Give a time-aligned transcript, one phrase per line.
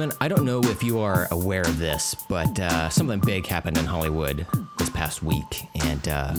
[0.00, 3.76] Steven, I don't know if you are aware of this, but uh, something big happened
[3.76, 4.46] in Hollywood
[4.78, 6.32] this past week, and uh,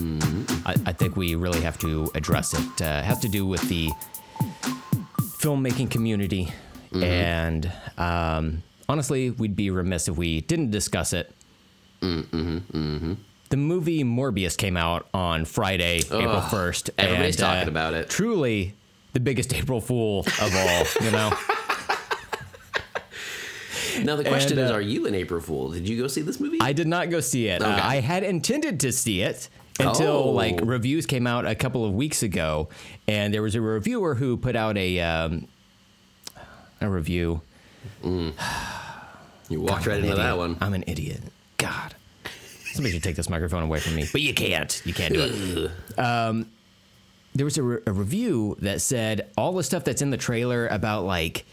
[0.66, 2.82] I, I think we really have to address it.
[2.82, 3.88] Uh, it has to do with the
[5.38, 6.52] filmmaking community,
[6.92, 11.32] and um, honestly, we'd be remiss if we didn't discuss it.
[12.00, 13.16] The
[13.56, 16.90] movie Morbius came out on Friday, April 1st.
[16.98, 18.10] everybody's and, uh, talking about it.
[18.10, 18.74] Truly
[19.12, 21.32] the biggest April Fool of all, you know?
[24.02, 25.70] Now the question And, is, uh, are you an April Fool?
[25.72, 26.58] Did you go see this movie?
[26.60, 27.62] I did not go see it.
[27.62, 29.48] Uh, I had intended to see it
[29.80, 30.30] until Oh.
[30.30, 32.68] like reviews came out a couple of weeks ago,
[33.08, 35.48] and there was a reviewer who put out a um,
[36.80, 37.40] a review.
[38.02, 38.32] you
[39.60, 40.56] walked right I'm an into that one.
[40.60, 41.20] I'm an idiot.
[41.58, 41.94] God,
[42.72, 44.80] somebody should take this microphone away from me, but you can't.
[44.84, 45.70] You can't do it.
[45.98, 46.46] Ugh.
[47.34, 50.66] there was a, re- a review that said all the stuff that's in the trailer
[50.68, 51.44] about like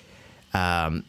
[0.54, 1.04] um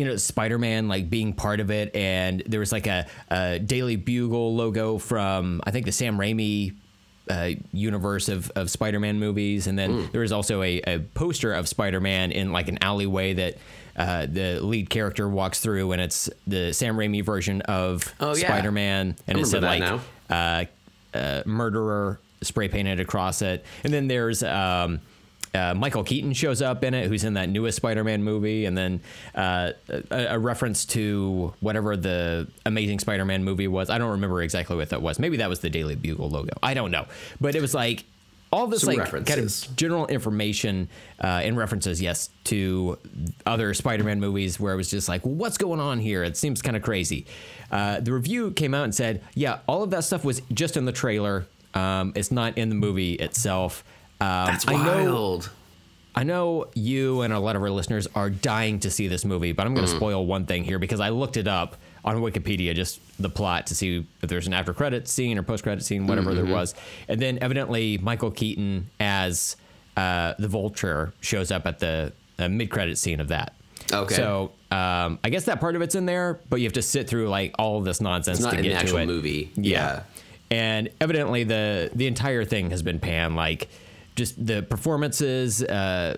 [0.00, 3.96] you know spider-man like being part of it and there was like a, a daily
[3.96, 6.74] bugle logo from i think the sam raimi
[7.28, 11.68] uh, universe of, of spider-man movies and then there was also a, a poster of
[11.68, 13.58] spider-man in like an alleyway that
[13.96, 18.46] uh, the lead character walks through and it's the sam raimi version of Oh, yeah.
[18.48, 20.64] spider-man and it said like uh,
[21.12, 23.66] uh, murderer spray painted across it.
[23.84, 25.00] And then there's um,
[25.54, 29.00] uh, Michael Keaton shows up in it, who's in that newest Spider-Man movie, and then
[29.34, 33.90] uh, a, a reference to whatever the Amazing Spider-Man movie was.
[33.90, 35.18] I don't remember exactly what that was.
[35.18, 36.52] Maybe that was the Daily Bugle logo.
[36.62, 37.06] I don't know,
[37.40, 38.04] but it was like
[38.52, 40.88] all this Some like kind of general information
[41.22, 42.98] uh, and references, yes, to
[43.46, 46.24] other Spider-Man movies where it was just like, what's going on here?
[46.24, 47.26] It seems kind of crazy.
[47.70, 50.84] Uh, the review came out and said, yeah, all of that stuff was just in
[50.84, 51.46] the trailer.
[51.74, 53.84] Um, it's not in the movie itself.
[54.20, 55.50] Um, That's I know, wild.
[56.14, 59.52] I know you and a lot of our listeners are dying to see this movie,
[59.52, 59.76] but I'm Mm.
[59.76, 63.28] going to spoil one thing here because I looked it up on Wikipedia, just the
[63.30, 66.44] plot to see if there's an after credit scene or post credit scene, whatever Mm-hmm.
[66.46, 66.74] there was.
[67.08, 69.56] And then evidently Michael Keaton as
[69.96, 73.54] uh, the Vulture shows up at the uh, mid credit scene of that.
[73.92, 74.14] Okay.
[74.14, 77.08] So um, I guess that part of it's in there, but you have to sit
[77.08, 79.06] through like all of this nonsense It's not to in the get to actual it.
[79.06, 79.50] movie.
[79.56, 79.70] Yeah.
[79.72, 80.02] Yeah.
[80.50, 83.36] And evidently the the entire thing has been panned.
[83.36, 83.68] Like
[84.20, 86.14] just the performances, uh,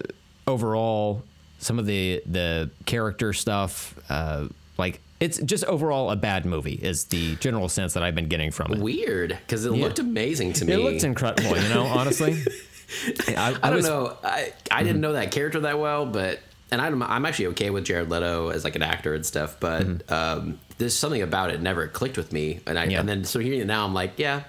[0.48, 1.22] overall,
[1.58, 7.04] some of the the character stuff, uh, like it's just overall a bad movie is
[7.04, 8.80] the general sense that I've been getting from it.
[8.80, 10.72] Weird, because it looked amazing to me.
[10.72, 12.42] It looked incredible, you know, honestly.
[13.28, 14.16] I, I don't was- know.
[14.24, 16.40] I, I didn't know that character that well, but
[16.72, 20.10] and I'm I'm actually okay with Jared Leto as like an actor and stuff, but
[20.10, 22.98] um, there's something about it never clicked with me, and I Yeah.
[23.00, 24.42] and then so hearing it now, I'm like, yeah,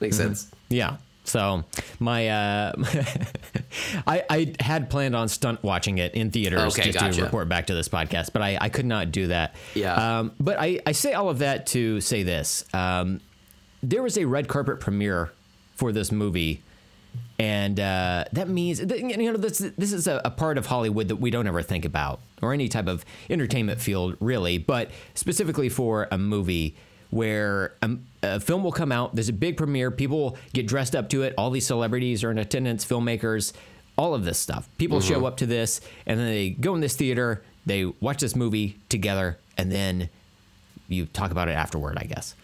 [0.00, 0.50] makes sense.
[0.70, 0.96] Yeah.
[1.24, 1.64] So
[1.98, 2.72] my uh
[4.06, 7.66] I I had planned on stunt watching it in theaters Okay, just to report back
[7.66, 9.54] to this podcast, but I, I could not do that.
[9.74, 10.18] Yeah.
[10.18, 12.64] Um but I, I say all of that to say this.
[12.74, 13.20] Um
[13.82, 15.32] there was a red carpet premiere
[15.74, 16.62] for this movie
[17.38, 21.16] and uh, that means you know this this is a, a part of Hollywood that
[21.16, 24.58] we don't ever think about, or any type of entertainment field, really.
[24.58, 26.76] But specifically for a movie
[27.14, 27.90] where a,
[28.22, 31.34] a film will come out, there's a big premiere, people get dressed up to it,
[31.38, 33.52] all these celebrities are in attendance, filmmakers,
[33.96, 34.68] all of this stuff.
[34.78, 35.24] People show mm-hmm.
[35.26, 39.38] up to this, and then they go in this theater, they watch this movie together,
[39.56, 40.08] and then
[40.88, 42.34] you talk about it afterward, I guess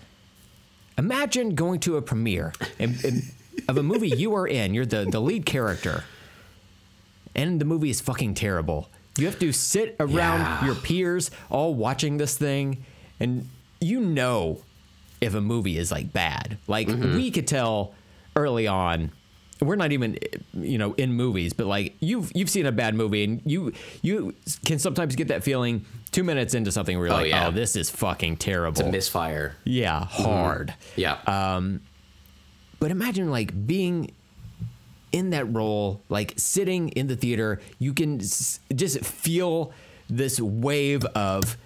[1.01, 3.23] imagine going to a premiere and, and-
[3.69, 4.75] of a movie you are in.
[4.75, 6.05] You're the, the lead character,
[7.35, 8.89] and the movie is fucking terrible.
[9.17, 10.67] You have to sit around Yeah.
[10.67, 12.85] your peers all watching this thing,
[13.19, 13.49] and
[13.81, 14.61] you know
[15.21, 16.59] if a movie is like bad.
[16.67, 17.95] Like we could tell
[18.37, 19.13] early on.
[19.61, 20.17] We're not even,
[20.55, 24.35] you know, in movies, but like you've you've seen a bad movie, and you you
[24.65, 27.49] can sometimes get that feeling two minutes into something where you're Oh, like, yeah.
[27.49, 28.81] oh, this is fucking terrible.
[28.81, 29.57] It's a misfire.
[29.65, 30.73] Yeah, hard.
[30.97, 31.19] Yeah.
[31.27, 31.83] Um
[32.79, 34.13] But imagine like being
[35.13, 39.73] in that role, like sitting in the theater, you can s- just feel
[40.09, 41.59] this wave of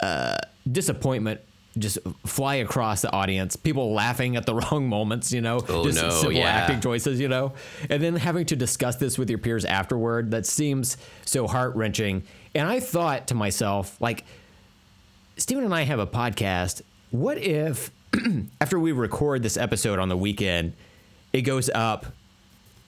[0.00, 0.38] uh,
[0.70, 1.40] disappointment
[1.78, 3.56] just fly across the audience.
[3.56, 6.44] People laughing at the wrong moments, you know, Oh, just no, simple yeah.
[6.46, 7.54] acting choices, you know,
[7.88, 10.32] and then having to discuss this with your peers afterward.
[10.32, 12.24] That seems so heart wrenching.
[12.54, 14.24] And I thought to myself, like,
[15.38, 16.82] Steven and I have a podcast.
[17.10, 17.90] What if
[18.60, 20.74] after we record this episode on the weekend,
[21.32, 22.04] it goes up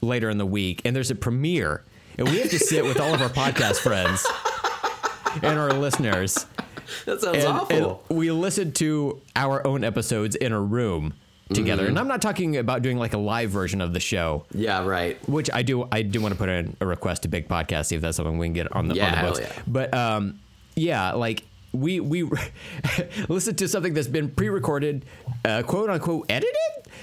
[0.02, 1.82] later in the week and there's a premiere
[2.18, 4.26] and we have to sit with all of our podcast friends
[5.42, 6.44] and our listeners
[7.06, 8.02] that sounds and, awful.
[8.08, 11.14] and we listen to our own episodes in a room
[11.52, 11.82] together.
[11.82, 11.90] Mm-hmm.
[11.90, 15.16] And I'm not talking about doing like a live version of the show, yeah, right.
[15.28, 15.88] which I do.
[15.92, 18.38] I do want to put in a request to Big Podcast, see if that's something
[18.38, 19.40] we can get on the, Yeah, on the books.
[19.40, 19.62] yeah.
[19.66, 20.40] But um,
[20.74, 22.22] yeah, like we we
[23.28, 25.04] listen to something that's been pre-recorded,
[25.44, 26.52] uh, quote unquote edited,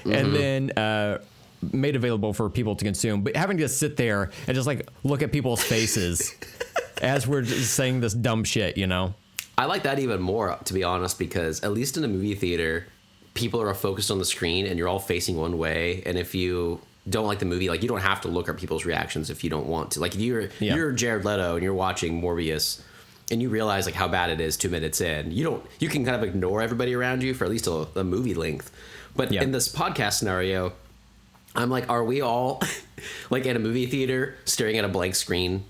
[0.06, 1.20] and then uh,
[1.72, 3.22] made available for people to consume.
[3.22, 6.34] But having to sit there and just like look at people's faces
[7.02, 9.14] as we're saying this dumb shit, you know?
[9.62, 12.86] I like that even more, to be honest, because at least in a movie theater,
[13.34, 16.02] people are focused on the screen and you're all facing one way.
[16.06, 18.86] And if you don't like the movie, like you don't have to look at people's
[18.86, 20.00] reactions if you don't want to.
[20.00, 20.76] Like if you're Yeah.
[20.76, 22.82] you're Jared Leto and you're watching Morbius
[23.30, 26.04] and you realize like how bad it is two minutes in, you don't you can
[26.06, 28.72] kind of ignore everybody around you for at least a, a movie length.
[29.16, 29.44] But Yeah.
[29.44, 30.74] in this podcast scenario,
[31.56, 32.62] I'm like, are we all
[33.30, 35.66] like at a movie theater staring at a blank screen?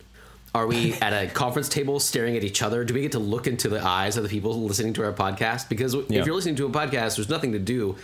[0.53, 2.83] Are we at a conference table staring at each other?
[2.83, 5.69] Do we get to look into the eyes of the people listening to our podcast?
[5.69, 6.19] Because Yeah.
[6.19, 7.95] if you're listening to a podcast, there's nothing to do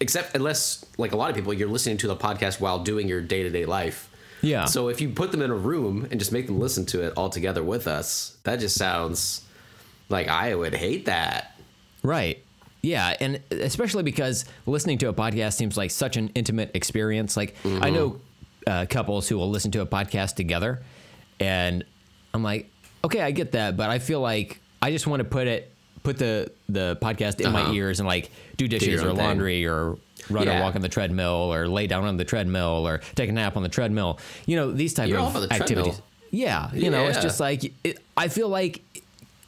[0.00, 3.20] except unless, like a lot of people, you're listening to the podcast while doing your
[3.20, 4.08] day to day life.
[4.40, 4.64] Yeah.
[4.64, 7.12] So if you put them in a room and just make them listen to it
[7.16, 9.42] all together with us, that just sounds
[10.08, 11.56] like I would hate that.
[12.02, 12.42] Right.
[12.82, 17.36] Yeah, and especially because listening to a podcast seems like such an intimate experience.
[17.36, 18.20] Like I know
[18.66, 20.82] uh, couples who will listen to a podcast together,
[21.38, 21.84] and
[22.34, 22.70] I'm like,
[23.04, 25.70] okay, I get that, but I feel like I just want to put it,
[26.02, 27.72] put the the podcast in my Uh-huh.
[27.74, 29.24] ears and like do dishes your or own thing.
[29.26, 29.96] laundry or
[30.30, 30.58] run Yeah.
[30.58, 33.56] or walk on the treadmill or lay down on the treadmill or take a nap
[33.56, 34.18] on the treadmill.
[34.46, 35.94] You know these type You're of the activities.
[35.94, 36.02] treadmill.
[36.30, 38.82] Yeah, you know, it's just like it, I feel like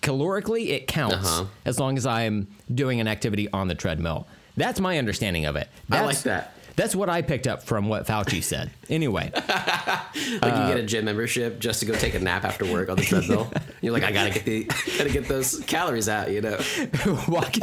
[0.02, 1.44] calorically it counts Uh-huh.
[1.64, 4.26] as long as I'm doing an activity on the treadmill.
[4.56, 5.68] That's my understanding of it.
[5.90, 6.52] I like that.
[6.76, 8.70] That's what I picked up from what Fauci said.
[8.90, 12.88] Anyway, Like you get a gym membership just to go take a nap after work
[12.88, 13.52] on the treadmill.
[13.80, 14.64] You're like, I gotta get the
[14.98, 16.58] gotta get those calories out, you know.
[17.28, 17.62] walking,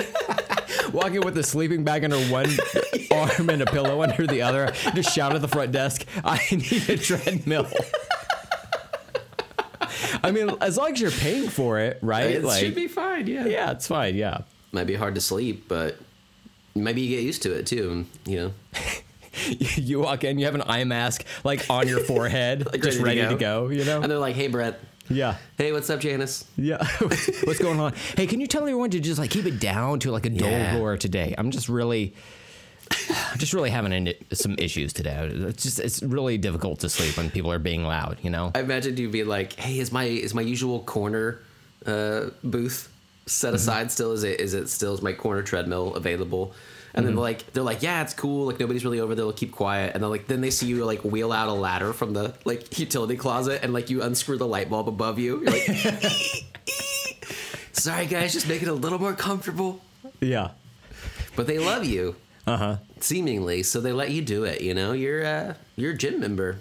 [0.94, 2.50] walking with a sleeping bag under one
[3.12, 6.90] arm and a pillow under the other, just shout at the front desk, "I need
[6.90, 7.68] a treadmill."
[10.24, 12.32] I mean, as long as you're paying for it, right?
[12.32, 13.46] It should be fine, yeah.
[13.46, 14.16] yeah, it's fine.
[14.16, 14.42] Yeah.
[14.72, 15.98] Might be hard to sleep, but
[16.76, 18.06] maybe you get used to it too.
[18.26, 18.54] You know,
[19.76, 23.20] you walk in, you have an eye mask like on your forehead, Like, just ready,
[23.20, 23.70] ready to, to go.
[23.70, 24.02] You know?
[24.02, 24.80] and they're like, "Hey, Brett.
[25.10, 25.36] yeah.
[25.58, 26.46] Hey, what's up, Janice?
[26.58, 26.86] Yeah.
[27.44, 27.94] What's going on?
[28.16, 30.50] Hey, can you tell everyone to just like keep it down to like a dull
[30.50, 30.78] Yeah.
[30.78, 31.36] roar today?
[31.38, 32.14] I'm just really,
[33.38, 35.30] just really having an, some issues today.
[35.34, 38.18] It's just it's really difficult to sleep when people are being loud.
[38.22, 38.52] You know?
[38.56, 41.40] I imagined you being like, "Hey, is my is my usual corner
[41.86, 42.91] uh, booth
[43.26, 44.12] set aside still?
[44.14, 46.54] Is it is it still is my corner treadmill available?"
[46.94, 48.48] And then like they're like, "Yeah, it's cool.
[48.48, 49.24] Like nobody's really over there.
[49.26, 51.94] They'll keep quiet." And then like then they see you like wheel out a ladder
[51.94, 55.40] from the like utility closet and like you unscrew the light bulb above you.
[55.42, 56.12] You're like,
[57.74, 59.82] "Sorry, guys, just make it a little more comfortable."
[60.20, 60.50] Yeah.
[61.36, 62.16] But they love you.
[62.48, 62.78] Uh huh.
[63.00, 66.60] seemingly so they let you do it you know you're uh you're a gym member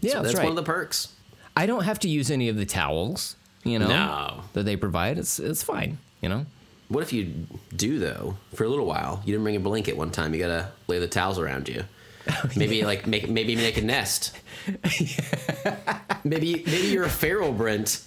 [0.00, 0.44] Yeah, So that's that's right.
[0.44, 1.08] one of the perks
[1.56, 3.36] I don't have to use any of the towels.
[3.64, 3.88] You know?
[3.88, 4.44] No.
[4.54, 5.18] That they provide.
[5.18, 5.98] It's it's fine.
[6.20, 6.46] You know?
[6.92, 10.10] what if you do though for a little while you didn't bring a blanket one
[10.10, 11.82] time you gotta lay the towels around you
[12.56, 14.36] maybe like make maybe make a nest
[16.24, 18.04] maybe maybe you're a feral brent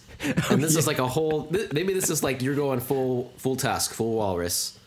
[0.50, 3.94] and this is like a whole maybe this is like you're going full full tusk
[3.94, 4.78] full walrus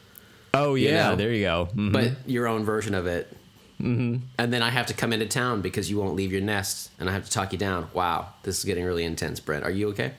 [0.54, 1.10] Oh yeah.
[1.10, 1.16] know?
[1.16, 1.68] There you go.
[1.74, 1.92] Mhm.
[1.92, 3.36] but your own version of it
[3.80, 4.16] mm-hmm.
[4.38, 7.10] and then i have to come into town because you won't leave your nest and
[7.10, 9.88] i have to talk you down wow this is getting really intense brent are you
[9.88, 10.12] okay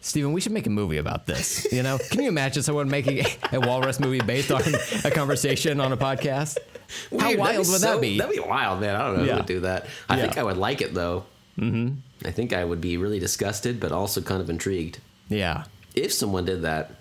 [0.00, 1.66] Steven, we should make a movie about this.
[1.72, 1.98] You know?
[2.10, 4.62] Can you imagine someone making a, walrus movie based on
[5.04, 6.58] a conversation on a podcast?
[6.58, 8.18] How Weird, that'd wild would so- that be?
[8.18, 8.94] That'd be wild, man.
[8.94, 9.32] I don't know Yeah.
[9.32, 9.86] who would do that.
[10.08, 11.24] I think I would like it though.
[11.58, 11.94] Mm-hmm.
[12.26, 15.64] I think I would be really disgusted, but also kind of intrigued Yeah.
[15.94, 16.92] if someone did that.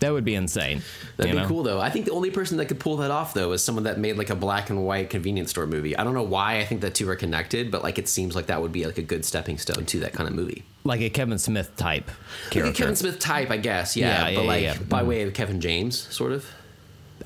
[0.00, 0.82] That would be insane.
[1.16, 1.48] That'd be know?
[1.48, 1.80] cool though.
[1.80, 4.16] I think the only person that could pull that off though is someone that made
[4.16, 5.96] like a black and white convenience store movie.
[5.96, 8.46] I don't know why I think the two are connected, but like it seems like
[8.46, 10.62] that would be like a good stepping stone to that kind of movie.
[10.84, 12.10] Like a Kevin Smith type
[12.54, 13.96] Like a Kevin Smith type, I guess.
[13.96, 16.46] Yeah, Yeah, but yeah, like yeah, by way of Kevin James, sort of.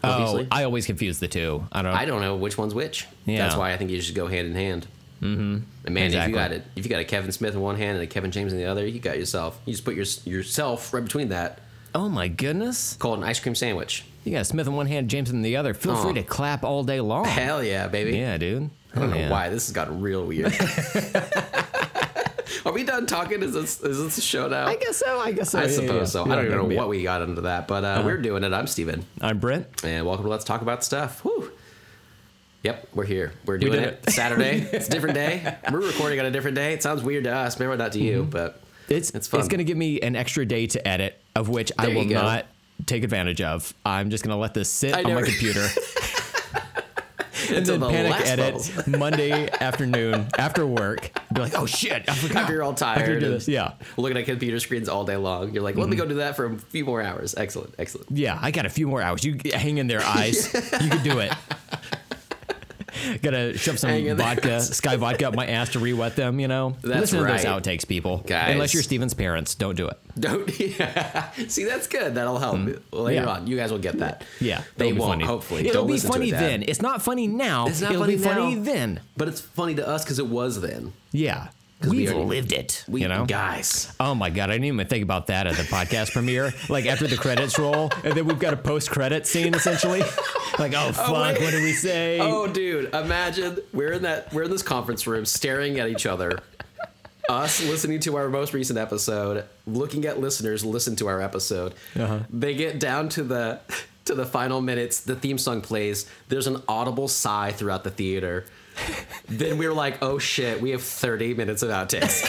[0.03, 0.49] oh, obviously.
[0.51, 1.67] I always confuse the two.
[1.71, 1.93] I don't.
[1.95, 3.07] I don't know which one's which.
[3.27, 3.39] Yeah.
[3.39, 4.87] That's why I think you should go hand in hand.
[5.21, 5.59] Mm-hmm.
[5.85, 6.19] And man, Exactly.
[6.21, 8.07] if you got it, if you got a Kevin Smith in one hand and a
[8.09, 9.61] Kevin James in the other, you got yourself.
[9.67, 11.61] You just put your yourself right between that.
[11.95, 12.97] Oh my goodness!
[12.99, 14.05] Called an ice cream sandwich.
[14.25, 15.75] You got Smith in one hand, James in the other.
[15.75, 15.97] Feel Oh.
[16.05, 17.25] free to clap all day long.
[17.25, 18.17] Hell yeah, baby.
[18.17, 18.71] Yeah, dude.
[18.95, 19.31] I don't Oh, know yeah.
[19.31, 20.55] why this has gotten real weird.
[22.65, 23.43] Are we done talking?
[23.43, 24.67] Is this is this a show now?
[24.67, 25.19] I guess so.
[25.19, 25.59] I guess so.
[25.59, 26.23] I Yeah, suppose yeah.
[26.25, 26.25] so.
[26.25, 28.53] I don't even know what we got into that, but uh, we're doing it.
[28.53, 29.05] I'm Steven.
[29.21, 29.67] I'm Brent.
[29.85, 31.25] And welcome to Let's Talk About Stuff.
[31.25, 31.51] Woo.
[32.63, 33.33] Yep, we're here.
[33.45, 34.05] We're doing did it.
[34.07, 34.13] it.
[34.13, 34.61] Saturday.
[34.73, 35.57] it's a different day.
[35.73, 36.73] We're recording on a different day.
[36.75, 39.65] It sounds weird to us, maybe not to you, but It's It's it's, going to
[39.65, 42.47] give me an extra day to edit, of which I will not
[42.87, 43.73] take advantage of.
[43.85, 45.67] I'm just going to let this sit I on my computer.
[47.49, 48.87] and Until then the panic edit.
[48.99, 51.11] Monday afternoon after work.
[51.35, 52.37] Be like, oh shit, I forgot.
[52.43, 53.05] After you're all tired.
[53.05, 53.49] could do and this.
[53.49, 53.73] Yeah.
[53.97, 55.53] Looking at computer screens all day long.
[55.53, 56.03] You're like, let me Mm-hmm.
[56.05, 57.35] go do that for a few more hours.
[57.37, 57.75] Excellent.
[57.79, 58.11] Excellent.
[58.11, 59.25] Yeah, I got a few more hours.
[59.25, 60.53] You hang in there, eyes.
[60.55, 61.33] You can do it.
[63.23, 64.27] Gotta shove some Hang in there.
[64.35, 66.77] vodka, Skyy vodka up my ass to re-wet them, you know?
[66.83, 68.19] That's Listen to those outtakes, people.
[68.19, 68.53] Guys.
[68.53, 69.99] Unless you're Steven's parents, don't do it.
[70.19, 70.51] Don't.
[70.61, 71.31] Yeah.
[71.49, 72.15] See, that's good.
[72.15, 73.15] That'll help later Mm.
[73.15, 73.27] Yeah.
[73.27, 73.47] on.
[73.47, 74.25] You guys will get that.
[74.41, 74.63] Yeah.
[74.77, 75.11] They won't.
[75.13, 75.25] funny.
[75.25, 76.63] Hopefully, It'll Don't be funny it, then.
[76.63, 77.67] It's not funny now.
[77.67, 78.63] It's not It'll funny be funny now.
[78.63, 79.01] then.
[79.17, 80.93] But it's funny to us because it was then.
[81.13, 81.49] Yeah.
[81.85, 82.85] We We've already- lived it.
[82.89, 83.25] We you know?
[83.27, 83.93] guys.
[84.01, 86.53] Oh my god, I didn't even think about that at the podcast premiere.
[86.69, 90.03] Like after the credits roll, and then we've got a post-credit scene essentially.
[90.59, 91.09] Like, oh fuck,
[91.39, 91.41] wait.
[91.41, 92.19] what do we say?
[92.21, 92.95] Oh, dude!
[92.95, 96.41] Imagine we're in that we're in this conference room, staring at each other.
[97.29, 101.73] Us listening to our most recent episode, looking at listeners listen to our episode.
[101.97, 102.19] Uh-huh.
[102.29, 103.61] They get down to the
[104.05, 105.01] to the final minutes.
[105.01, 106.05] The theme song plays.
[106.29, 108.45] There's an audible sigh throughout the theater.
[109.29, 112.23] then we're like, oh shit, we have 30 minutes of outtakes.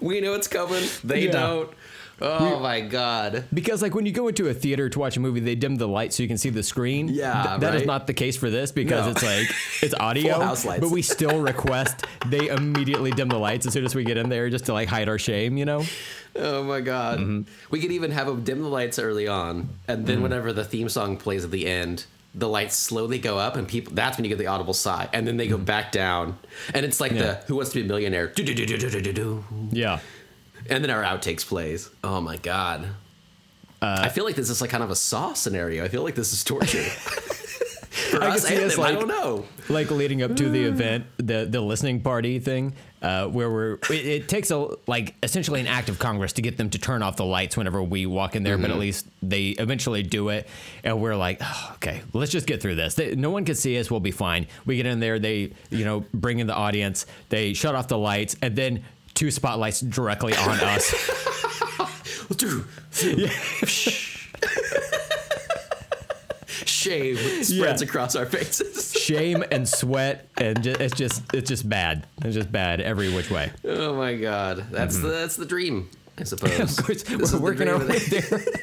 [0.00, 0.84] we know it's coming.
[1.04, 1.32] They Yeah.
[1.32, 1.70] don't.
[2.18, 3.44] Oh my god.
[3.52, 5.86] Because like when you go into a theater to watch a movie, they dim the
[5.86, 7.08] light so you can see the screen.
[7.08, 7.86] Yeah, Th- that is right?
[7.86, 9.10] not the case for this because No.
[9.12, 10.80] it's like it's audio, Full house lights.
[10.80, 14.30] but we still request they immediately dim the lights as soon as we get in
[14.30, 15.84] there, just to like hide our shame, you know?
[16.34, 17.18] Oh my god.
[17.18, 17.42] Mm-hmm.
[17.70, 20.88] We could even have them dim the lights early on, and then whenever the theme
[20.88, 24.28] song plays at the end, the lights slowly go up, and people that's when you
[24.28, 25.64] get the audible sigh, and then they go hmm.
[25.64, 26.38] back down,
[26.74, 27.12] and it's like.
[27.12, 27.22] Yeah.
[27.22, 29.44] the Who Wants to Be a Millionaire, do-do-do-do-do-do-do.
[29.72, 30.00] Yeah.
[30.68, 31.90] and then our outtakes plays.
[32.04, 32.88] Oh my god.
[33.80, 35.84] Uh, I feel like this is like kind of a saw scenario.
[35.84, 36.84] I feel like this is torture.
[37.90, 39.44] For I us see and us, them, I like- don't know.
[39.68, 44.06] Like leading up to the event, the the listening party thing, uh, where we're it,
[44.06, 47.16] it takes a like essentially an act of Congress to get them to turn off
[47.16, 48.62] the lights whenever we walk in there, Mm-hmm.
[48.62, 50.46] but at least they eventually do it,
[50.84, 52.94] and we're like, oh, okay, let's just get through this.
[52.94, 54.46] They, no one can see us, we'll be fine.
[54.66, 57.98] We get in there, they you know bring in the audience, they shut off the
[57.98, 60.94] lights, and then two spotlights directly on us.
[66.64, 67.88] Shame spreads Yeah.
[67.88, 68.92] across our faces.
[68.96, 72.06] Shame and sweat, and ju- it's just it's just bad.
[72.24, 73.52] It's just bad every which way.
[73.64, 76.50] Oh my god, that's the that's the dream, I suppose.
[76.50, 76.62] Mm-hmm.
[76.80, 78.40] Of course, This is we're working our way there.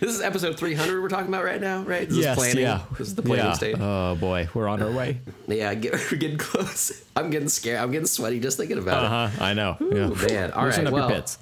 [0.00, 2.08] This is episode 300 we're talking about right now, right?
[2.08, 2.62] This yes, is planning.
[2.62, 2.82] yeah.
[2.98, 3.52] This is the planning yeah.
[3.52, 3.76] stage.
[3.78, 5.20] Oh boy, we're on our way.
[5.46, 7.04] yeah, get, we're getting close.
[7.14, 7.78] I'm getting scared.
[7.80, 9.06] I'm getting sweaty just thinking about it.
[9.06, 9.44] Uh huh.
[9.44, 9.76] I know.
[9.80, 10.08] yeah.
[10.26, 10.86] Man, all Loosen right.
[10.88, 11.38] up Well, your pits.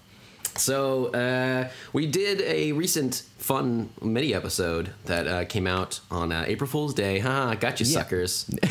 [0.56, 6.44] So uh, we did a recent fun mini episode that uh, came out on uh,
[6.46, 7.18] April Fool's Day.
[7.18, 7.54] Huh?
[7.54, 7.92] Got you, Yeah.
[7.92, 8.48] suckers.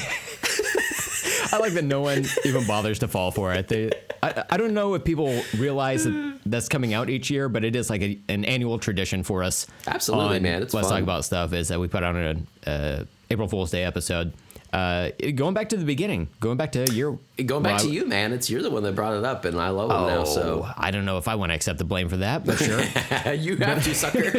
[1.53, 3.67] I like that no one even bothers to fall for it.
[3.67, 3.91] They,
[4.23, 7.75] I, I don't know if people realize that that's coming out each year, but it
[7.75, 9.67] is like a, an annual tradition for us.
[9.85, 10.63] Absolutely, on man.
[10.63, 10.97] It's Let's fun.
[11.00, 11.51] talk about stuff.
[11.53, 14.31] Is that we put out an uh, April Fool's Day episode.
[14.74, 18.06] Uh, going back to the beginning, going back to your Going back well, to you,
[18.06, 18.32] man.
[18.32, 20.24] It's you're the one that brought it up, and I love it Oh, now.
[20.24, 22.80] So I don't know if I want to accept the blame for that, but sure.
[23.34, 24.32] you have to, sucker.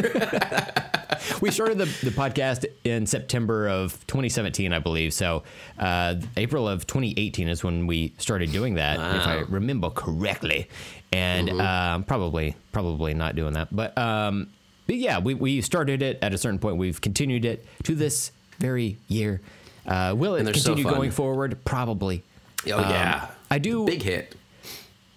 [1.41, 5.13] we started the, the podcast in September of 2017, I believe.
[5.13, 5.43] So
[5.77, 10.67] uh, April of 2018 is when we started doing that, if I remember correctly.
[11.11, 14.49] And um, probably probably not doing that, but um,
[14.87, 16.77] but yeah, we, we started it at a certain point.
[16.77, 19.39] We've continued it to this very year.
[19.85, 21.63] Uh, will it they're so continue going forward?
[21.65, 22.23] Probably.
[22.65, 23.85] Oh yeah, I do.
[23.85, 24.35] big hit.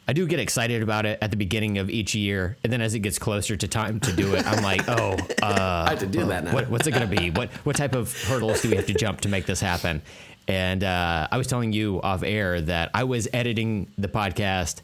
[0.09, 2.95] I do get excited about it at the beginning of each year, and then as
[2.95, 6.07] it gets closer to time to do it, I'm like, oh, uh, I have to
[6.07, 6.55] do that now.
[6.55, 7.31] what, what's it going to be?
[7.31, 10.03] What what type of hurdles do we have to jump to make this happen?
[10.49, 14.81] And uh, I was telling you off air that I was editing the podcast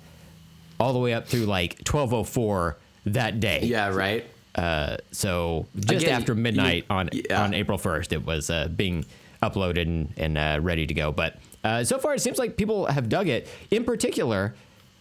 [0.81, 2.75] all the way up through like 12:04
[3.07, 3.61] that day.
[3.63, 4.27] Yeah, right.
[4.57, 7.43] Uh, so just Again, after you- midnight on yeah.
[7.43, 9.05] on April 1st, it was uh, being
[9.43, 11.13] uploaded and, and uh, ready to go.
[11.13, 13.49] But uh, so far, it seems like people have dug it.
[13.71, 14.55] In particular,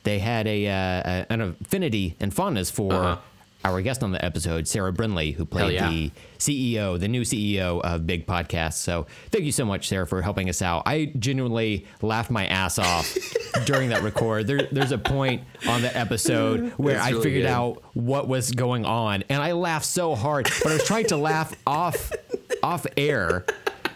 [0.03, 3.17] they had a, uh, an affinity and fondness for Uh-huh.
[3.63, 5.89] our guest on the episode, Sarah Brinley, who played yeah.
[5.89, 8.73] the CEO, the new CEO of Big Podcast.
[8.73, 10.81] So thank you so much, Sarah, for helping us out.
[10.87, 13.15] I genuinely laughed my ass off
[13.65, 14.47] during that record.
[14.47, 17.49] There, there's a point on the episode where That's I really figured good.
[17.51, 21.17] out what was going on, and I laughed so hard, but I was trying to
[21.17, 22.11] laugh off
[22.63, 23.45] off air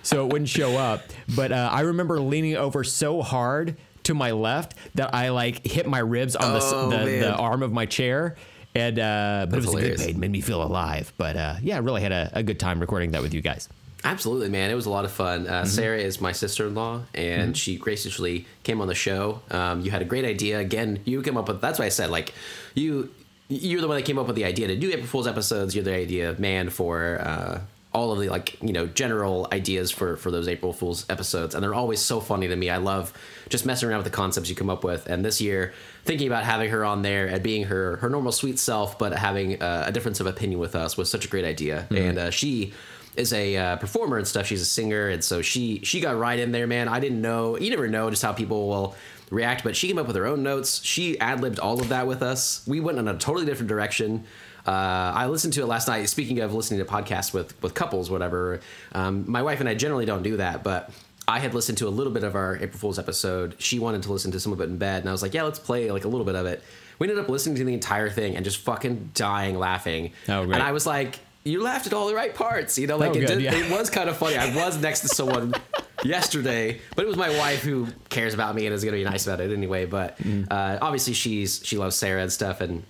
[0.05, 1.01] so it wouldn't show up.
[1.35, 5.87] But uh, I remember leaning over so hard to my left that I like hit
[5.87, 7.19] my ribs on the Oh, the, man.
[7.21, 8.35] the arm of my chair.
[8.75, 11.13] And uh, but it was a good pain, made me feel alive.
[11.17, 13.69] But uh, yeah, I really had a, a good time recording that with you guys.
[14.03, 14.69] Absolutely, man.
[14.69, 15.47] It was a lot of fun.
[15.47, 15.67] Uh, Mm-hmm.
[15.67, 19.41] Sarah is my sister in law, and she graciously came on the show.
[19.49, 20.59] Um, you had a great idea.
[20.59, 21.61] Again, you came up with.
[21.61, 22.33] That's why I said like
[22.75, 23.09] you.
[23.47, 25.73] You're the one that came up with the idea to do April Fool's episodes.
[25.75, 27.61] You're the idea man for uh,
[27.95, 31.63] all of the like you know general ideas for for those April Fools episodes, and
[31.63, 32.69] they're always so funny to me.
[32.69, 33.13] I love
[33.47, 35.07] just messing around with the concepts you come up with.
[35.07, 35.73] And this year,
[36.03, 39.63] thinking about having her on there and being her her normal sweet self, but having
[39.63, 41.87] uh, a difference of opinion with us was such a great idea.
[41.89, 42.73] And uh, she
[43.15, 44.45] is a uh, performer and stuff.
[44.45, 46.89] She's a singer, and so she she got right in there, man.
[46.89, 47.57] I didn't know.
[47.57, 48.95] You never know just how people will
[49.31, 50.83] react, but she came up with her own notes.
[50.83, 52.61] She ad libbed all of that with us.
[52.67, 54.25] We went in a totally different direction.
[54.67, 54.71] Uh,
[55.15, 56.09] I listened to it last night.
[56.09, 58.59] Speaking of listening to podcasts with with couples, whatever.
[58.93, 60.89] Um, my wife and I generally don't do that, but
[61.27, 63.55] I had listened to a little bit of our April Fool's episode.
[63.59, 65.43] She wanted to listen to some of it in bed, and I was like, "Yeah,
[65.43, 66.63] let's play like a little bit of it."
[66.97, 70.13] We ended up listening to the entire thing and just fucking dying laughing.
[70.29, 70.53] Oh, great.
[70.55, 72.97] And I was like, "You laughed at all the right parts," you know.
[72.97, 73.53] Like Oh, it, did, yeah.
[73.53, 74.37] it was kind of funny.
[74.37, 75.53] I was next to someone
[76.03, 79.03] yesterday, but it was my wife who cares about me and is going to be
[79.03, 79.85] nice about it anyway.
[79.85, 80.47] But Mm.
[80.49, 82.83] uh, obviously, she's she loves Sarah and stuff, and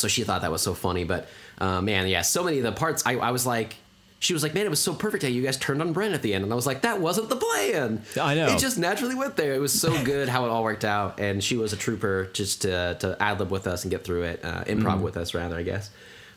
[0.00, 1.04] so she thought that was so funny.
[1.04, 1.28] But
[1.58, 3.76] uh, man, yeah, so many of the parts, I, I was like.
[4.22, 6.20] She was like, "Man, it was so perfect how you guys turned on Brent at
[6.20, 8.02] the end," and I was like, "That wasn't the plan.
[8.20, 8.48] I know.
[8.48, 9.54] It just naturally went there.
[9.54, 12.60] It was so good how it all worked out, and she was a trooper just
[12.62, 15.02] to to ad lib with us and get through it, uh, improv Mm-hmm.
[15.04, 15.88] with us rather, I guess.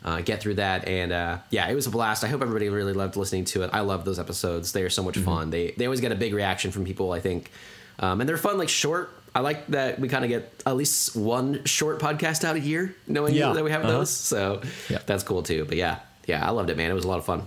[0.02, 2.24] Uh, get through that, and uh, yeah, it was a blast.
[2.24, 3.70] I hope everybody really loved listening to it.
[3.74, 5.06] I love those episodes; they are so Mm-hmm.
[5.06, 5.50] much fun.
[5.50, 7.12] They they always get a big reaction from people.
[7.12, 7.50] I think,
[7.98, 9.10] um, and they're fun, like short.
[9.34, 12.94] I like that we kind of get at least one short podcast out a year,
[13.08, 13.52] knowing Yeah.
[13.52, 13.92] that we have Uh-huh.
[13.98, 14.10] those.
[14.10, 14.98] So Yeah.
[15.06, 15.64] that's cool too.
[15.64, 16.90] But yeah, yeah, I loved it, man.
[16.90, 17.42] It was a lot of fun.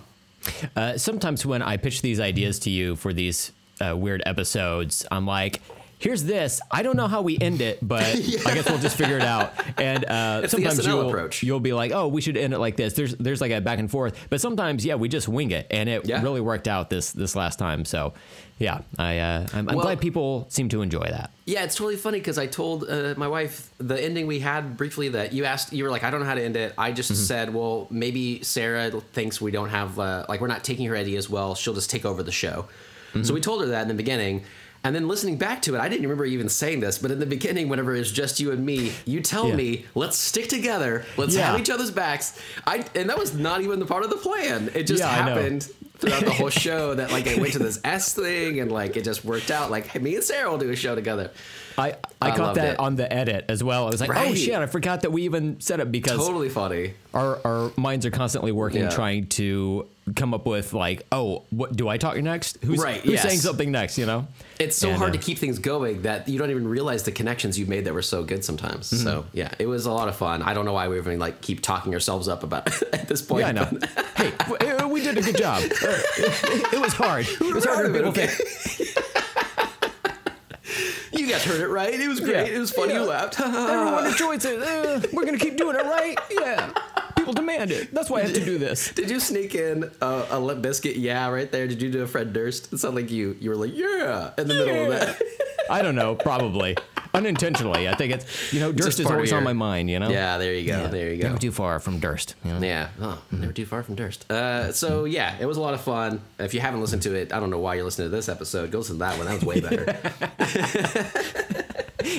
[0.75, 5.25] Uh, sometimes when I pitch these ideas to you for these uh, weird episodes, I'm
[5.27, 5.61] like,
[5.99, 6.61] here's this.
[6.71, 8.15] I don't know how we end it, but I
[8.53, 9.53] guess we'll just figure it out.
[9.79, 11.43] And uh, sometimes you'll, approach.
[11.43, 12.93] you'll be like, oh, we should end it like this.
[12.93, 14.27] There's there's like a back and forth.
[14.29, 16.21] But sometimes, yeah, we just wing it, and it Yeah.
[16.21, 17.85] really worked out this this last time.
[17.85, 18.13] So,
[18.59, 21.31] yeah, I uh, I'm, I'm Well- glad people seem to enjoy that.
[21.45, 25.07] Yeah, it's totally funny because I told uh, my wife the ending we had briefly
[25.09, 25.71] that you asked.
[25.71, 26.73] You were like, I don't know how to end it.
[26.77, 30.85] I just said, well, maybe Sarah thinks we don't have uh, like we're not taking
[30.87, 31.55] her ideas well.
[31.55, 32.65] She'll just take over the show.
[33.23, 34.43] So we told her that in the beginning.
[34.87, 37.25] And then listening back to it, I didn't remember even saying this, but in the
[37.25, 39.55] beginning, whenever it's just you and me, you tell Yeah.
[39.55, 41.03] me, "Let's stick together.
[41.17, 41.51] Let's Yeah.
[41.51, 44.71] have each other's backs." I and that was not even the part of the plan.
[44.73, 45.67] It just Yeah, happened
[45.99, 49.03] throughout the whole show that like I went to this S thing and like it
[49.03, 49.69] just worked out.
[49.69, 51.31] Like hey, me and Sarah will do a show together.
[51.77, 51.89] I,
[52.21, 52.79] I, I caught that it.
[52.79, 53.87] on the edit as well.
[53.87, 56.93] I was like, oh shit, I forgot that we even said it because Totally funny.
[57.13, 61.87] our our minds are constantly working trying to come up with like oh what do
[61.89, 63.23] i talk next who's, Right, who's yes.
[63.23, 64.27] saying something next you know
[64.59, 67.11] It's so And, hard uh, to keep things going that you don't even realize the
[67.11, 68.89] connections you've made that were so good sometimes.
[68.89, 69.03] Mm-hmm.
[69.03, 70.41] So yeah, it was a lot of fun.
[70.41, 73.21] I don't know why we even like keep talking ourselves up about it at this
[73.21, 73.41] point.
[73.41, 73.65] yeah i know
[74.15, 74.31] hey
[74.77, 75.67] uh, we did a good job Uh,
[76.17, 77.85] it, it was hard it was hard.
[77.87, 79.03] than proud of people it, think
[81.13, 81.93] You guys heard it right.
[81.93, 82.47] It was great.
[82.47, 82.55] Yeah.
[82.55, 82.93] It was funny.
[82.93, 83.01] Yeah.
[83.01, 83.39] You laughed.
[83.39, 86.71] everyone enjoys it uh, we're gonna keep doing it right yeah
[87.27, 90.25] people demand it that's why i have to do this Did you sneak in a,
[90.31, 90.93] a Limp Bizkit?
[90.97, 91.67] Yeah, right there.
[91.67, 92.71] Did you do a Fred Durst?
[92.73, 95.21] It sounded like you you were like yeah in the middle of that.
[95.69, 96.77] i don't know probably
[97.13, 100.37] unintentionally i think it's you know durst is always on my mind you know Yeah,
[100.37, 100.87] there you go.
[100.87, 101.27] There you go.
[101.27, 102.65] never too far from durst you know?
[102.65, 102.89] Yeah.
[103.01, 104.29] Oh, never too far from Durst.
[104.31, 106.21] Uh, so yeah, it was a lot of fun.
[106.39, 108.71] If you haven't listened to it, I don't know why you're listening to this episode.
[108.71, 109.25] Go listen to that one.
[109.27, 109.85] That was way better.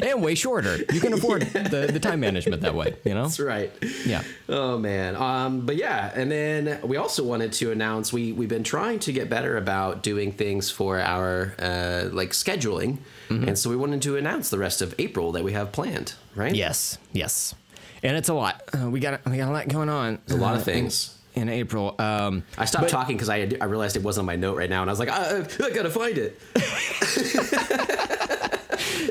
[0.08, 3.40] and way shorter you can afford the, the time management that way you know That's
[3.40, 3.72] right.
[4.04, 4.97] yeah Oh man.
[5.06, 9.12] Um, but yeah, and then we also wanted to announce we we've been trying to
[9.12, 13.48] get better about doing things for our uh, like scheduling, Mm-hmm.
[13.48, 16.14] and so we wanted to announce the rest of April that we have planned.
[16.34, 16.54] Right?
[16.54, 17.54] Yes, yes,
[18.02, 18.62] and it's a lot.
[18.72, 20.18] Uh, we got we got a lot going on.
[20.30, 21.14] a lot of uh, things.
[21.34, 21.94] in, in April.
[21.98, 24.70] Um, I stopped but- talking because I I realized it wasn't on my note right
[24.70, 26.40] now, and I was like, I, I gotta find it.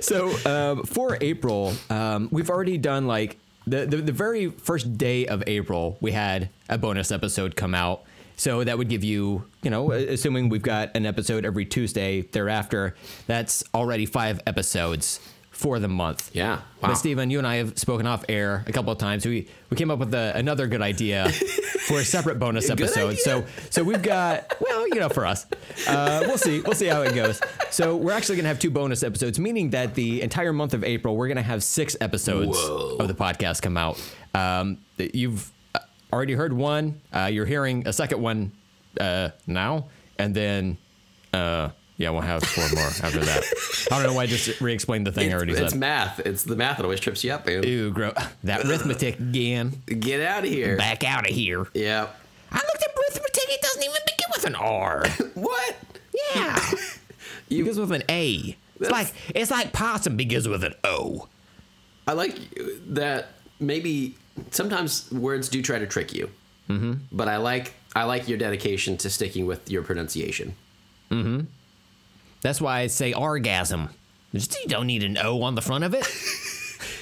[0.01, 5.27] So um, for April, um, we've already done like the, the the very first day
[5.27, 5.97] of April.
[6.01, 8.03] We had a bonus episode come out.
[8.39, 12.95] So that would give you, you know, assuming we've got an episode every Tuesday thereafter,
[13.25, 15.19] that's already five episodes
[15.57, 16.29] for the month.
[16.33, 16.57] Yeah.
[16.57, 16.61] Wow.
[16.81, 19.25] But Stephen, you and I have spoken off air a couple of times.
[19.25, 21.29] We we came up with a, another good idea
[21.87, 23.17] for a separate bonus episode.
[23.17, 25.47] So so we've got well, you know, for us,
[25.87, 27.41] uh, we'll see we'll see how it goes.
[27.71, 31.17] So we're actually gonna have two bonus episodes, meaning that the entire month of April
[31.17, 32.97] we're gonna have six episodes Whoa.
[32.99, 33.99] of the podcast come out.
[34.35, 35.79] Um, you've uh,
[36.13, 37.01] already heard one.
[37.11, 38.51] Uh, you're hearing a second one
[39.01, 39.87] uh, now,
[40.19, 40.77] and then.
[41.97, 43.43] Yeah, we'll have four more after that.
[43.91, 46.19] I don't know why I just re-explained the thing I already It's, it's math.
[46.19, 47.63] It's the math that always trips you up, man.
[47.63, 48.13] Ew, gross.
[48.43, 49.81] That arithmetic again.
[49.87, 50.77] Get out of here.
[50.77, 51.65] Back out of here.
[51.73, 52.07] Yeah.
[52.51, 53.49] I looked at arithmetic.
[53.49, 55.05] It doesn't even begin with an R.
[55.33, 55.75] What?
[56.35, 56.59] Yeah.
[57.49, 58.55] it begins with an A.
[58.79, 61.27] It's like it's like possum begins with an O.
[62.07, 62.37] I like
[62.89, 63.29] that
[63.59, 64.15] maybe
[64.51, 66.29] sometimes words do try to trick you.
[66.69, 66.93] Mm-hmm.
[67.11, 70.55] But I like I like your dedication to sticking with your pronunciation.
[72.47, 73.89] That's why I say orgasm.
[74.31, 76.07] You don't need an O on the front of it.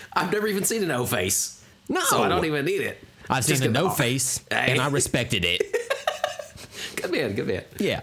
[0.14, 1.64] I've never even seen an O face.
[1.88, 2.02] No.
[2.02, 2.98] So I don't even need it.
[3.30, 3.98] I've Just seen a no off.
[3.98, 4.72] face, Hey.
[4.72, 5.62] and I respected it.
[6.96, 7.64] Good man, good man.
[7.78, 8.02] Yeah.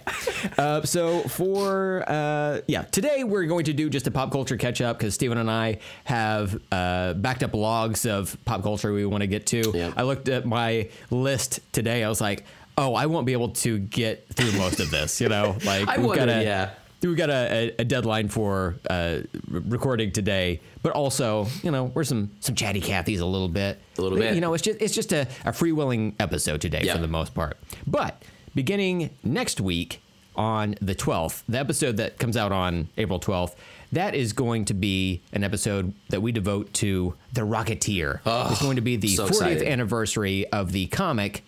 [0.57, 4.81] Uh, so for uh, yeah, today we're going to do just a pop culture catch
[4.81, 9.23] up because Stephen and I have uh, backed up logs of pop culture we want
[9.23, 9.73] to get to.
[9.75, 9.93] Yeah.
[9.97, 12.05] I looked at my list today.
[12.05, 12.45] I was like,
[12.79, 15.21] oh, I won't be able to get through most of this.
[15.21, 16.71] You know, like I we've got to yeah.
[17.09, 22.31] We've got a, a, deadline for uh, recording today, but also you know we're some
[22.41, 24.35] some chatty Cathys a little bit, A little bit.
[24.35, 26.95] You know, it's just it's just a, a freewheeling episode today Yeah.
[26.95, 27.57] for the most part.
[27.87, 28.23] But
[28.55, 30.01] beginning next week
[30.35, 33.55] on the 12th, the episode that comes out on April 12th,
[33.93, 38.21] that is going to be an episode that we devote to The Rocketeer.
[38.51, 39.63] it's going to be the so 40th excited.
[39.69, 41.45] anniversary of the comic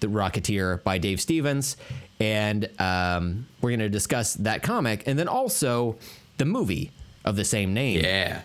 [0.00, 1.78] The Rocketeer by Dave Stevens.
[2.20, 5.96] And um, we're going to discuss that comic and then also
[6.38, 6.90] the movie
[7.24, 8.00] of the same name.
[8.04, 8.42] Yeah.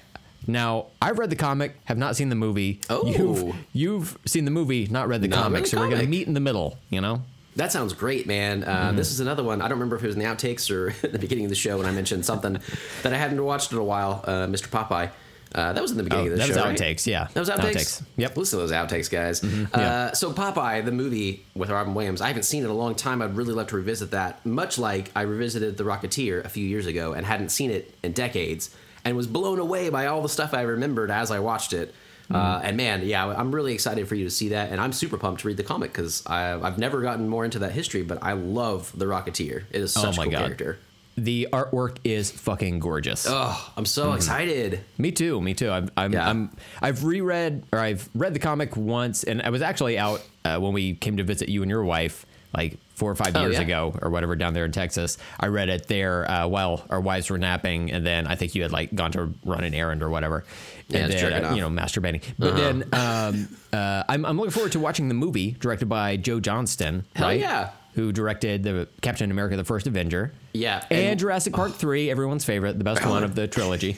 [0.48, 2.82] Now, I've read the comic, have not seen the movie.
[2.90, 3.06] Oh.
[3.06, 5.64] You've, you've seen the movie, not read the Not read comic.
[5.64, 7.22] the so we're going to meet in the middle, you know?
[7.58, 8.64] That sounds great, man.
[8.64, 8.98] Uh, Mm-hmm.
[8.98, 9.62] This is another one.
[9.62, 11.56] I don't remember if it was in the outtakes or at the beginning of the
[11.56, 12.58] show when I mentioned something
[13.04, 14.24] that I hadn't watched in a while.
[14.26, 14.68] Uh, Mr.
[14.68, 15.12] Popeye.
[15.54, 16.54] Uh, that was in the beginning Oh, of the show.
[16.54, 16.86] that was show.
[16.86, 16.96] right?
[16.98, 17.28] outtakes, yeah.
[17.34, 17.76] That was outtakes.
[17.76, 18.32] Outtakes, yep.
[18.32, 19.44] Mm-hmm, Listen to those outtakes, guys.
[19.44, 19.68] yeah.
[19.78, 22.96] uh, so Popeye, the movie with Robin Williams, I haven't seen it in a long
[22.96, 23.22] time.
[23.22, 24.46] I'd really love to revisit that.
[24.46, 28.14] Much like I revisited The Rocketeer a few years ago and hadn't seen it in
[28.14, 31.94] decades, and was blown away by all the stuff I remembered as I watched it.
[32.26, 32.36] Mm-hmm.
[32.36, 35.18] Uh, and man, yeah, I'm really excited for you to see that, and I'm super
[35.18, 38.04] pumped to read the comic because I've never gotten more into that history.
[38.04, 40.40] But I love the Rocketeer; it is such oh a cool God.
[40.40, 40.80] character.
[41.17, 43.26] The artwork is fucking gorgeous.
[43.30, 44.80] Oh, I'm so excited!
[44.97, 45.41] Me too.
[45.41, 45.69] Me too.
[45.69, 46.30] I'm, I'm, Yeah.
[46.30, 50.58] I'm, I've reread or I've read the comic once, and I was actually out uh,
[50.60, 53.56] when we came to visit you and your wife, like four or five Oh, years
[53.56, 53.62] yeah.
[53.62, 55.17] ago or whatever, down there in Texas.
[55.39, 58.62] I read it there uh, while our wives were napping, and then I think you
[58.62, 60.45] had like gone to run an errand or whatever,
[60.88, 62.24] Yeah, and then uh, you know masturbating.
[62.39, 66.39] But then um, uh, I'm, I'm looking forward to watching the movie directed by Joe
[66.39, 67.06] Johnston.
[67.15, 67.39] Hell right?
[67.39, 67.71] yeah.
[67.96, 70.32] Who directed the Captain America: The First Avenger?
[70.54, 73.98] Yeah, And, and- Jurassic Park Three, everyone's favorite, the best one of the trilogy.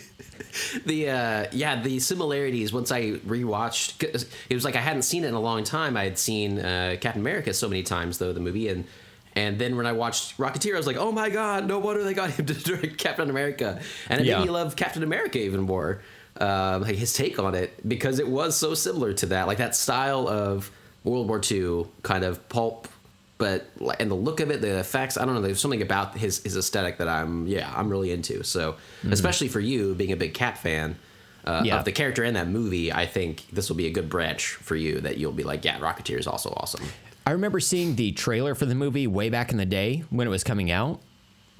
[0.85, 5.23] the uh yeah the similarities once i rewatched 'cause it was like i hadn't seen
[5.23, 8.31] it in a long time i had seen uh captain america so many times though
[8.33, 8.85] the movie and
[9.35, 12.13] and then when i watched rocketeer i was like oh my god no wonder they
[12.13, 13.79] got him to direct captain america
[14.09, 14.39] and it Yeah.
[14.39, 16.01] made me love captain america even more
[16.39, 19.75] um like his take on it because it was so similar to that like that
[19.75, 20.69] style of
[21.03, 22.87] world war ii kind of pulp
[23.43, 25.41] but and the look of it, the effects, I don't know.
[25.41, 28.43] There's something about his his aesthetic that I'm yeah I'm really into.
[28.43, 28.75] So
[29.11, 30.95] especially for you being a big Cap fan
[31.45, 31.65] uh, Mm-hmm.
[31.65, 31.77] Yeah.
[31.79, 34.75] of the character in that movie, I think this will be a good branch for
[34.77, 36.85] you that you'll be like yeah Rocketeer is also awesome.
[37.27, 40.29] I remember seeing the trailer for the movie way back in the day when it
[40.29, 40.99] was coming out,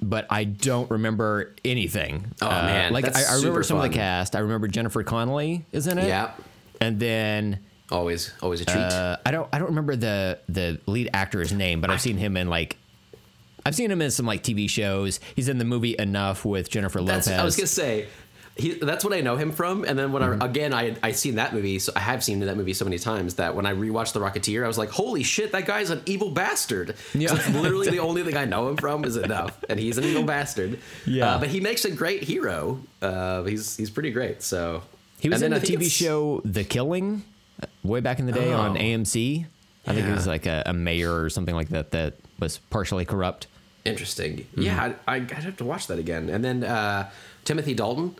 [0.02, 2.32] but I don't remember anything.
[2.40, 4.36] Uh, Oh, man, like I, I remember some of the cast.
[4.36, 6.06] I remember Jennifer Connelly is in it.
[6.08, 6.32] Yeah.
[6.80, 8.76] and then Always always a treat.
[8.78, 12.36] uh, I don't I don't remember the the lead actor's name, but I've seen him
[12.36, 12.76] in like.
[13.66, 15.20] I've seen him in some like TV shows.
[15.36, 17.26] He's in the movie Enough with Jennifer Lopez.
[17.26, 18.06] that's I was gonna say.
[18.56, 20.42] He, that's what I know him from, and then when Mm-hmm.
[20.42, 22.98] I again I I seen that movie, so I have seen that movie so many
[22.98, 26.02] times that when I rewatched The Rocketeer, I was like, holy shit, that guy's an
[26.06, 26.94] evil bastard.
[27.14, 27.34] Yeah.
[27.34, 30.22] So literally the only thing I know him from is enough, and he's an evil
[30.22, 30.78] bastard.
[31.04, 31.32] Yeah.
[31.32, 32.78] uh, but he makes a great hero.
[33.02, 34.40] Uh, he's he's pretty great.
[34.42, 34.82] So
[35.18, 37.24] He was in the TV show The Killing
[37.84, 38.80] way back in the day on Oh.
[38.80, 39.46] AMC.
[39.86, 43.04] I think it was like a, a mayor or something like that that was partially
[43.04, 43.46] corrupt.
[43.84, 44.38] Interesting.
[44.38, 44.62] Mm-hmm.
[44.62, 46.30] Yeah, I, I'd have to watch that again.
[46.30, 47.10] And then uh,
[47.44, 48.16] Timothy Dalton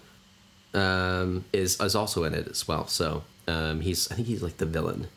[0.74, 2.86] um, is is also in it as well.
[2.86, 5.08] So um, he's I think he's like the villain.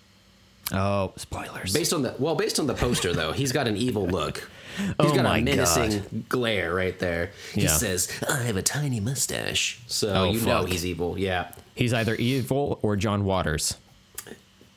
[0.73, 1.73] Oh, spoilers.
[1.73, 4.49] Based on the well, based on the poster though, he's got an evil look.
[4.77, 7.31] He's Oh got my a menacing glare right there.
[7.55, 7.69] He Yeah.
[7.69, 11.17] says, "I have a tiny mustache," so Oh, you know he's evil.
[11.17, 13.75] Yeah, He's either evil or John Waters.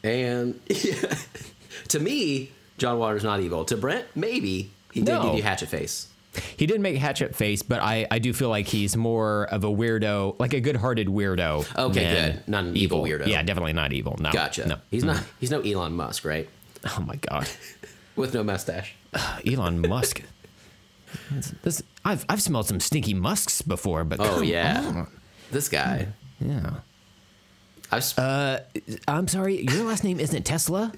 [0.02, 1.14] And yeah.
[1.88, 3.64] to me, John Waters not evil.
[3.66, 5.22] To Brent, maybe he did No.
[5.24, 6.06] give you hatchet face.
[6.56, 9.66] He didn't make Hatchet face, but I, I do feel like he's more of a
[9.66, 11.66] weirdo, like a good-hearted weirdo.
[11.76, 12.46] Okay, good.
[12.48, 13.26] Not an evil weirdo.
[13.26, 14.16] Yeah, definitely not evil.
[14.20, 14.64] No, Gotcha.
[14.68, 15.24] No, He's not.
[15.40, 16.48] He's no Elon Musk, right?
[16.86, 17.48] Oh my god,
[18.16, 18.94] With no mustache.
[19.44, 20.22] Elon Musk.
[21.64, 25.08] This, I've I've smelled some stinky musks before, but Oh yeah, on.
[25.50, 26.06] this guy.
[26.38, 26.74] yeah.
[27.92, 28.58] I've, sp- Uh,
[29.08, 30.92] I'm sorry, your last name isn't Tesla.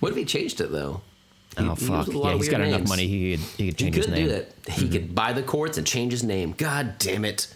[0.00, 1.00] what if he changed it though?
[1.58, 2.06] He- oh he fuck!
[2.06, 3.06] uses a lot Yeah, he's got enough money.
[3.06, 4.26] He could he could He change his could name.
[4.28, 4.52] do that.
[4.72, 6.54] He could buy the courts and change his name.
[6.56, 7.52] God damn it!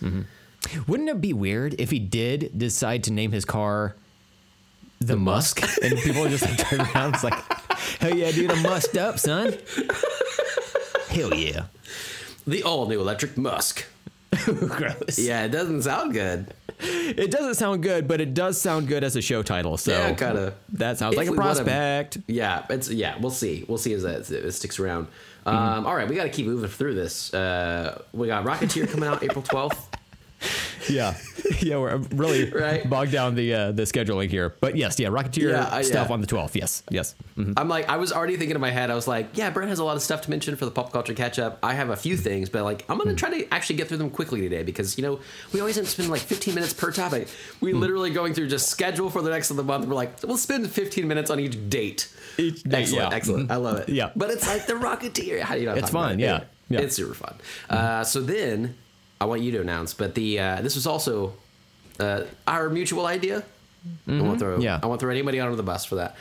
[0.87, 3.94] Wouldn't it be weird if he did decide to name his car
[5.00, 5.79] the, The Musk, Musk?
[5.83, 7.14] and people would just like drive around?
[7.14, 7.35] It's like
[8.00, 9.55] Hell yeah, dude, I'm musked up, son.
[11.09, 11.66] Hell yeah.
[12.46, 13.85] The all new electric Musk.
[14.44, 15.18] Gross.
[15.18, 16.52] Yeah, it doesn't sound good.
[17.07, 19.77] It doesn't sound good, but it does sound good as a show title.
[19.77, 20.55] So Yeah, kinda.
[20.75, 22.19] that sounds like a prospect.
[22.27, 23.17] Yeah, it's yeah.
[23.21, 23.65] We'll see.
[23.69, 25.07] We'll see as that it sticks around.
[25.47, 25.87] Um, Mm-hmm.
[25.87, 27.33] all right, we got to keep moving through this.
[27.33, 29.89] Uh, we got Rocketeer coming out April twelfth.
[30.88, 31.16] Yeah,
[31.62, 32.88] yeah, we're really Right.
[32.88, 34.55] bogged down the uh, the scheduling here.
[34.61, 36.14] But yes, yeah, Rocketeer Yeah, uh, stuff yeah.
[36.14, 36.55] on the 12th.
[36.55, 37.16] Yes, yes.
[37.37, 37.55] Mhm.
[37.57, 38.88] I'm like, I was already thinking in my head.
[38.88, 40.92] I was like, yeah, Brent has a lot of stuff to mention for the pop
[40.92, 41.59] culture catch up.
[41.61, 43.16] I have a few things, but like, I'm gonna Hmm.
[43.16, 45.18] try to actually get through them quickly today because you know
[45.53, 47.27] we always end up spending like 15 minutes per topic.
[47.61, 47.81] We Hmm.
[47.81, 49.88] literally going through just schedule for the next of the month.
[49.88, 52.07] We're like, we'll spend 15 minutes on each date.
[52.38, 53.16] Each date, excellent, yeah.
[53.16, 53.51] excellent.
[53.51, 53.88] I love it.
[53.88, 54.11] Yeah.
[54.14, 55.40] but it's like the Rocketeer.
[55.40, 55.75] How do you know?
[55.75, 56.81] It's fun, yeah, yeah.
[56.81, 57.35] it's super fun.
[57.68, 58.77] Uh, so then,
[59.20, 61.33] I want you to announce, but the uh, this was also
[62.00, 63.42] uh, our mutual idea.
[64.09, 64.62] I want to throw Mm-hmm.
[64.62, 64.81] Yeah.
[64.83, 66.16] I want to throw anybody under the bus for that.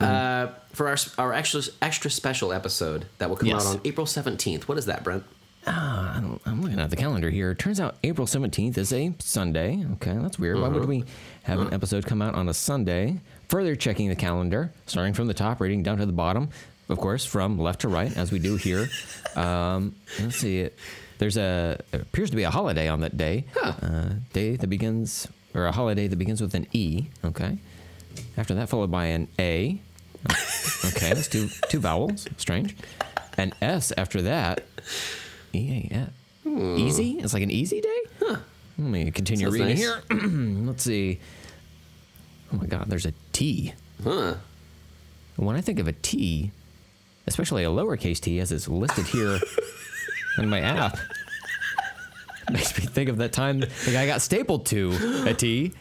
[0.00, 3.66] Uh, for our our extra extra special episode that will come Yes.
[3.66, 4.68] out on April seventeenth.
[4.68, 5.24] What is that, Brent?
[5.68, 7.50] I don't, I'm looking at the calendar here.
[7.50, 9.84] It turns out April 17th is a Sunday.
[9.94, 10.60] Okay, that's weird.
[10.60, 11.02] Why would we
[11.42, 13.18] have an episode come out on a Sunday?
[13.48, 16.50] Further checking the calendar, starting from the top, reading down to the bottom,
[16.88, 18.88] of course, from left to right, as we do here.
[19.36, 20.70] Um, let's see.
[21.18, 23.44] There's a appears to be a holiday on that day.
[23.62, 27.06] Uh, day that begins, or a holiday that begins with an E.
[27.24, 27.58] Okay.
[28.36, 29.80] After that, followed by an A.
[30.84, 32.26] Okay, that's two two vowels.
[32.36, 32.76] Strange.
[33.38, 34.64] An S after that.
[35.54, 36.10] E A S.
[36.78, 37.18] Easy?
[37.20, 38.00] It's like an easy day?
[38.20, 38.36] Huh.
[38.78, 39.78] Let me continue Sounds reading nice.
[39.78, 40.02] here.
[40.66, 41.18] Let's see.
[42.52, 43.74] Oh my God, there's a T.
[44.04, 44.34] Huh?
[45.36, 46.52] When I think of a T,
[47.26, 49.38] especially a lowercase t, as it's listed here
[50.38, 50.98] in my app,
[52.50, 55.72] makes me think of that time the guy got stapled to a T.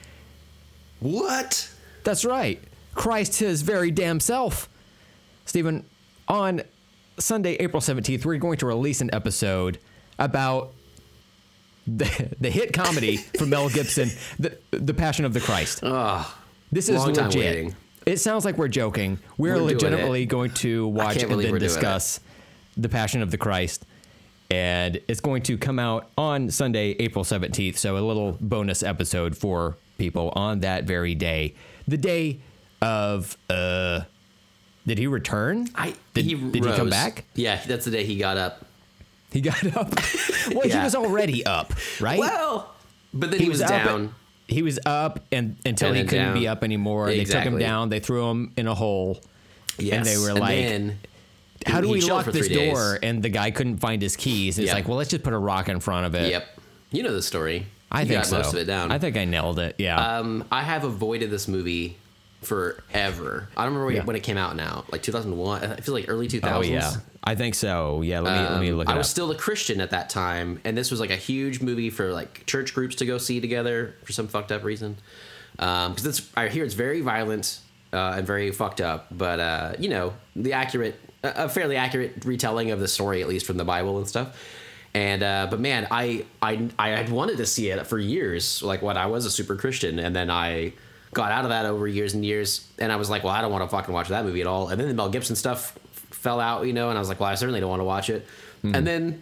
[0.99, 1.69] What?
[2.03, 2.61] That's right.
[2.93, 4.69] Christ his very damn self.
[5.45, 5.85] Stephen,
[6.27, 6.61] on
[7.19, 9.77] Sunday, April 17th, we're going to release an episode
[10.17, 10.73] about
[11.85, 15.81] the, the hit comedy from Mel Gibson, the, the Passion of the Christ.
[15.83, 16.35] Oh,
[16.71, 17.41] This is long time legit.
[17.41, 17.75] waiting.
[18.05, 19.19] It sounds like we're joking.
[19.37, 21.59] We're, We're legitimately going to watch can't and then we're it.
[21.59, 22.19] discuss
[22.77, 23.74] the Passion of the Christ.
[24.51, 27.77] And it's going to come out on Sunday, April 17th.
[27.77, 31.55] So a little bonus episode for people on that very day.
[31.87, 32.39] The day
[32.81, 34.01] of uh
[34.85, 35.67] did he return?
[35.73, 37.25] I did, he did he come back?
[37.33, 38.63] Yeah, that's the day he got up.
[39.31, 39.91] He got up.
[40.53, 42.19] well, he was already up, right?
[42.19, 42.71] Well,
[43.13, 43.99] but then he, was, up down.
[44.01, 44.13] and-
[44.47, 46.33] he was up and until And he couldn't down.
[46.39, 47.07] be up anymore.
[47.07, 47.89] They took him down.
[47.89, 49.19] They threw him in a hole.
[49.79, 50.99] yes, they were like, then
[51.65, 52.73] How do we lock this three days.
[52.73, 52.99] door?
[53.01, 54.59] And the guy couldn't find his keys.
[54.59, 54.73] It's Yeah.
[54.75, 56.29] like, well, let's just put a rock in front of it.
[56.29, 56.59] Yep,
[56.91, 57.65] you know the story.
[57.91, 58.37] I You think got so.
[58.37, 58.91] most of it down.
[58.91, 59.75] I think I nailed it.
[59.77, 60.17] Yeah.
[60.19, 61.97] Um, I have avoided this movie
[62.41, 63.47] forever.
[63.55, 64.03] I don't remember when- Yeah.
[64.03, 65.63] when it came out now, like 2001.
[65.63, 66.55] I feel like early 2000s.
[66.55, 68.01] oh yeah, I think so.
[68.01, 68.19] Yeah.
[68.21, 69.11] Let me let me Um, look it I was up.
[69.11, 72.45] still a Christian at that time, and this was like a huge movie for like
[72.45, 74.97] church groups to go see together for some fucked up reason.
[75.57, 77.59] Because it's I hear it's very violent
[77.93, 80.99] uh, and very fucked up, but uh, you know the accurate,
[81.35, 84.37] a fairly accurate retelling of the story, at least from the Bible and stuff.
[84.93, 88.63] And uh, but man, I I I had wanted to see it for years.
[88.63, 90.73] Like when I was a super Christian, and then I
[91.13, 93.51] got out of that over years and years, and I was like, well, I don't
[93.51, 94.69] want to fucking watch that movie at all.
[94.69, 95.77] And then the Mel Gibson stuff
[96.11, 98.09] fell out, you know, and I was like, well, I certainly don't want to watch
[98.09, 98.25] it.
[98.61, 98.75] Hmm.
[98.75, 99.21] And then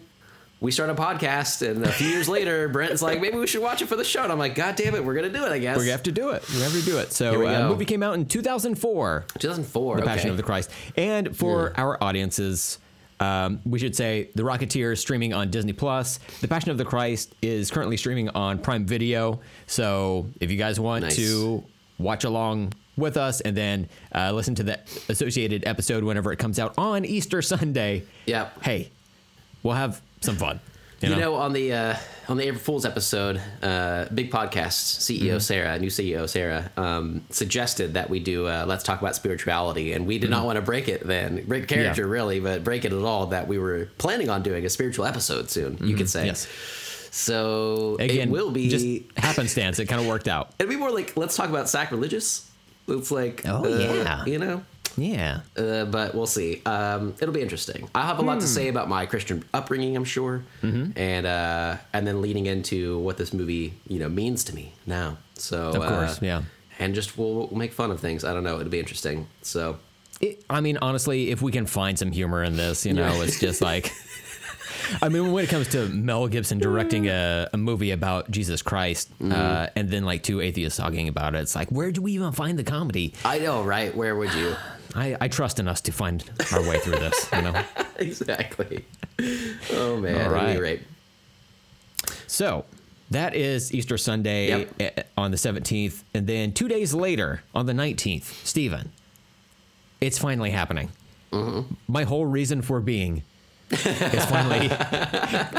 [0.60, 3.82] we start a podcast, and a few years later, Brent's like, maybe we should watch
[3.82, 4.22] it for the show.
[4.22, 5.76] And I'm like, God damn it, we're gonna do it, I guess.
[5.76, 6.48] We're gonna have to do it.
[6.50, 7.12] We have to do it.
[7.12, 9.26] So we uh, movie came out in 2004.
[9.38, 9.96] 2004.
[9.96, 10.08] The okay.
[10.10, 10.70] Passion of the Christ.
[10.96, 12.78] And for our audiences,
[13.20, 16.18] um, we should say The Rocketeer is streaming on Disney Plus.
[16.40, 19.40] The Passion of the Christ is currently streaming on Prime Video.
[19.66, 21.16] So if you guys want Nice.
[21.16, 21.62] to
[21.98, 26.58] watch along with us and then uh, listen to the associated episode whenever it comes
[26.58, 28.62] out on Easter Sunday, Yep.
[28.62, 28.90] hey,
[29.62, 30.60] we'll have some fun.
[31.00, 31.20] You, You know?
[31.20, 31.96] know, on the uh,
[32.28, 35.38] on the April Fool's episode, uh, big podcast CEO Mm-hmm.
[35.40, 40.06] Sarah, new CEO Sarah, um, suggested that we do uh, let's talk about spirituality, and
[40.06, 42.10] we did not want to break it then, break character Mm-hmm.
[42.10, 42.14] Yeah.
[42.14, 43.26] really, but break it at all.
[43.26, 45.78] That we were planning on doing a spiritual episode soon.
[45.82, 46.20] You could say.
[46.20, 46.26] Mm-hmm.
[46.28, 46.48] Yes.
[47.10, 48.68] So Again, it will be.
[48.68, 49.78] just happenstance.
[49.78, 50.52] It kind of worked out.
[50.58, 52.50] It'd be more like let's talk about sacrilegious.
[52.88, 54.24] It's like Oh, uh, yeah.
[54.24, 54.64] you know.
[54.96, 55.40] Yeah.
[55.56, 56.62] Uh, but we'll see.
[56.66, 57.88] Um, it'll be interesting.
[57.94, 58.28] I'll have a Hmm.
[58.28, 62.98] lot to say about my Christian upbringing, I'm sure, and uh, and then leading into
[62.98, 65.18] what this movie you know means to me now.
[65.34, 66.42] So Of course, uh, yeah.
[66.78, 68.24] and just we'll, we'll make fun of things.
[68.24, 68.58] I don't know.
[68.60, 69.26] It'll be interesting.
[69.42, 69.78] So
[70.20, 73.40] It, I mean, honestly, if we can find some humor in this, you know, it's
[73.40, 73.92] just like.
[75.00, 79.10] I mean, when it comes to Mel Gibson directing a, a movie about Jesus Christ,
[79.18, 79.32] Mm-hmm.
[79.32, 82.32] uh, and then like two atheists talking about it, it's like, where do we even
[82.32, 83.14] find the comedy?
[83.24, 83.96] I know, right?
[83.96, 84.54] Where would you?
[84.94, 87.28] I, I trust in us to find our way through this.
[87.32, 87.64] You know.
[87.96, 88.84] exactly.
[89.72, 90.28] Oh man.
[90.28, 90.60] All At any right.
[90.60, 90.82] rate.
[92.26, 92.64] So
[93.10, 94.74] that is Easter Sunday Yep.
[94.80, 96.02] eh, on the 17th.
[96.14, 98.92] And then two days later, on the 19th, Stephen,
[100.00, 100.90] it's finally happening.
[101.32, 101.74] Mm-hmm.
[101.88, 103.22] My whole reason for being
[103.70, 104.68] is finally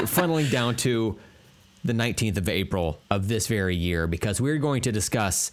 [0.06, 1.18] funneling down to
[1.84, 5.52] the 19th of April of this very year because we're going to discuss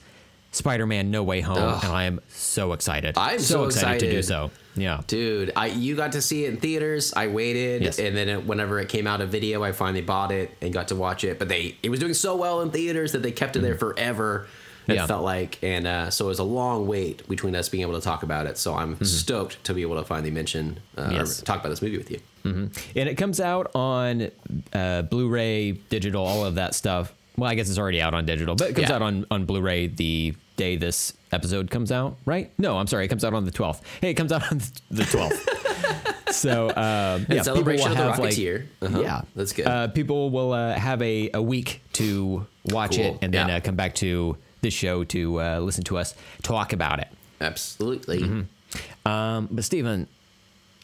[0.54, 1.58] Spider Man No Way Home.
[1.58, 1.84] Ugh.
[1.84, 3.18] And I am so excited.
[3.18, 4.52] I'm so excited to do so.
[4.76, 5.02] Yeah.
[5.06, 7.14] Dude, I you got to see it in theaters.
[7.14, 8.00] I waited, Yes.
[8.00, 10.88] and then it, whenever it came out of video, I finally bought it and got
[10.88, 11.38] to watch it.
[11.38, 14.46] But they it was doing so well in theaters that they kept it there forever.
[14.46, 14.50] It
[14.84, 14.92] Mm-hmm.
[14.96, 15.06] Yeah.
[15.08, 18.02] felt like, and uh, so it was a long wait between us being able to
[18.02, 18.58] talk about it.
[18.58, 21.12] So I'm stoked to be able to finally mention, uh, Mm-hmm.
[21.14, 21.42] Yes.
[21.42, 22.20] talk about this movie with you.
[22.44, 22.70] and
[23.10, 24.30] it comes out on
[24.74, 27.14] uh, Blu-ray, digital, all of that stuff.
[27.38, 28.96] Well, I guess it's already out on digital, but it comes Yeah.
[28.96, 32.52] out on on Blu-ray the day this episode comes out, right?
[32.58, 33.82] No, I'm sorry, it comes out on the 12th.
[34.02, 34.58] Hey, it comes out on
[34.92, 36.32] the 12th.
[36.34, 38.66] so um, yeah, celebration people will of the have like Rocketeer.
[38.82, 39.00] Uh-huh.
[39.02, 39.68] yeah, That's good.
[39.68, 43.06] Uh, people will uh, have a, a week to watch Cool.
[43.06, 43.58] it and then Yeah.
[43.58, 47.08] uh, come back to this show to uh, listen to us talk about it.
[47.42, 48.20] Absolutely.
[48.22, 49.08] Mm-hmm.
[49.12, 50.08] Um, but Stephen,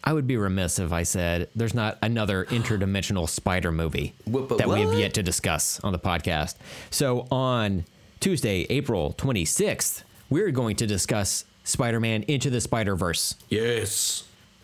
[0.03, 4.67] I would be remiss if I said there's not another interdimensional spider movie What- that
[4.67, 6.55] we have yet to discuss on the podcast.
[6.89, 7.85] So on
[8.19, 14.23] Tuesday, April 26th, we're going to discuss Spider-Man Into the Spider-Verse, Yes.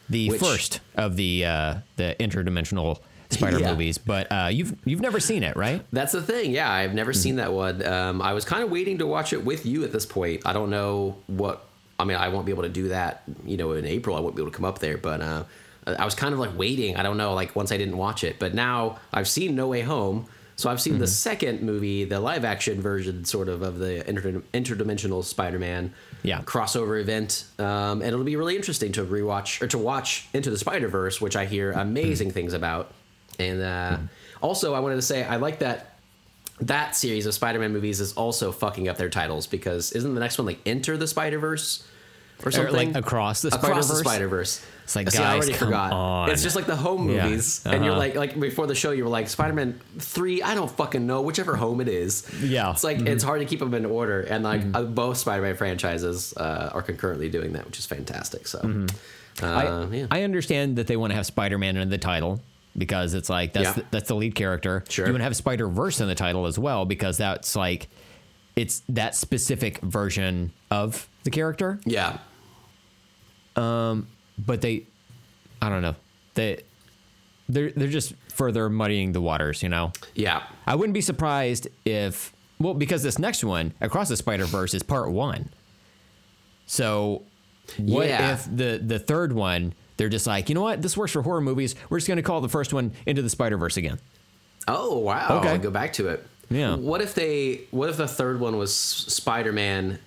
[0.10, 3.72] the Which- first of the uh, the interdimensional spider Yeah.
[3.72, 3.98] movies.
[3.98, 5.84] But uh, you've you've never seen it, right?
[5.94, 6.52] That's the thing.
[6.52, 7.20] Yeah, I've never Mm-hmm.
[7.22, 7.86] seen that one.
[7.86, 10.42] Um, I was kind of waiting to watch it with you at this point.
[10.46, 11.66] I don't know what.
[11.98, 13.24] I mean, I won't be able to do that.
[13.46, 14.98] You know, in April, I won't be able to come up there.
[14.98, 15.44] But uh,
[15.88, 16.98] I was kind of like waiting.
[16.98, 17.34] I don't know.
[17.34, 20.26] Like once I didn't watch it, but now I've seen No Way Home.
[20.58, 21.12] So I've seen the Mm-hmm.
[21.12, 26.42] second movie, the live action version, sort of of the inter- interdimensional Spider-Man Yeah.
[26.44, 30.58] crossover event, um, and it'll be really interesting to rewatch or to watch Into the
[30.58, 32.92] Spider Verse, which I hear amazing things about.
[33.38, 33.98] And uh,
[34.42, 35.92] also, I wanted to say I like that
[36.62, 40.38] that series of Spider-Man movies is also fucking up their titles because isn't the next
[40.38, 41.86] one like Enter the Spider Verse
[42.44, 42.94] or Or something?
[42.94, 43.52] like across the?
[43.52, 44.66] Spider Verse.
[44.86, 45.92] It's like, See, I already forgot.
[45.92, 46.30] on.
[46.30, 47.26] It's just like the home Yeah.
[47.28, 48.00] movies, and you're Uh-huh.
[48.00, 50.42] like, like before the show, you were like Spider-Man three.
[50.44, 52.24] I don't fucking know whichever home it is.
[52.42, 52.72] Yeah.
[52.72, 56.34] it's like it's hard to keep them in order, and like uh, both Spider-Man franchises
[56.38, 58.48] uh, are concurrently doing that, which is fantastic.
[58.48, 58.86] So,
[59.42, 62.42] uh, I, yeah, I understand that they want to have Spider-Man in the title
[62.78, 63.74] because it's like that's Yeah.
[63.74, 64.84] the, that's the lead character.
[64.88, 65.08] Sure.
[65.08, 67.88] You want to have Spider Verse in the title as well because that's like
[68.56, 71.80] it's that specific version of the character.
[71.86, 72.20] yeah,
[74.38, 74.86] But they,
[75.62, 75.96] I don't know,
[76.34, 76.62] they
[77.48, 79.64] they're they're just further muddying the waters.
[79.64, 80.44] You know, yeah.
[80.68, 84.84] I wouldn't be surprised if well because this next one across the Spider Verse is
[84.84, 85.50] part one.
[86.66, 87.24] So
[87.78, 88.34] what Yeah.
[88.34, 91.42] if the the third one they're just like you know what this works for horror
[91.42, 94.00] movies we're just going to call the first one into the Spider Verse again.
[94.68, 95.38] Oh wow!
[95.40, 95.50] Okay.
[95.50, 96.26] I'll go back to it.
[96.50, 96.76] Yeah.
[96.76, 97.62] What if they?
[97.72, 100.00] What if the third one was Spider-Man,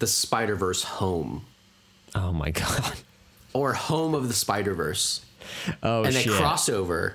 [0.00, 1.44] the Spider-Verse Home,
[2.14, 2.92] Oh my god.
[3.52, 5.20] Or Home of the Spider-Verse,
[5.82, 7.14] Oh and they crossover,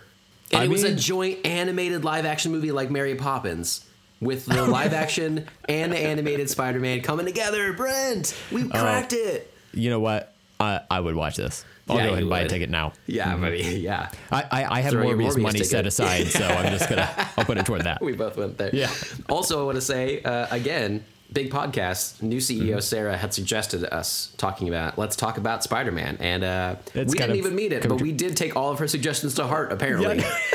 [0.52, 3.86] and I it was a joint animated live-action movie like Mary Poppins.
[4.22, 8.70] With the live action and the animated Spider Man coming together, Brent, we Oh.
[8.70, 9.54] cracked it.
[9.74, 10.34] you know what?
[10.60, 11.66] I I would watch this.
[11.90, 12.94] I'll Yeah, go ahead and buy a ticket now.
[13.08, 13.62] Yeah, buddy.
[13.82, 17.44] Yeah, I I, I have Morbius, Morbius money set aside, so I'm just gonna I'll
[17.44, 18.02] put it toward that.
[18.02, 18.70] we both went there.
[18.74, 18.90] Yeah.
[19.30, 22.22] Also, I want to say uh, again, big podcast.
[22.22, 22.80] New CEO Mm-hmm.
[22.80, 27.36] Sarah had suggested us talking about let's talk about Spider Man, and uh, we didn't
[27.36, 29.72] even meet it, but we did take all of her suggestions to heart.
[29.72, 30.38] Apparently, Yeah.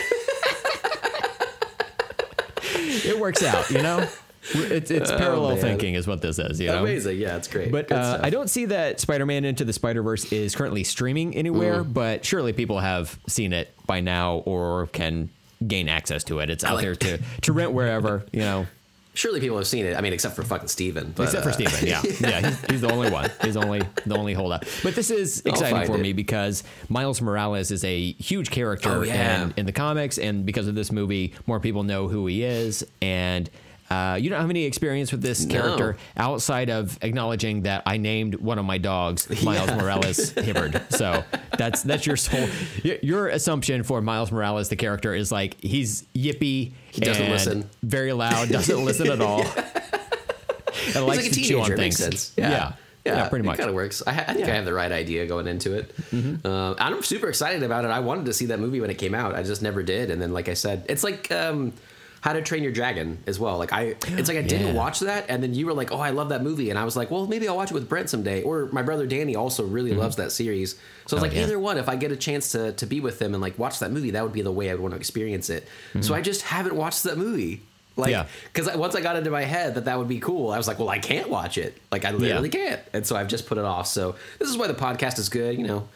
[2.62, 4.06] it works out, you know.
[4.52, 5.60] It's it's parallel Oh, man.
[5.60, 6.80] thinking is what this is, you know.
[6.82, 7.18] amazing.
[7.18, 7.70] Yeah, it's great.
[7.70, 8.18] But uh.
[8.22, 11.84] I don't see that Spider-Man Into the Spider-Verse is currently streaming anywhere.
[11.84, 11.92] Mm.
[11.92, 15.28] But surely people have seen it by now or can
[15.66, 16.48] gain access to it.
[16.50, 18.66] It's out like- there to to rent wherever, you know.
[19.20, 19.98] Surely people have seen it.
[19.98, 21.12] I mean, except for fucking Steven.
[21.14, 23.30] But, Except for uh, Steven, yeah, yeah, he's, he's the only one.
[23.42, 24.64] He's only the only holdout.
[24.82, 26.00] But this is exciting for it.
[26.00, 29.42] me because Miles Morales is a huge character Oh, yeah.
[29.44, 32.82] in, in the comics, and because of this movie, more people know who he is.
[33.02, 33.50] And
[33.90, 35.52] uh, you don't have any experience with this No.
[35.54, 39.76] character outside of acknowledging that I named one of my dogs Miles Yeah.
[39.76, 40.80] Morales Hibbard.
[40.90, 41.24] So
[41.58, 42.48] that's that's your sole
[42.84, 46.72] your, assumption for Miles Morales, the character, is like he's yippy.
[46.92, 47.68] He doesn't listen.
[47.82, 48.48] Very loud.
[48.48, 49.44] Doesn't listen at all.
[50.72, 51.64] And He's likes like a to chew on.
[51.72, 51.78] It things.
[51.78, 52.32] makes sense.
[52.36, 52.72] Yeah.
[53.04, 53.54] Yeah, pretty much.
[53.54, 53.60] Mm-hmm.
[53.62, 54.02] kind of works.
[54.06, 55.92] I, I think I have the right idea going into it.
[56.44, 57.88] Uh, I'm super excited about it.
[57.88, 59.34] I wanted to see that movie when it came out.
[59.34, 60.10] I just never did.
[60.10, 61.72] And then, like I said, it's like um,
[62.22, 63.56] How to Train Your Dragon as well.
[63.56, 64.72] Like I, it's like I didn't Yeah.
[64.74, 66.94] watch that, and then you were like, "Oh, I love that movie," and I was
[66.96, 69.92] like, "Well, maybe I'll watch it with Brent someday." Or my brother Danny also really
[69.94, 70.72] loves that series,
[71.06, 71.44] so I was Oh, like, yeah.
[71.44, 71.78] either one.
[71.78, 74.10] If I get a chance to to be with them and like watch that movie,
[74.10, 75.66] that would be the way I would want to experience it.
[76.00, 77.62] So I just haven't watched that movie.
[77.96, 78.26] Like, Yeah.
[78.52, 80.78] because once I got into my head that that would be cool, I was like,
[80.78, 81.76] well, I can't watch it.
[81.90, 82.80] Like, I literally can't.
[82.94, 83.88] And so I've just put it off.
[83.88, 85.88] So this is why the podcast is good, you know,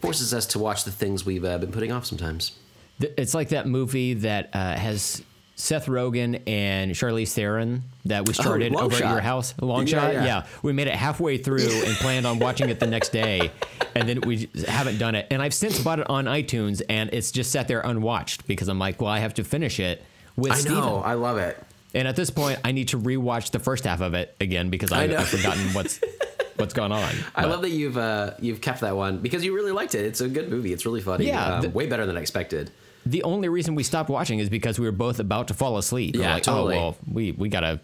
[0.00, 2.52] forces us to watch the things we've uh, been putting off sometimes.
[3.00, 5.22] It's like that movie that uh, has
[5.60, 9.54] Seth Rogen and Charlize Theron that we started Oh, over at your house.
[9.60, 10.24] Long Yeah, shot, yeah.
[10.24, 10.46] yeah.
[10.62, 13.50] We made it halfway through and planned on watching it the next day,
[13.94, 15.26] and then we haven't done it.
[15.30, 18.78] And I've since bought it on iTunes, and it's just sat there unwatched because I'm
[18.78, 20.02] like, well, I have to finish it
[20.36, 20.78] with I Steven.
[20.78, 21.02] know.
[21.04, 21.62] I love it.
[21.94, 24.92] And at this point, I need to rewatch the first half of it again because
[24.92, 25.12] I I've.
[25.14, 26.00] I've forgotten what's
[26.56, 27.12] what's gone on.
[27.34, 30.04] I But- love that you've uh, you've kept that one because you really liked it.
[30.06, 30.72] It's a good movie.
[30.72, 31.26] It's really funny.
[31.26, 32.70] Yeah, Um, the- way better than I expected.
[33.06, 36.14] The only reason we stopped watching is because we were both about to fall asleep.
[36.16, 36.76] Yeah, like, totally.
[36.76, 37.80] oh well, we we gotta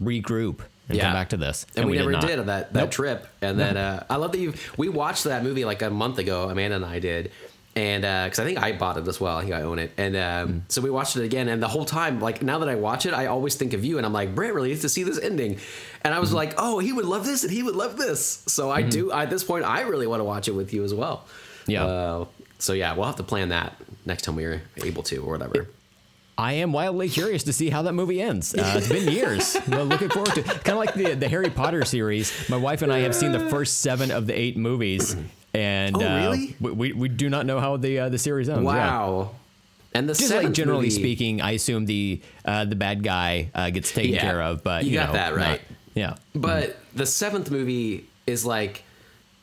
[0.00, 1.04] regroup and Yeah.
[1.04, 2.90] come back to this, and, we, did never did, on that that Nope.
[2.90, 3.26] trip.
[3.40, 6.48] And then uh, I love that you we watched that movie like a month ago.
[6.48, 7.30] Amanda and I did,
[7.76, 9.38] and because I think I bought it as well.
[9.38, 10.60] I think I own it, and um, Mm.
[10.68, 11.48] so we watched it again.
[11.48, 13.96] And the whole time, like now that I watch it, I always think of you,
[13.96, 15.58] and I'm like, Brent really needs to see this ending.
[16.04, 16.36] And I was Mm-hmm.
[16.36, 18.42] like, oh, he would love this, and he would love this.
[18.48, 19.12] So I do.
[19.12, 21.24] At this point, I really want to watch it with you as well.
[21.66, 21.84] Yeah.
[21.84, 22.24] Uh,
[22.58, 25.68] so yeah, we'll have to plan that next time we're able to, or whatever.
[26.38, 28.54] I am wildly curious to see how that movie ends.
[28.54, 29.56] Uh, it's been years.
[29.68, 32.48] Well, looking forward to kind of like the the Harry Potter series.
[32.48, 35.14] My wife and I have seen the first seven of the eight movies,
[35.54, 36.56] and Oh, uh, really?
[36.60, 38.62] we, we we do not know how the uh, the series ends.
[38.62, 38.66] yeah.
[38.66, 39.34] Wow.
[39.94, 43.68] And the Just like generally movie- speaking, I assume the uh, the bad guy uh,
[43.68, 44.22] gets taken Yeah.
[44.22, 45.60] care of, but You you, got know, that right.
[45.68, 46.14] not- yeah.
[46.34, 48.84] But the seventh movie is like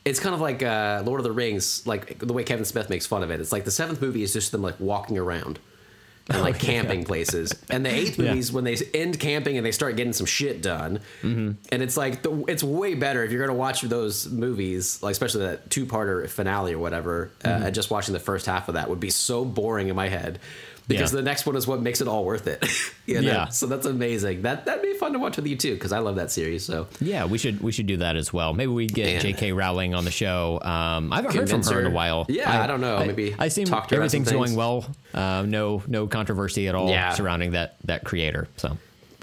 [0.04, 3.06] it's kind of like uh, Lord of the Rings, like the way Kevin Smith makes
[3.06, 3.40] fun of it.
[3.40, 5.58] It's like the seventh movie is just them like walking around
[6.28, 8.26] and like camping places, and the eighth Yeah.
[8.28, 11.00] movie is when they end camping and they start getting some shit done.
[11.22, 11.52] Mm-hmm.
[11.72, 15.42] And it's like the, it's way better if you're gonna watch those movies, like especially
[15.46, 17.30] that two parter finale or whatever.
[17.44, 17.62] Uh, Mm-hmm.
[17.66, 20.38] and just watching the first half of that would be so boring in my head.
[20.90, 21.16] Because Yeah.
[21.18, 22.64] the next one is what makes it all worth it.
[23.06, 23.28] you know?
[23.28, 23.48] Yeah.
[23.48, 24.42] So that's amazing.
[24.42, 26.64] That that'd be fun to watch with you too, because I love that series.
[26.64, 28.52] So Yeah, we should we should do that as well.
[28.52, 29.22] Maybe we get.
[29.22, 29.52] J.K.
[29.52, 30.58] Rowling on the show.
[30.62, 32.26] Um, I haven't heard from Convince her in a while.
[32.28, 32.98] Yeah, I don't know.
[33.06, 34.84] Maybe I seem talk to her everything's going well.
[35.14, 37.12] Uh, no no controversy at all Yeah.
[37.14, 38.48] surrounding that that creator.
[38.56, 38.76] So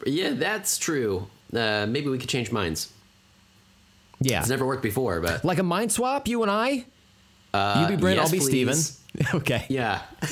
[0.06, 1.28] Yeah, that's true.
[1.54, 2.92] Uh, maybe we could change minds.
[4.20, 6.28] yeah, It's never worked before, but like a mind swap.
[6.28, 6.86] You and I.
[7.54, 8.18] Uh, you be Brent.
[8.18, 9.00] yes, I'll be please.
[9.16, 9.28] Steven.
[9.40, 9.66] okay.
[9.70, 10.02] yeah.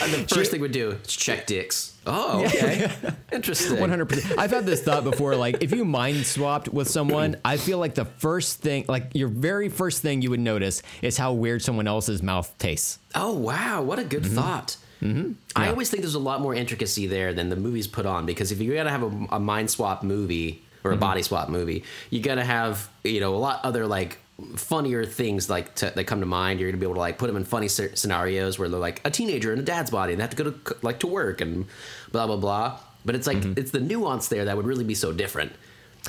[0.00, 1.94] Uh, the first thing we'd do is check dicks.
[2.06, 2.90] Oh, okay.
[3.32, 3.80] Interesting.
[3.80, 4.38] One hundred percent.
[4.38, 5.36] I've had this thought before.
[5.36, 9.28] Like, if you mind swapped with someone, I feel like the first thing, like your
[9.28, 12.98] very first thing you would notice, is how weird someone else's mouth tastes.
[13.14, 13.82] Oh, wow.
[13.82, 14.34] What a good mm-hmm.
[14.34, 14.76] thought.
[15.02, 15.32] Mm-hmm.
[15.54, 18.52] I always think there's a lot more intricacy there than the movies put on because
[18.52, 21.00] if you're going to have a, a mind swap movie or a mm-hmm.
[21.00, 24.18] body swap movie, you got to have, you know, a lot other like
[24.56, 26.60] funnier things like to, that come to mind.
[26.60, 29.00] You're to be able to like put them in funny sce- scenarios where they're like
[29.04, 31.40] a teenager in a dad's body and they have to go to like to work
[31.40, 31.66] and
[32.12, 32.78] blah, blah, blah.
[33.04, 33.58] But it's like, mm-hmm.
[33.58, 35.52] it's the nuance there that would really be so different.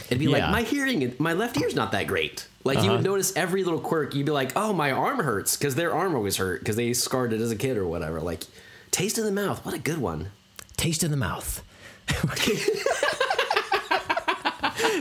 [0.07, 2.47] It'd be like my hearing, my left ear's not that great.
[2.65, 3.03] Like you would uh-huh.
[3.03, 4.13] notice every little quirk.
[4.15, 7.31] You'd be like, "Oh, my arm hurts," because their arm always hurt because they scarred
[7.31, 8.19] it as a kid or whatever.
[8.19, 8.43] Like,
[8.91, 9.63] taste in the mouth.
[9.63, 10.31] What a good one.
[10.75, 11.63] Taste in the mouth.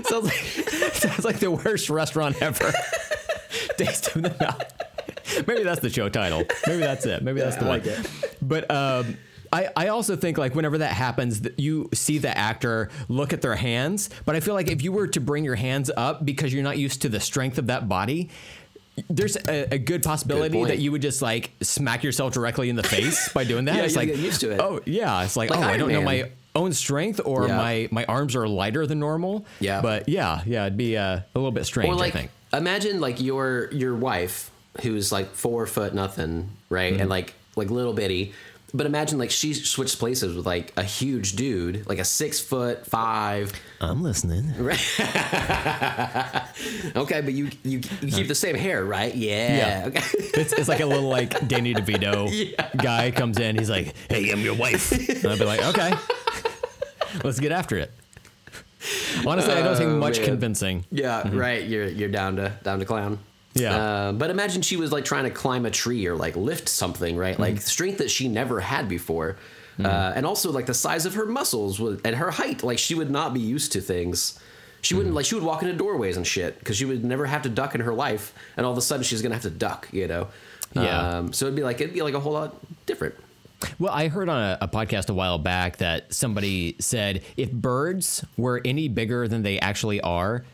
[0.03, 0.34] sounds like
[0.95, 2.72] sounds like the worst restaurant ever.
[3.78, 5.47] Taste in the mouth.
[5.47, 6.45] Maybe that's the show title.
[6.66, 7.22] Maybe that's it.
[7.22, 7.78] Maybe that's the I one.
[7.78, 8.36] like it.
[8.42, 9.16] But um,
[9.53, 13.40] I, I also think like whenever that happens, that you see the actor look at
[13.40, 14.11] their hands.
[14.24, 16.76] But I feel like if you were to bring your hands up because you're not
[16.78, 18.30] used to the strength of that body,
[19.09, 20.68] there's a, a good possibility point.
[20.68, 23.74] that you would just like smack yourself directly in the face by doing that.
[23.76, 24.61] Yeah, it's like get used to it.
[24.61, 27.57] Oh yeah, it's like, Like oh I don't know my own strength or Yeah.
[27.57, 29.44] my my arms are lighter than normal.
[29.61, 29.80] Yeah.
[29.80, 31.88] but yeah, yeah, it'd be uh, a little bit strange.
[31.90, 32.30] Or like, I think.
[32.52, 34.50] imagine like your your wife
[34.82, 37.00] who's like four foot nothing, right, Mm-hmm.
[37.02, 38.32] and like like little bitty.
[38.76, 42.84] But imagine like she switched places with like a huge dude, like a six foot
[42.86, 43.52] five.
[43.80, 44.52] I'm listening.
[46.96, 49.14] Okay, but you you, you keep the same hair, right?
[49.14, 49.57] Yeah.
[49.57, 49.84] Yeah.
[49.88, 50.02] Okay.
[50.36, 53.57] It's, it's like a little like Danny DeVito guy comes in.
[53.57, 55.92] He's like, "Hey, I'm your wife." And I'd be like, "Okay,
[57.22, 57.90] let's get after it."
[59.26, 60.26] Honestly, I don't think Oh, much man.
[60.26, 60.84] convincing.
[60.90, 61.64] Yeah, right.
[61.64, 63.18] You're you're down to down to clown.
[63.54, 63.76] Yeah.
[63.76, 67.16] Uh, but imagine she was like trying to climb a tree or like lift something,
[67.16, 67.38] right?
[67.38, 69.36] Like strength that she never had before,
[69.82, 72.62] uh, and also like the size of her muscles was, and her height.
[72.62, 74.38] Like she would not be used to things.
[74.82, 77.42] She wouldn't like she would walk into doorways and shit because she would never have
[77.42, 79.88] to duck in her life, and all of a sudden she's gonna have to duck.
[79.92, 80.28] You know.
[80.74, 81.18] Yeah.
[81.18, 83.14] Um, so it'd be like it'd be like a whole lot different.
[83.78, 88.24] Well, I heard on a, a podcast a while back that somebody said if birds
[88.36, 90.44] were any bigger than they actually are,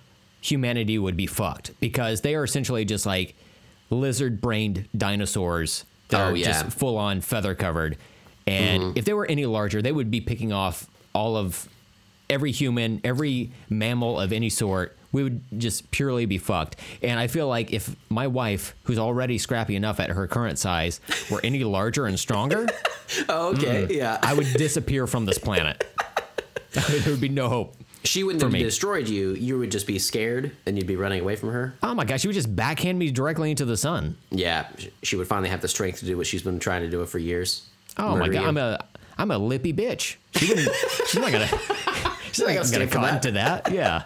[0.40, 3.34] humanity would be fucked because they are essentially just like
[3.90, 6.46] lizard brained dinosaurs that Oh, are yeah.
[6.62, 7.96] just full on feather covered.
[8.46, 8.98] And mm-hmm.
[8.98, 11.68] if they were any larger, they would be picking off all of
[12.28, 14.96] every human, every mammal of any sort.
[15.12, 16.76] We would just purely be fucked.
[17.02, 21.00] And I feel like if my wife, who's already scrappy enough at her current size,
[21.30, 22.66] were any larger and stronger,
[23.28, 24.18] Oh, okay, mm, yeah.
[24.22, 25.84] I would disappear from this planet.
[26.70, 27.74] there would be no hope.
[28.04, 28.62] she wouldn't have me.
[28.62, 29.30] destroyed you.
[29.32, 31.74] You would just be scared and you'd be running away from her.
[31.82, 34.16] Oh my gosh, she would just backhand me directly into the sun.
[34.30, 34.68] Yeah,
[35.02, 37.08] she would finally have the strength to do what she's been trying to do it
[37.08, 37.66] for years.
[37.98, 38.46] Oh my god, you.
[38.46, 38.78] I'm a
[39.18, 40.16] I'm a lippy bitch.
[40.36, 40.70] She wouldn't.
[41.08, 41.48] she's not gonna.
[42.30, 43.22] She's not gonna gonna, stand for cotton that.
[43.22, 43.72] to that.
[43.72, 44.04] Yeah.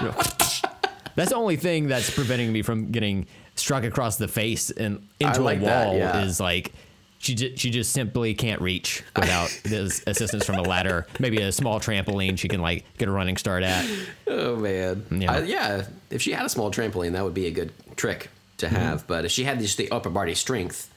[1.16, 3.26] That's the only thing that's preventing me from getting
[3.56, 5.96] struck across the face and into like a that, wall.
[5.96, 6.22] yeah.
[6.22, 6.72] Is like
[7.18, 11.50] she just she just simply can't reach without this assistance from a ladder, maybe a
[11.50, 13.84] small trampoline she can like get a running start at.
[14.28, 15.38] Oh man, Yeah.
[15.38, 15.44] yeah.
[15.44, 15.86] yeah.
[16.10, 18.76] If she had a small trampoline, that would be a good trick to Mm-hmm.
[18.76, 19.06] have.
[19.08, 20.88] But if she had just the upper body strength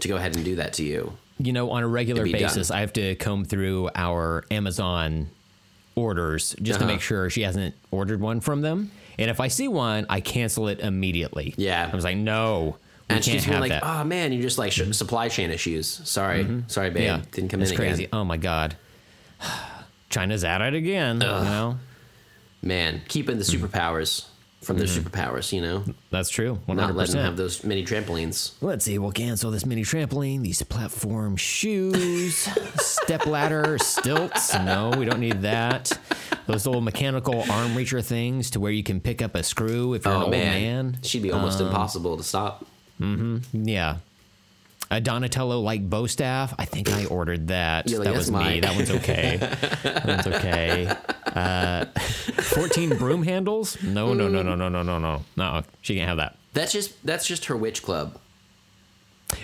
[0.00, 2.76] to go ahead and do that to you, you know, on a regular basis, done.
[2.76, 5.28] I have to comb through our Amazon
[5.94, 6.94] orders just to Uh-huh.
[6.94, 8.90] make sure she hasn't ordered one from them.
[9.18, 11.54] And if I see one, I cancel it immediately.
[11.56, 11.88] Yeah.
[11.92, 12.76] I was like, no,
[13.08, 13.82] we and she can't being have like, that.
[13.82, 14.00] Mm-hmm.
[14.00, 15.88] "Oh man, you're just like sh- supply chain issues.
[16.04, 18.04] Sorry, sorry, babe, yeah, didn't come it's in crazy.
[18.04, 18.76] again." Oh my god,
[20.10, 21.16] China's at it again.
[21.20, 21.78] You know,
[22.62, 24.26] Man, keeping the superpowers
[24.60, 25.06] from their Mm-hmm.
[25.08, 25.52] superpowers.
[25.52, 26.58] You know, that's true.
[26.66, 28.52] One not hundred letting them have those many trampolines.
[28.60, 28.98] Let's see.
[28.98, 32.36] We'll cancel this mini trampoline, these platform shoes,
[32.80, 34.54] step ladder, stilts.
[34.54, 35.90] No, we don't need that.
[36.46, 40.04] Those little mechanical arm reacher things to where you can pick up a screw if
[40.04, 40.90] you're an Oh old man.
[40.92, 40.98] man.
[41.02, 42.66] she'd be almost Um, impossible to stop.
[43.00, 43.66] Mm-hmm.
[43.68, 43.96] Yeah.
[44.92, 46.52] A Donatello like bow staff.
[46.58, 47.88] I think I ordered that.
[47.88, 48.58] Like, that "That's was me.
[48.60, 49.36] That one's okay.
[49.84, 50.92] that one's okay.
[51.26, 51.84] Uh,
[52.42, 53.80] 14 broom handles?
[53.82, 55.22] No, no, no, no, no, no, no, no.
[55.36, 56.36] No, she can't have that.
[56.54, 58.18] That's just that's just her witch club.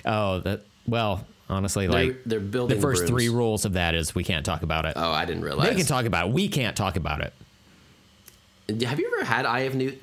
[0.04, 0.62] Oh, that.
[0.88, 3.10] Well, honestly, They're- like they're building the first brooms.
[3.10, 4.94] three rules of that is we can't talk about it.
[4.96, 5.68] Oh, I didn't realize.
[5.68, 6.32] they can talk about it.
[6.32, 7.32] We can't talk about it.
[8.84, 10.02] Have you ever had Eye of Newt?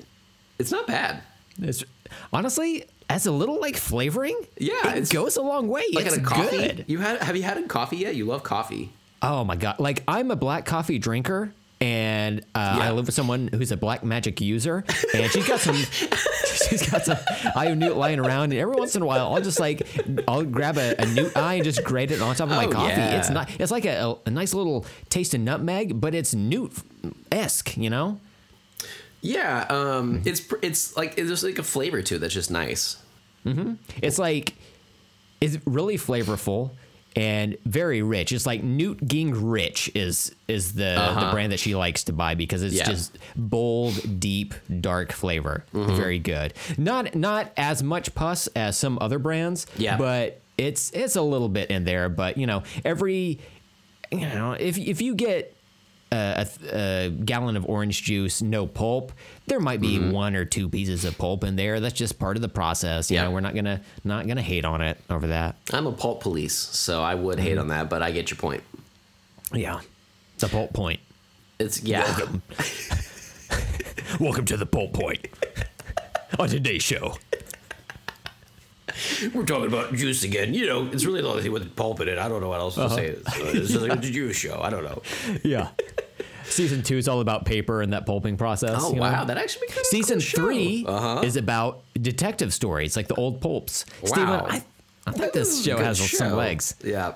[0.58, 1.22] It's not bad.
[1.60, 1.84] It's
[2.32, 4.38] honestly as a little like flavoring.
[4.58, 5.84] Yeah, it goes a long way.
[5.92, 6.56] Like it's a coffee.
[6.56, 6.84] good.
[6.88, 8.14] You had have you had a coffee yet?
[8.16, 8.90] You love coffee.
[9.22, 9.78] Oh my god!
[9.78, 12.88] Like I'm a black coffee drinker, and uh, Yeah.
[12.88, 14.84] I live with someone who's a black magic user,
[15.14, 15.76] and she's got some.
[16.68, 17.18] she's got some
[17.56, 19.86] eye of newt lying around, and every once in a while, I'll just like
[20.28, 22.70] I'll grab a, a newt eye and just grate it on top of my Oh,
[22.70, 22.88] coffee.
[23.00, 23.18] yeah.
[23.18, 23.48] It's not.
[23.58, 26.72] It's like a, a nice little taste of nutmeg, but it's newt
[27.32, 27.76] esque.
[27.76, 28.20] You know?
[29.24, 30.28] Yeah, um, Mm-hmm.
[30.28, 32.98] it's it's like there's like a flavor to it that's just nice.
[34.02, 34.54] It's like
[35.40, 36.70] it's really flavorful
[37.16, 38.32] and very rich.
[38.32, 42.34] It's like Newt Ging Rich is is the the brand that she likes to buy
[42.34, 42.84] because it's Uh-huh.
[42.90, 42.94] Yeah.
[42.94, 45.64] just bold, deep, dark flavor.
[45.74, 45.96] Mm-hmm.
[45.96, 46.52] Very good.
[46.76, 49.66] Not not as much pus as some other brands.
[49.78, 49.96] Yeah.
[49.96, 52.08] But it's it's a little bit in there.
[52.08, 53.38] But you know, every
[54.12, 55.53] you know, if if you get
[56.14, 59.12] a, a, gallon of orange juice, no pulp.
[59.46, 61.80] There might be one or two pieces of pulp in there.
[61.80, 63.10] That's just part of the process.
[63.10, 63.24] You Yeah.
[63.24, 65.56] know, we're not gonna not gonna hate on it over that.
[65.72, 67.46] I'm a pulp police, so I would Mm-hmm.
[67.46, 68.62] hate on that, but I get your point.
[69.52, 69.80] Yeah,
[70.38, 71.00] the pulp point.
[71.58, 72.06] It's yeah.
[74.20, 75.26] Welcome to the pulp point.
[76.38, 77.16] on today's show.
[79.32, 80.54] We're talking about juice again.
[80.54, 82.18] You know, it's really the only thing with pulp in it.
[82.18, 83.16] I don't know what else to say.
[83.16, 83.42] Uh-huh.
[83.46, 84.60] It's just like a juice show.
[84.62, 85.02] I don't know.
[85.44, 85.68] Yeah.
[86.46, 88.78] Season two is all about paper and that pulping process.
[88.82, 89.02] Oh you know?
[89.02, 91.20] wow, that actually becomes Season cool 3 Uh-huh.
[91.24, 93.84] is about detective stories, like the old pulps.
[94.04, 94.46] Steven, Wow.
[94.48, 94.62] I,
[95.06, 96.74] I think This this is a show has some legs.
[96.84, 97.14] Yeah.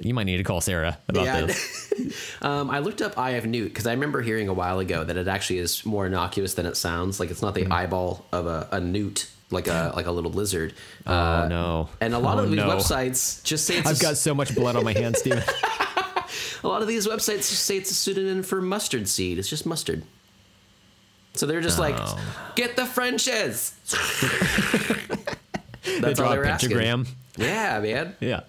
[0.00, 1.46] You might need to call Sarah about Yeah.
[1.46, 1.92] this.
[2.42, 5.16] um, I looked up Eye of Newt because I remember hearing a while ago that
[5.16, 7.18] it actually is more innocuous than it sounds.
[7.18, 7.72] Like it's not the Mm-hmm.
[7.72, 10.74] eyeball of a, a newt, like a like a little lizard.
[11.04, 11.88] Uh, oh no!
[12.00, 12.68] And a lot Oh, of these no.
[12.68, 15.42] websites just say it's I've a, got so much blood on my hands, Steven.
[16.64, 19.38] a lot of these websites say it's a pseudonym for mustard seed.
[19.38, 20.02] It's just mustard.
[21.34, 22.18] So they're just like, Oh.
[22.56, 23.70] get the French's.
[25.84, 26.68] they That's all draw they a were asking.
[26.70, 27.06] pentagram.
[27.36, 28.16] Yeah, man.
[28.20, 28.40] Yeah.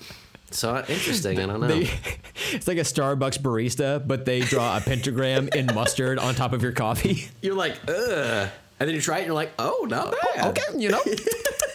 [0.52, 1.40] So interesting.
[1.40, 1.68] I don't know.
[1.68, 1.82] They,
[2.52, 6.64] it's like a Starbucks barista, but they draw a pentagram in mustard on top of
[6.64, 7.28] your coffee.
[7.42, 8.50] You're like, ugh.
[8.80, 10.48] And then you try it and you're like, oh, not bad.
[10.58, 11.02] Okay, you know,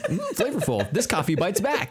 [0.04, 0.90] Mm, flavorful.
[0.90, 1.90] This coffee bites back.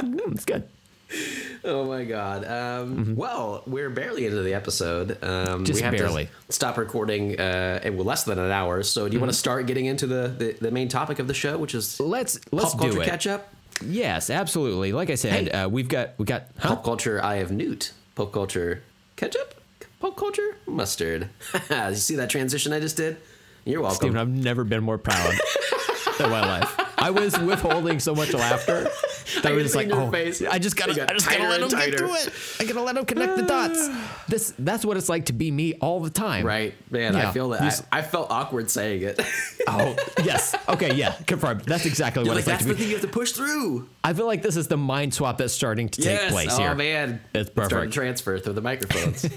[0.00, 0.66] Mm, it's good.
[1.64, 2.44] Oh my god.
[2.46, 5.18] Um, Well, we're barely into the episode.
[5.22, 5.28] Um,
[5.60, 5.64] Mm-hmm.
[5.64, 6.26] Just we have barely.
[6.26, 8.82] to stop recording uh, in less than an hour.
[8.82, 9.20] So, do you Mm-hmm.
[9.20, 12.00] want to start getting into the, the, the main topic of the show, which is
[12.00, 13.06] Let's let's pop do culture it.
[13.06, 13.52] catch up?
[13.84, 14.92] Yes, absolutely.
[14.92, 15.50] Like I said, Hey.
[15.50, 16.68] uh, we've got we got huh?
[16.76, 17.92] Pop culture eye of Newt.
[18.14, 18.82] Pop culture
[19.16, 19.54] ketchup.
[20.00, 21.28] Pop culture mustard.
[21.70, 23.18] you see that transition I just did?
[23.66, 23.96] You're welcome.
[23.96, 25.34] Steven, I've never been more proud
[26.20, 26.89] in my life.
[27.00, 30.42] I was withholding so much laughter that I I was just like, oh, face.
[30.42, 31.98] I just gotta, got I just gotta let him and get tighter.
[31.98, 32.32] to it.
[32.60, 33.88] I gotta let him connect the dots.
[34.30, 36.46] This, that's what it's like to be me all the time.
[36.46, 37.14] Right, man.
[37.14, 37.30] Yeah.
[37.30, 37.84] I feel that.
[37.90, 39.20] I, I felt awkward saying it.
[39.66, 39.94] Oh,
[40.24, 40.54] yes.
[40.68, 41.12] Okay, yeah.
[41.26, 41.60] Confirmed.
[41.62, 42.80] That's exactly You're what like, it's like that's to the be.
[42.80, 43.88] thing you have to push through.
[44.02, 46.74] I feel like this is the mind swap that's starting to take place oh here.
[46.74, 47.92] man, It's starting perfect.
[47.92, 49.22] to transfer through the microphones.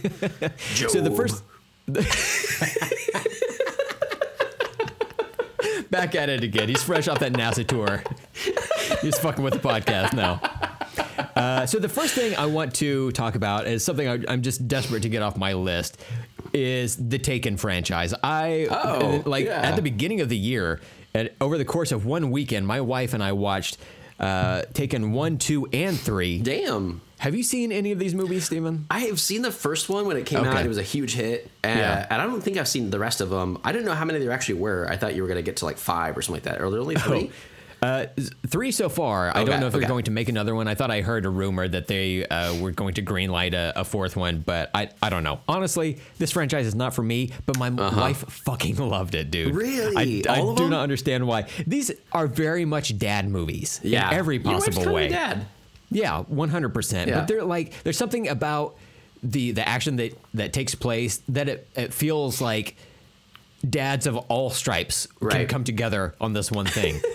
[0.76, 1.44] So the first
[5.94, 6.68] back at it again.
[6.68, 8.04] He's fresh off that NASA tour.
[9.02, 10.42] He's fucking with the podcast now.
[11.36, 14.68] Uh, so the first thing I want to talk about is something I, I'm just
[14.68, 16.02] desperate to get off my list
[16.52, 18.14] is the Taken franchise.
[18.24, 19.62] I Oh, like yeah.
[19.62, 20.82] at the beginning of the year,
[21.14, 23.78] and over the course of one weekend, my wife and I watched
[24.20, 26.40] uh, Taken one, two, and three.
[26.40, 27.02] Damn.
[27.24, 28.86] Have you seen any of these movies, Steven?
[28.92, 30.66] I have seen the first one when it came out.
[30.66, 32.06] It was a huge hit, uh, Yeah.
[32.10, 33.60] and I don't think I've seen the rest of them.
[33.64, 34.86] I didn't know how many there actually were.
[34.90, 36.62] I thought you were going to get to like five or something like that.
[36.62, 37.32] Are there only three?
[37.82, 38.08] Uh,
[38.48, 39.32] three so far.
[39.34, 40.68] I don't know if they're going to make another one.
[40.68, 43.86] I thought I heard a rumor that they uh, were going to greenlight a, a
[43.86, 45.40] fourth one, but I, I don't know.
[45.48, 49.52] Honestly, this franchise is not for me, but my wife fucking loved it, dude.
[49.52, 49.60] Uh-huh.
[49.60, 50.26] Really?
[50.28, 50.72] I, I do them?
[50.72, 51.48] not understand why.
[51.68, 55.08] These are very much dad movies yeah, in every possible way.
[55.08, 55.46] Dad.
[55.94, 57.12] Yeah, one hundred percent.
[57.12, 58.76] But they're like there's something about
[59.22, 62.76] the the action that that takes place that it, it feels like
[63.68, 65.50] dads of all stripes can Right.
[65.50, 67.00] come together on this one thing.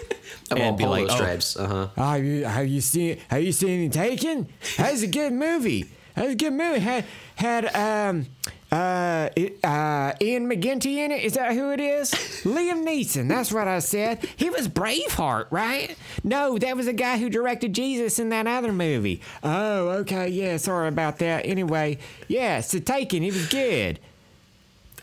[0.50, 1.56] Of all and be polo like, oh, stripes.
[1.58, 2.02] Uh huh.
[2.14, 4.46] Have you have you seen have you seen Taken?
[4.78, 5.86] That's a good movie.
[6.14, 6.80] That's a good movie.
[6.80, 7.04] Had
[7.36, 8.26] had um
[8.70, 11.22] uh, it, uh Ian McGinty in it.
[11.24, 12.10] Is that who it is?
[12.44, 13.28] Liam Neeson.
[13.28, 14.24] That's what I said.
[14.36, 15.96] He was Braveheart, right?
[16.24, 19.22] No, that was the guy who directed Jesus in that other movie.
[19.42, 20.28] Oh, okay.
[20.28, 21.46] Yeah, sorry about that.
[21.46, 23.22] Anyway, yeah, it's so Taken.
[23.22, 23.98] He was good.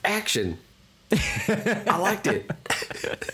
[0.03, 0.57] Action.
[1.11, 2.49] I liked it.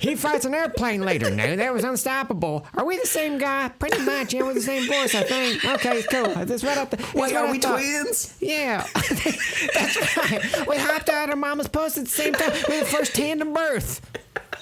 [0.00, 1.28] He fights an airplane later.
[1.28, 2.64] No, that was unstoppable.
[2.74, 3.68] Are we the same guy?
[3.68, 4.32] Pretty much.
[4.32, 5.64] Yeah, we're the same voice, I think.
[5.64, 6.44] Okay, cool.
[6.44, 6.90] That's right up.
[6.90, 7.78] th- that's Wait, are I we thought.
[7.80, 8.36] twins?
[8.40, 10.68] Yeah, that's right.
[10.68, 12.52] We hopped out of mama's puss at the same time.
[12.68, 14.00] We were the first tandem birth.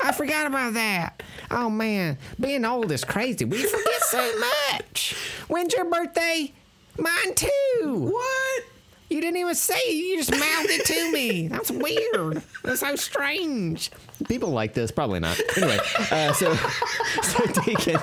[0.03, 1.23] I forgot about that.
[1.51, 3.45] Oh man, being old is crazy.
[3.45, 4.41] We forget so
[4.73, 5.15] much.
[5.49, 6.55] When's your birthday?
[6.99, 8.11] Mine too.
[8.11, 8.65] What?
[9.09, 9.95] You didn't even say it.
[9.95, 11.49] You just mouthed it to me.
[11.49, 12.43] That's weird.
[12.65, 13.91] That's so strange.
[14.29, 14.91] People like this.
[14.91, 15.41] Probably not.
[15.57, 15.79] Anyway,
[16.11, 16.55] uh, so
[17.23, 18.01] so Taken.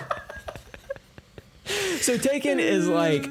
[1.66, 3.30] So Taken is like,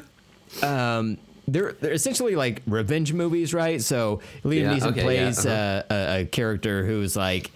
[0.62, 1.18] um,
[1.48, 3.80] they're they're essentially like revenge movies, right?
[3.80, 5.94] So Liam Yeah, Neeson okay, plays yeah, uh-huh.
[5.94, 7.50] uh, a, a character who's like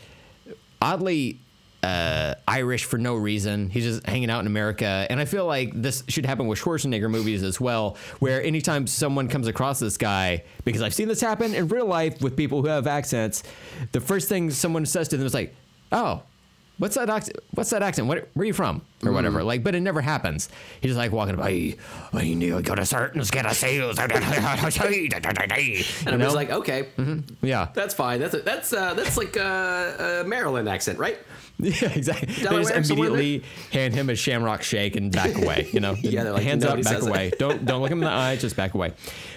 [0.81, 1.39] oddly
[1.87, 3.71] uh, Irish for no reason.
[3.71, 5.07] He's just hanging out in America.
[5.09, 9.29] And I feel like this should happen with Schwarzenegger movies as well, where anytime someone
[9.29, 12.69] comes across this guy, because I've seen this happen in real life with people who
[12.69, 13.45] have accents,
[13.93, 15.55] the first thing someone says to them is like,
[15.93, 16.23] oh,
[16.79, 17.39] What's that accent?
[17.53, 18.07] What's that accent?
[18.07, 18.83] What, where are you from?
[19.05, 19.43] Or whatever.
[19.43, 20.51] Like, but it never happens.
[20.81, 21.77] He's just like walking by.
[22.13, 23.99] I knew I got a certain get a sales.
[23.99, 24.21] And I'm
[26.21, 26.89] just like, okay,
[27.41, 28.21] yeah, that's fine.
[28.21, 31.19] That's a, that's uh, that's like a, a Maryland accent, right?
[31.59, 32.35] Yeah, exactly.
[32.35, 35.67] They just immediately hand him a shamrock shake and back away.
[35.73, 37.33] You know, Yeah, they're like, hands up, back away.
[37.39, 38.93] Don't don't look him in the eye, just back away.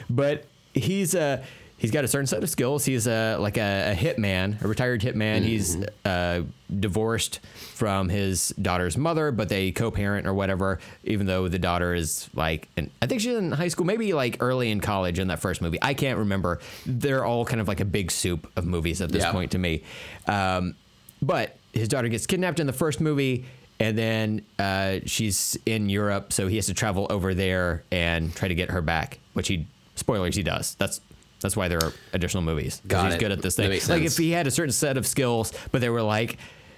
[0.09, 1.41] But he's uh
[1.79, 2.85] he's got a certain set of skills.
[2.85, 5.41] He's a like a, a hitman, a retired hitman.
[5.41, 5.85] He's Mm-hmm.
[6.05, 6.41] uh,
[6.79, 7.39] divorced
[7.73, 10.79] from his daughter's mother, but they co-parent or whatever.
[11.03, 14.37] Even though the daughter is like, in, I think she's in high school, maybe like
[14.39, 15.79] early in college in that first movie.
[15.81, 16.59] I can't remember.
[16.85, 19.31] They're all kind of like a big soup of movies at this Yeah.
[19.31, 19.83] point to me.
[20.27, 20.75] Um,
[21.21, 23.45] but his daughter gets kidnapped in the first movie,
[23.79, 28.47] and then uh, she's in Europe, so he has to travel over there and try
[28.47, 29.19] to get her back.
[29.33, 29.65] Which he
[29.95, 30.75] spoilers he does.
[30.75, 31.01] That's
[31.41, 32.77] that's why there are additional movies.
[32.81, 33.19] 'cause Got he's it.
[33.19, 33.69] good at this thing.
[33.69, 36.37] Like if he had a certain set of skills, but they were like.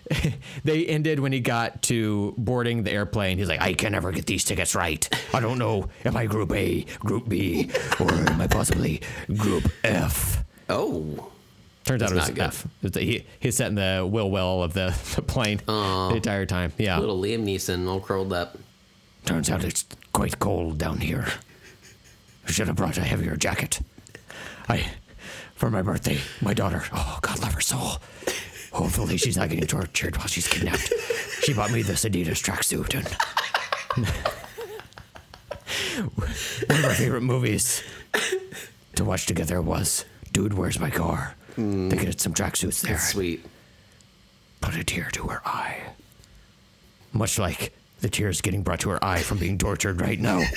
[0.65, 3.37] they ended when he got to boarding the airplane.
[3.37, 5.07] He's like, I can never get these tickets right.
[5.33, 5.89] I don't know.
[6.03, 8.99] Am I Group A, Group B, or am I possibly
[9.37, 10.43] Group F?
[10.69, 11.29] Oh,
[11.85, 12.67] Turns out it was F.
[12.95, 16.73] He he's sat in the will well of the, the plane the entire time.
[16.77, 16.99] Yeah.
[16.99, 18.57] little Liam Neeson, all curled up.
[19.25, 21.27] Turns out it's quite cold down here.
[22.47, 23.79] I should have brought a heavier jacket.
[24.71, 24.85] I,
[25.55, 26.83] for my birthday, my daughter.
[26.93, 27.97] Oh God, love her soul.
[28.71, 30.91] Hopefully, she's not getting tortured while she's kidnapped.
[31.43, 33.07] She bought me this Adidas tracksuit, and
[36.15, 36.29] one
[36.79, 37.83] of our favorite movies
[38.95, 41.89] to watch together was "Dude, Where's My Car." Mm.
[41.89, 42.97] They get some tracksuits there.
[42.97, 43.45] Sweet.
[44.61, 45.81] Put a tear to her eye.
[47.11, 50.41] Much like The tears getting brought to her eye from being tortured right now.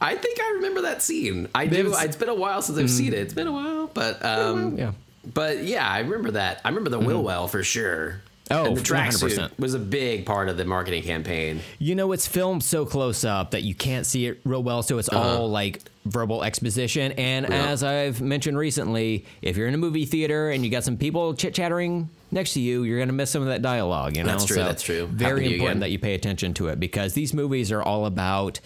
[0.00, 1.48] I think I remember that scene.
[1.54, 1.94] I do.
[1.96, 3.14] It's been a while since I've seen mm-hmm.
[3.14, 3.20] it.
[3.20, 4.92] It's been a while, but um, yeah.
[5.32, 6.60] But yeah, I remember that.
[6.64, 7.06] I remember the mm-hmm.
[7.06, 8.20] wheel well for sure.
[8.48, 8.84] Oh, and the 100%.
[8.84, 11.60] tracksuit was a big part of the marketing campaign.
[11.80, 14.98] You know, it's filmed so close up that you can't see it real well, so
[14.98, 15.40] it's uh-huh.
[15.40, 17.10] all like verbal exposition.
[17.12, 17.66] And Yeah.
[17.66, 21.34] as I've mentioned recently, if you're in a movie theater and you got some people
[21.34, 24.16] chit chattering next to you, you're gonna miss some of that dialogue.
[24.16, 25.08] You know, That's true, So that's true.
[25.10, 28.60] Very to important that you pay attention to it because these movies are all about,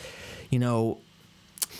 [0.50, 0.98] you know.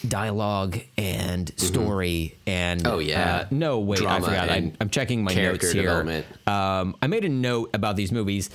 [0.08, 3.36] Dialogue and story and Oh, yeah.
[3.42, 7.24] uh, no wait I forgot I'm, I'm checking my character notes here um, I made
[7.24, 8.50] a note about these movies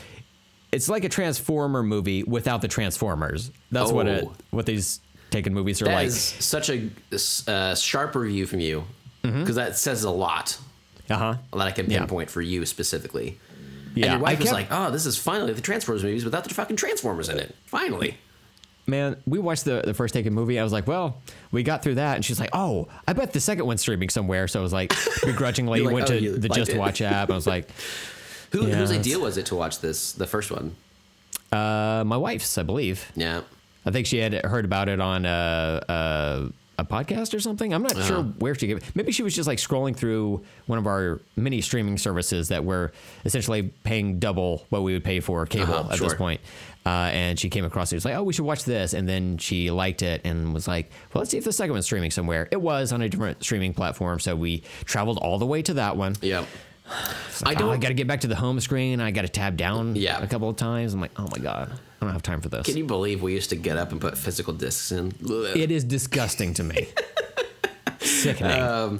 [0.72, 4.34] it's like a transformer movie without the transformers that's what it Oh.
[4.52, 6.90] what these taken movies are That like is such a
[7.48, 8.84] uh, sharp review from you
[9.22, 9.54] because Mm-hmm.
[9.54, 10.58] that says a lot
[11.10, 12.00] uh-huh that I can Yeah.
[12.00, 13.38] pinpoint for you specifically.
[13.96, 16.44] yeah and your wife I was like, "Oh, this is finally the Transformers movies without
[16.44, 17.56] the fucking Transformers in it.
[17.66, 18.18] Finally."
[18.88, 21.18] Man we watched the, the first taken movie i was like well
[21.52, 24.48] we got through that and she's like oh i bet the second one's streaming somewhere
[24.48, 27.34] so i was like begrudgingly like, went "Oh, to the just it." watch app i
[27.36, 27.70] was like
[28.52, 30.14] Who, Yeah, whose idea was it to watch this?
[30.14, 30.76] The first one.
[31.52, 33.42] uh, my wife's i believe Yeah.
[33.88, 37.72] I think she had heard about it on a, a, a podcast or something.
[37.72, 38.30] I'm not sure Uh-huh.
[38.40, 38.84] where she gave it.
[38.96, 42.94] Maybe she was just like scrolling through one of our mini streaming services that were
[43.26, 46.42] essentially paying double what we would pay for cable Uh-huh, at this point.
[46.86, 47.90] Uh, and she came across it.
[47.90, 48.94] She was like, oh, we should watch this.
[48.94, 51.86] And then she liked it and was like, well, let's see if the second one's
[51.86, 52.48] streaming somewhere.
[52.52, 54.20] It was on a different streaming platform.
[54.20, 56.16] So we traveled all the way to that one.
[56.22, 56.46] Yeah.
[57.44, 59.02] Like, I oh, I got to get back to the home screen.
[59.02, 60.22] I got to tab down Yeah.
[60.22, 60.94] a couple of times.
[60.94, 62.68] I'm like, oh my God, I don't have time for this.
[62.68, 65.12] Can you believe we used to get up and put physical discs in?
[65.28, 66.88] It is disgusting to me.
[68.00, 68.62] Sickening.
[68.62, 69.00] Um,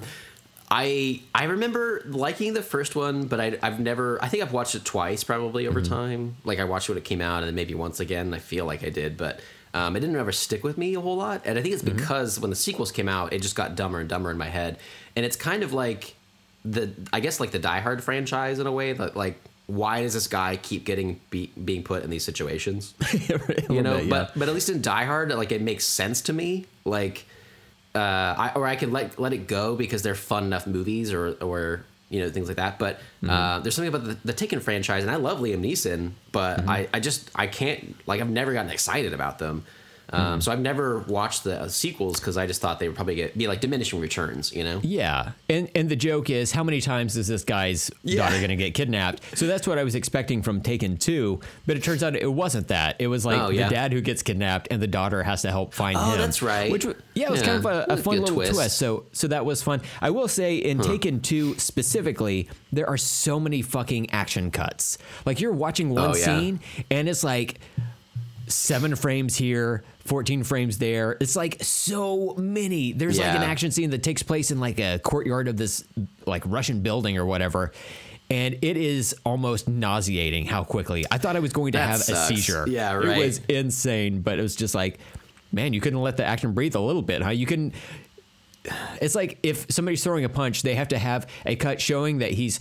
[0.70, 4.22] I I remember liking the first one, but I, I've never.
[4.24, 6.38] I think I've watched it twice, probably over time.
[6.44, 8.34] Like I watched it when it came out, and then maybe once again.
[8.34, 9.42] I feel like I did, but
[9.74, 11.42] um, it didn't ever stick with me a whole lot.
[11.46, 14.10] And I think it's because when the sequels came out, it just got dumber and
[14.10, 14.80] dumber in my head.
[15.16, 16.16] And it's kind of like
[16.64, 19.40] the I guess like the Die Hard franchise in a way that like.
[19.68, 22.94] Why does this guy keep getting be, being put in these situations?
[23.68, 26.68] you know but but at least in die hard like it makes sense to me
[26.84, 27.26] like
[27.96, 31.34] uh I, or i could let let it go because they're fun enough movies or
[31.42, 32.78] or you know things like that.
[32.78, 36.68] But uh there's something about the, the taken franchise and i love liam neeson but
[36.70, 39.66] i i just i can't like i've never gotten excited about them
[40.12, 43.38] um, so I've never watched the sequels because I just thought they would probably get
[43.38, 44.80] be like diminishing returns, you know.
[44.84, 48.18] Yeah, and and the joke is how many times is this guy's Yeah.
[48.24, 49.38] daughter going to get kidnapped?
[49.38, 52.68] So that's what I was expecting from Taken Two, but it turns out it wasn't
[52.70, 52.96] that.
[53.00, 53.68] It was like Oh, yeah.
[53.68, 56.04] the dad who gets kidnapped and the daughter has to help find him.
[56.06, 56.18] Oh, him.
[56.20, 56.72] that's right.
[56.72, 57.46] Which yeah, it was Yeah.
[57.48, 58.54] kind of a, a fun little twist.
[58.54, 58.78] twist.
[58.78, 59.82] So so that was fun.
[60.02, 64.98] I will say in Taken Two specifically, there are so many fucking action cuts.
[65.26, 66.60] Like you're watching one Oh, scene
[66.92, 67.60] and it's like
[68.48, 71.18] seven frames here, 14 frames there.
[71.20, 72.94] It's like so many.
[72.94, 75.84] There's like an action scene that takes place in like a courtyard of this
[76.26, 77.72] like Russian building or whatever.
[78.30, 81.06] And it is almost nauseating how quickly.
[81.12, 82.66] I thought I was going to That have a seizure.
[82.68, 83.18] Yeah, right.
[83.18, 85.00] It was insane, but it was just like,
[85.52, 87.30] man, you couldn't let the action breathe a little bit, huh?
[87.30, 87.76] You couldn't.
[89.00, 92.32] It's like if somebody's throwing a punch, they have to have a cut showing that
[92.32, 92.60] he's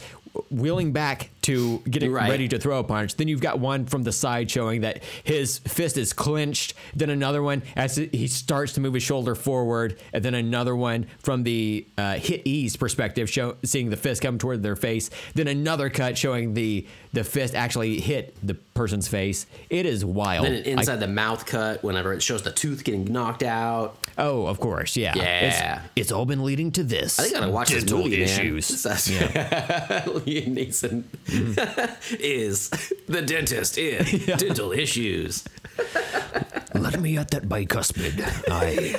[0.51, 2.31] wheeling back to getting Right.
[2.31, 3.17] ready to throw a punch.
[3.17, 6.75] Then you've got one from the side showing that his fist is clenched.
[6.95, 11.07] Then another one as he starts to move his shoulder forward, and then another one
[11.19, 15.11] from the uh, hit ease perspective, show, seeing the fist come toward their face.
[15.35, 19.47] Then another cut showing the the fist actually hit the person's face.
[19.71, 20.47] It is wild.
[20.47, 23.97] Then I- inside the mouth cut, whenever it shows the tooth getting knocked out.
[24.19, 25.13] oh, of course, yeah.
[25.15, 25.81] Yeah.
[25.85, 27.19] It's, it's all been leading to this.
[27.21, 28.21] I think I gotta watch this movie, man.
[28.23, 28.83] issues.
[28.83, 31.05] That's- Liam
[32.19, 32.71] Is
[33.07, 34.05] the dentist in
[34.39, 35.45] dental issues.
[36.75, 38.21] Let me at that bicuspid.
[38.51, 38.99] I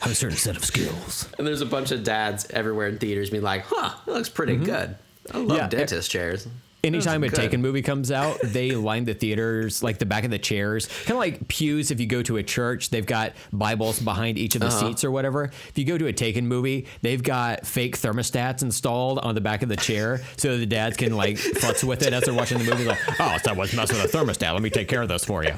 [0.00, 1.28] have a certain set of skills.
[1.38, 4.54] And there's a bunch of dads everywhere in theaters being like, "Huh, that looks pretty
[4.54, 4.64] mm-hmm.
[4.64, 4.96] good."
[5.32, 6.46] I love Yeah, dentist chairs.
[6.84, 7.42] Anytime a Those are good.
[7.48, 11.10] Taken movie comes out, they line the theaters, like the back of the chairs, kind
[11.12, 11.90] of like pews.
[11.90, 14.88] If you go to a church, they've got Bibles behind each of the Uh-huh.
[14.88, 15.44] seats or whatever.
[15.68, 19.62] If you go to a Taken movie, they've got fake thermostats installed on the back
[19.62, 22.64] of the chair so the dads can like futz with it as they're watching the
[22.64, 22.84] movie.
[22.84, 24.52] Like, oh, someone's messing with a thermostat.
[24.52, 25.54] Let me take care of this for you.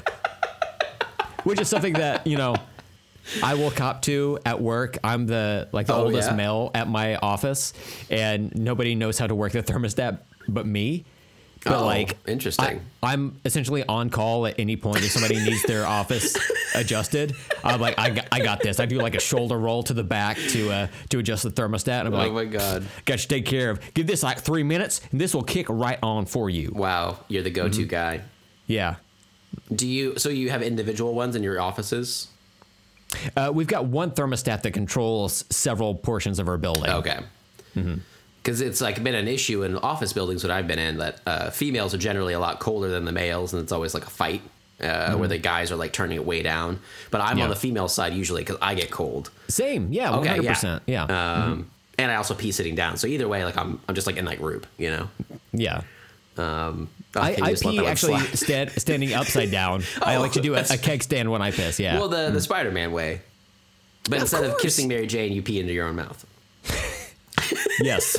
[1.43, 2.55] Which is something that you know.
[3.43, 4.97] I will cop to at work.
[5.03, 6.35] I'm the like the Oh, oldest yeah?
[6.35, 7.71] male at my office,
[8.09, 10.17] and nobody knows how to work the thermostat
[10.47, 11.05] but me.
[11.63, 12.81] But Oh, like, interesting.
[13.03, 16.35] I, am essentially on call at any point if somebody needs their office
[16.75, 17.35] adjusted.
[17.63, 18.79] I'm like, I got, I got this.
[18.79, 21.99] I do like a shoulder roll to the back to uh, to adjust the thermostat.
[21.99, 22.87] And I'm Oh like, my god!
[23.05, 23.93] got you take care of.
[23.93, 26.71] Give this like three minutes, and this will kick right on for you.
[26.73, 27.87] Wow, you're the go-to Mm-hmm.
[27.89, 28.21] guy.
[28.65, 28.95] Yeah.
[29.75, 30.17] Do you?
[30.17, 32.27] So you have individual ones in your offices?
[33.37, 36.89] Uh, we've got one thermostat that controls several portions of our building.
[36.89, 37.19] Okay.
[37.75, 37.95] Mm-hmm.
[38.43, 41.49] Because it's like been an issue in office buildings that I've been in that uh,
[41.51, 44.41] females are generally a lot colder than the males, and it's always like a fight
[44.81, 46.79] uh, where the guys are like turning it way down.
[47.11, 47.37] But I'm Mm-hmm.
[47.37, 47.43] Yeah.
[47.43, 49.29] on the female side usually because I get cold.
[49.47, 49.93] Same.
[49.93, 50.15] Yeah.
[50.17, 50.81] Okay, 100%.
[50.87, 51.03] Yeah.
[51.03, 51.69] Um,
[51.99, 52.97] And I also pee sitting down.
[52.97, 55.09] So either way, like I'm, I'm just like in that group, you know.
[55.53, 55.81] yeah.
[56.37, 59.83] Um, oh, I, I let pee actually stand, standing upside down.
[60.01, 61.79] I like to do a, a keg stand when I piss.
[61.79, 61.99] Yeah.
[61.99, 63.21] Well, the the Spider-Man way.
[64.09, 66.25] But instead of kissing Mary Jane, you pee into your own mouth.
[67.81, 68.17] yes.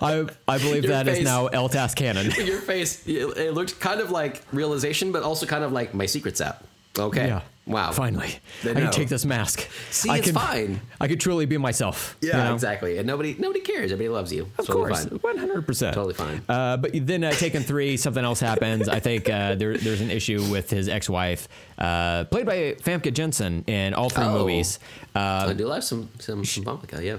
[0.00, 1.24] I I believe Your that is face.
[1.24, 2.30] now LTAS canon.
[2.46, 6.40] Your face, it looked kind of like realization, but also kind of like my secret's
[6.40, 6.58] out.
[6.98, 7.26] Okay.
[7.26, 7.42] Yeah.
[7.66, 7.90] Wow.
[7.90, 8.30] Finally,
[8.62, 9.68] I can take this mask.
[9.90, 10.80] See, I it's can, fine.
[11.00, 12.16] I could truly be myself.
[12.20, 12.54] Yeah, you know?
[12.54, 12.96] exactly.
[12.98, 13.90] And nobody nobody cares.
[13.90, 14.44] Everybody loves you.
[14.56, 16.42] Of Totally course, one hundred percent, Totally fine.
[16.48, 18.88] Uh, but then uh, Taken Three, something else happens.
[18.88, 23.64] I think uh, there, there's an issue with his ex-wife, uh, played by Famke Janssen
[23.66, 24.38] in all three Oh.
[24.38, 24.78] movies.
[25.14, 27.16] Uh, I do like some some some Vomika, yeah.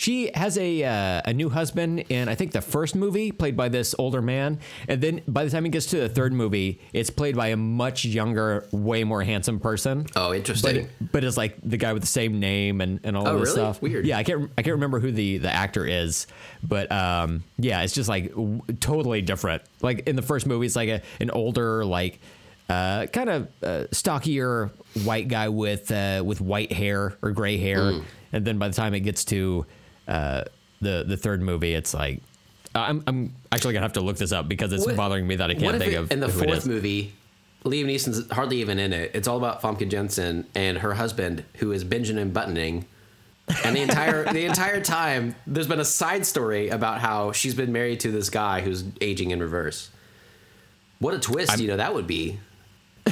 [0.00, 3.68] She has a uh, a new husband in I think the first movie, played by
[3.68, 7.10] this older man, and then by the time he gets to the third movie, it's
[7.10, 10.06] played by a much younger, way more handsome person.
[10.14, 10.88] Oh, interesting.
[11.10, 13.48] but it's like the guy with the same name and, and all Oh, of this
[13.56, 13.60] really?
[13.60, 13.82] stuff.
[13.82, 14.06] Weird.
[14.06, 16.28] Yeah, I can't I can't remember who the, the actor is,
[16.62, 19.62] but um, yeah, it's just like w- totally different.
[19.82, 22.20] Like in the first movie, it's like a, an older like
[22.68, 24.70] uh, kind of uh, stockier
[25.02, 28.04] white guy with uh, with white hair or gray hair, Mm.
[28.32, 29.66] and then by the time it gets to
[30.08, 30.44] uh,
[30.80, 32.20] the the third movie, it's like.
[32.74, 35.50] I'm, I'm actually gonna have to look this up because it's What- bothering me that
[35.50, 37.12] I can't think it- of in the fourth movie,
[37.64, 39.10] Liam Neeson's hardly even in it.
[39.14, 42.84] It's all about Famke Janssen and her husband, who is Benjamin Buttoning.
[43.64, 47.72] And the entire the entire time, there's been a side story about how she's been
[47.72, 49.90] married to this guy who's aging in reverse.
[51.00, 52.38] What a twist, you know that would be.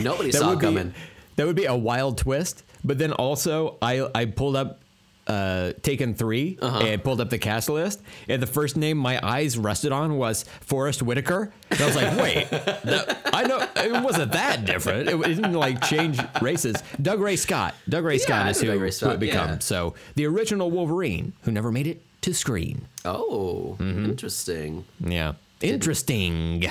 [0.00, 0.94] Nobody saw it be, coming.
[1.36, 2.64] That would be a wild twist.
[2.84, 4.81] But then also, I I pulled up
[5.26, 6.78] uh, Taken 3 Uh-huh.
[6.80, 10.44] and pulled up the cast list, and the first name my eyes rested on was
[10.60, 11.52] Forest Whitaker.
[11.70, 15.08] And I was like, wait, that, I know it wasn't that different.
[15.08, 16.76] It, it didn't like change races.
[17.00, 17.74] Dougray Scott.
[17.88, 19.48] Dougray Scott is who, Doug Ray who Scott, it become.
[19.50, 19.58] yeah.
[19.60, 22.86] So the original Wolverine, who never made it to screen.
[23.04, 24.04] Oh, Mm-hmm.
[24.06, 24.84] interesting.
[25.00, 26.64] Yeah, interesting.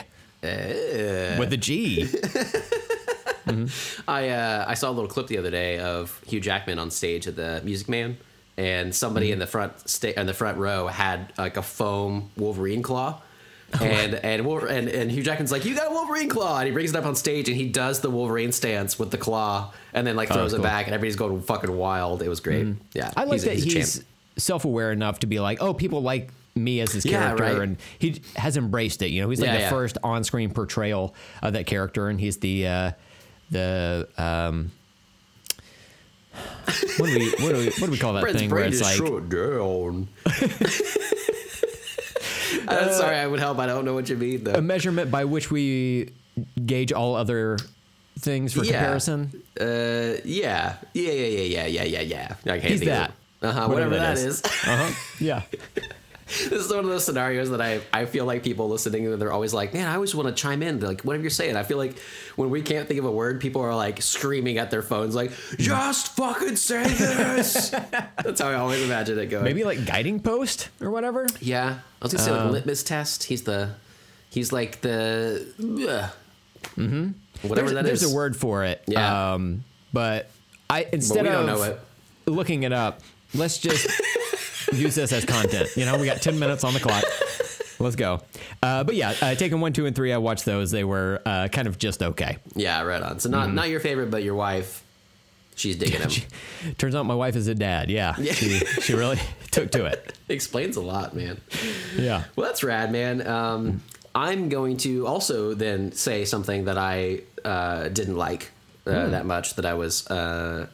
[0.43, 1.37] Eh.
[1.39, 2.07] With a G.
[4.07, 7.27] I uh, I saw a little clip the other day of Hugh Jackman on stage
[7.27, 8.17] at the Music Man,
[8.57, 9.33] and somebody Mm-hmm.
[9.33, 13.21] in the front sta- in the front row had like a foam Wolverine claw.
[13.79, 16.73] Oh, And and, and and Hugh Jackman's like, you got a Wolverine claw, and he
[16.73, 20.05] brings it up on stage, and he does the Wolverine stance with the claw, and
[20.05, 20.65] then like throws Oh, cool.
[20.65, 20.65] Mm-hmm.
[20.65, 22.21] it back, and everybody's going fucking wild.
[22.21, 22.67] It was great.
[22.93, 24.07] Yeah, I like he's that he's a he's, champ.
[24.37, 27.61] self-aware enough to be like, oh, people like me as his Yeah, character, right.
[27.61, 29.11] and he has embraced it.
[29.11, 29.69] You know, he's like Yeah, the yeah.
[29.69, 32.91] first on-screen portrayal of that character, and he's the uh,
[33.51, 34.71] the um,
[36.97, 38.81] what do we what do we what do we call that Brent's thing where it's
[38.81, 40.07] like shut down.
[42.67, 43.59] I'm sorry, I would help.
[43.59, 44.53] I don't know what you mean though.
[44.53, 46.11] a measurement by which we
[46.65, 47.57] gauge all other
[48.19, 48.73] things for Yeah.
[48.79, 49.43] comparison?
[49.59, 52.35] Uh, yeah, yeah, yeah, yeah, yeah, yeah, yeah, yeah.
[52.45, 53.11] Can't He's that.
[53.41, 53.67] Uh huh.
[53.67, 54.39] Whatever, Whatever that that is.
[54.39, 54.43] is.
[54.45, 54.93] Uh huh.
[55.19, 55.41] Yeah.
[56.31, 59.53] this is one of those scenarios that I, I feel like people listening they're always
[59.53, 60.79] like, man, I always want to chime in.
[60.79, 61.55] They're like, whatever you're saying.
[61.55, 61.99] I feel like
[62.35, 65.31] when we can't think of a word, people are like screaming at their phones, like,
[65.57, 67.69] just fucking say this.
[68.23, 69.43] That's how I always imagine it going.
[69.43, 71.27] Maybe like guiding post or whatever.
[71.39, 73.25] Yeah, I was gonna say like litmus test.
[73.25, 73.71] He's the,
[74.29, 77.11] he's like the, mm-hmm.
[77.47, 78.83] whatever there's, that there's a word for it.
[78.87, 79.33] Yeah.
[79.33, 79.63] Um,
[79.93, 80.29] but
[80.69, 81.79] I instead we of don't know it.
[82.25, 83.01] looking it up,
[83.33, 83.87] let's just
[84.73, 85.69] use this as content.
[85.75, 87.03] You know, we got 10 minutes on the clock.
[87.79, 88.21] Let's go.
[88.61, 90.69] Uh, but yeah, uh, Taken one, two, and three, I watched those.
[90.71, 92.37] They were uh, kind of just okay.
[92.55, 93.19] Yeah, right on.
[93.19, 94.83] So not not your favorite, but your wife.
[95.55, 96.11] She's digging him.
[96.77, 97.89] Turns out my wife is a dad.
[97.89, 99.19] Yeah, she she really
[99.51, 100.13] took to it.
[100.29, 101.41] Explains a lot, man.
[101.97, 102.23] Yeah.
[102.35, 103.25] Well, that's rad, man.
[103.25, 103.81] Um,
[104.13, 108.51] I'm going to also then say something that I uh, didn't like
[108.85, 109.11] uh, Hmm.
[109.11, 109.55] that much.
[109.55, 110.67] That I was, uh,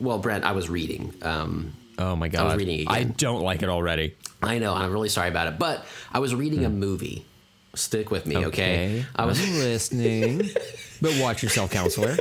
[0.00, 1.12] well, Brent, I was reading.
[1.22, 2.56] Um, Oh my god.
[2.56, 3.14] reading I again.
[3.16, 4.14] don't like it already.
[4.42, 5.58] I know, I'm really sorry about it.
[5.58, 7.26] But I was reading a movie.
[7.74, 9.04] Stick with me, okay?
[9.14, 10.50] I was I'm listening.
[11.02, 12.16] But watch yourself, counselor.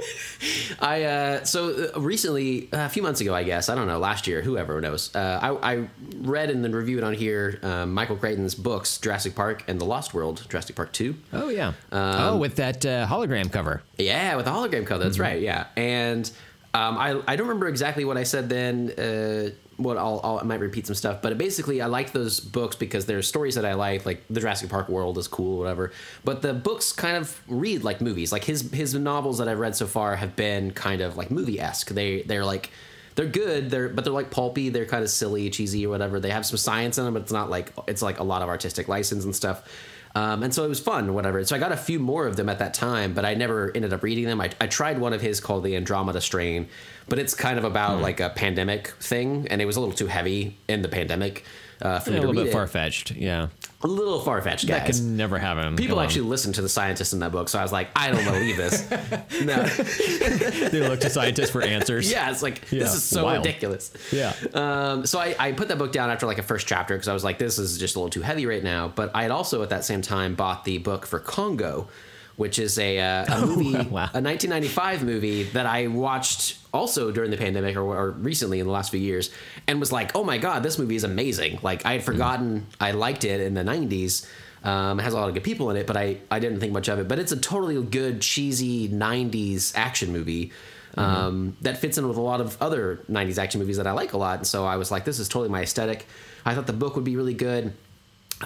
[0.80, 4.26] I uh, so uh, recently, a few months ago, I guess I don't know, last
[4.26, 5.14] year, whoever knows.
[5.14, 9.66] Uh, I, I read and then reviewed on here um, Michael Crichton's books, Jurassic Park
[9.68, 11.16] and The Lost World, Jurassic Park Two.
[11.34, 11.74] Oh yeah.
[11.92, 13.82] oh, with that uh, hologram cover.
[13.98, 15.04] Yeah, with the hologram cover.
[15.04, 15.42] That's right.
[15.42, 16.32] Yeah, and
[16.74, 18.92] um, I I don't remember exactly what I said then.
[18.92, 22.76] Uh, what I'll, I'll I might repeat some stuff, but basically I like those books
[22.76, 25.94] because there's stories that I like, like the Jurassic Park world is cool, whatever.
[26.26, 28.32] But the books kind of read like movies.
[28.32, 31.60] Like his his novels that I've read so far have been kind of like movie
[31.60, 31.90] esque.
[31.90, 32.72] They they're like
[33.16, 33.70] they're good.
[33.70, 34.70] They're but they're like pulpy.
[34.70, 36.20] They're kind of silly, cheesy, or whatever.
[36.20, 38.50] They have some science in them, but it's not like it's like a lot of
[38.50, 39.68] artistic license and stuff.
[40.16, 41.44] Um, and so it was fun, whatever.
[41.46, 43.94] So I got a few more of them at that time, but I never ended
[43.94, 44.42] up reading them.
[44.42, 46.68] I, I tried one of his called the Andromeda Strain,
[47.08, 50.08] but it's kind of about like a pandemic thing, and it was a little too
[50.08, 51.46] heavy in the pandemic
[51.82, 53.12] uh, for a me to little read bit far fetched.
[53.12, 53.50] Yeah.
[53.82, 55.00] A little far fetched, guys.
[55.00, 55.78] That can never happen.
[55.78, 56.06] People Come on.
[56.06, 58.58] actually listen to the scientists in that book, so I was like, I don't believe
[58.58, 58.90] this.
[59.42, 59.64] no,
[60.70, 62.12] they look to scientists for answers.
[62.12, 63.46] yeah, it's like Yeah, this is so wild.
[63.46, 63.92] ridiculous.
[64.12, 64.34] Yeah.
[64.54, 67.14] Um, so I, I put that book down after like a first chapter because I
[67.14, 68.90] was like, this is just a little too heavy right now.
[68.90, 71.88] But I had also at that same time bought the book for Congo,
[72.40, 74.08] which is a, uh, a movie, wow.
[74.14, 78.72] a 1995 movie that I watched also during the pandemic or, or recently in the
[78.72, 79.30] last few years,
[79.68, 81.60] and was like, oh my god, this movie is amazing.
[81.64, 84.26] Like I had forgotten I liked it in the 90s.
[84.64, 86.72] Um, it has a lot of good people in it, but I, I didn't think
[86.72, 87.10] much of it.
[87.10, 90.54] But it's a totally good, cheesy 90s action movie
[90.96, 94.14] um, that fits in with a lot of other 90s action movies that I like
[94.14, 94.38] a lot.
[94.38, 96.08] And so I was like, this is totally my aesthetic.
[96.46, 97.74] I thought the book would be really good.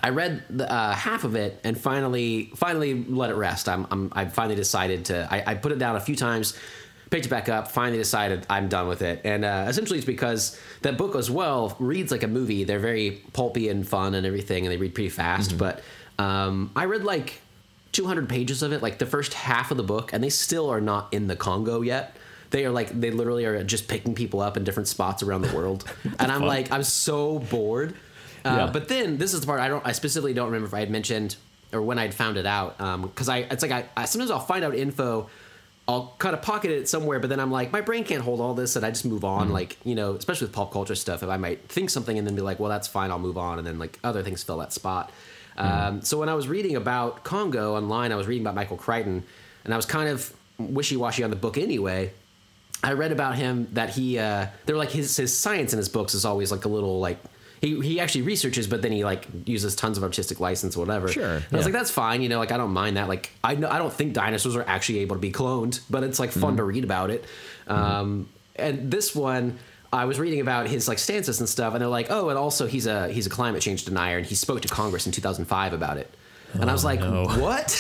[0.02, 3.70] I read the, uh, half of it and finally finally let it rest.
[3.70, 5.28] I'm, I'm I finally decided to.
[5.30, 6.58] I, I put it down a few times,
[7.10, 7.70] picked it back up.
[7.70, 9.22] Finally decided I'm done with it.
[9.24, 12.64] And uh, essentially, it's because that book as well reads like a movie.
[12.64, 15.58] They're very pulpy and fun and everything, and they read pretty fast.
[15.58, 15.82] But
[16.18, 17.42] um, I read like
[17.92, 20.82] 200 pages of it, like the first half of the book, and they still are
[20.82, 22.18] not in the Congo yet.
[22.50, 25.56] They are like they literally are just picking people up in different spots around the
[25.56, 25.86] world,
[26.20, 27.96] and I'm like I'm so bored.
[28.46, 28.70] Uh, Yeah.
[28.72, 29.86] But then this is the part I don't.
[29.86, 31.36] I specifically don't remember if I had mentioned
[31.72, 32.78] or when I'd found it out.
[33.02, 35.30] Because I, it's like I, I sometimes I'll find out info.
[35.86, 38.54] I'll kind of pocket it somewhere, but then I'm like, my brain can't hold all
[38.54, 39.50] this, and I just move on.
[39.50, 42.36] Like you know, especially with pop culture stuff, if I might think something and then
[42.36, 44.72] be like, well, that's fine, I'll move on, and then like other things fill that
[44.72, 45.12] spot.
[45.58, 49.24] Um, so when I was reading about Congo online, I was reading about Michael Crichton,
[49.66, 52.12] and I was kind of wishy washy on the book anyway.
[52.82, 56.14] I read about him that he uh they're like his his science in his books
[56.14, 57.18] is always like a little like
[57.64, 61.08] he, he actually researches but then he like uses tons of artistic license or whatever.
[61.08, 63.08] Sure, And I was like that's fine, you know, like I don't mind that.
[63.08, 66.20] Like I know I don't think dinosaurs are actually able to be cloned, but it's
[66.20, 67.24] like fun to read about it.
[67.68, 69.58] Um and this one
[69.94, 72.68] I was reading about his like stances and stuff and they're like, "Oh, and also
[72.68, 75.98] he's a he's a climate change denier and he spoke to Congress in 2005 about
[75.98, 76.14] it."
[76.54, 77.26] And I was oh, like, no.
[77.40, 77.72] what?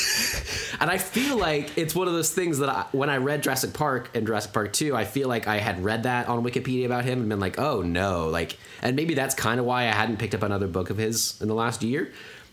[0.79, 3.73] and I feel like it's one of those things that I, when I read Jurassic
[3.73, 7.05] Park and Jurassic Park 2, I feel like I had read that on Wikipedia about
[7.05, 8.29] him and been like, oh no.
[8.29, 11.39] Like, and maybe that's kind of why I hadn't picked up another book of his
[11.41, 12.11] in the last year.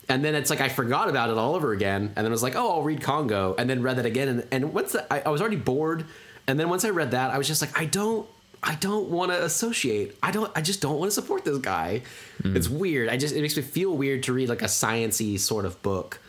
[0.09, 2.13] And then it's like I forgot about it all over again.
[2.17, 3.55] And then I was like, oh, I'll read Congo.
[3.57, 4.29] And then read that again.
[4.29, 6.05] And, and once the, I, I was already bored.
[6.47, 8.29] And then once I read that, I was just like, I don't.
[8.63, 10.17] I don't want to associate.
[10.23, 10.51] I don't.
[10.55, 12.03] I just don't want to support this guy.
[12.45, 13.09] It's weird.
[13.09, 16.21] I just it makes me feel weird to read like a sciency sort of book,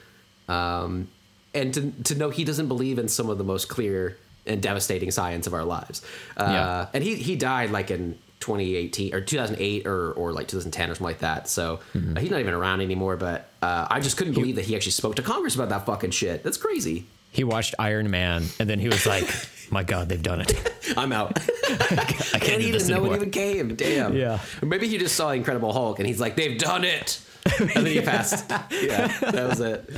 [0.48, 1.08] um,
[1.54, 4.18] and to to know he doesn't believe in some of the most clear
[4.48, 6.02] and devastating science of our lives.
[6.38, 6.88] Uh, Yeah.
[6.94, 11.04] And he he died like in 2018 or 2008 or or like 2010 or something
[11.06, 11.48] like that.
[11.50, 13.18] So uh, he's not even around anymore.
[13.18, 16.12] But uh, I just couldn't believe that he actually spoke to Congress about that fucking
[16.12, 16.44] shit.
[16.44, 17.06] That's crazy.
[17.32, 19.24] He watched Iron Man, and then he was like,
[19.72, 21.38] "My God, they've done it." I'm out.
[21.70, 23.76] I can't, can't even this know it even came.
[23.76, 24.16] Damn.
[24.16, 24.40] Yeah.
[24.62, 27.22] Or maybe he just saw Incredible Hulk and he's like, they've done it.
[27.60, 28.50] And then he passed.
[28.72, 29.90] yeah, that was it.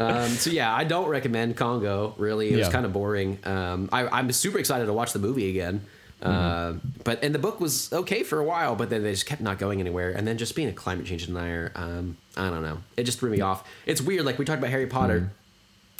[0.00, 2.14] Um, so yeah, I don't recommend Congo.
[2.16, 2.72] Really, it was Yeah.
[2.72, 3.38] kind of boring.
[3.44, 5.82] Um, I, I'm super excited to watch the movie again.
[6.22, 6.74] Uh,
[7.04, 9.58] but and the book was okay for a while, but then they just kept not
[9.58, 10.10] going anywhere.
[10.10, 12.78] And then just being a climate change denier, um, I don't know.
[12.96, 13.68] It just threw me off.
[13.84, 14.24] It's weird.
[14.24, 15.30] Like we talked about Harry Potter.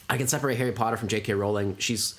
[0.08, 1.34] I can separate Harry Potter from J.K.
[1.34, 1.76] Rowling.
[1.78, 2.18] She's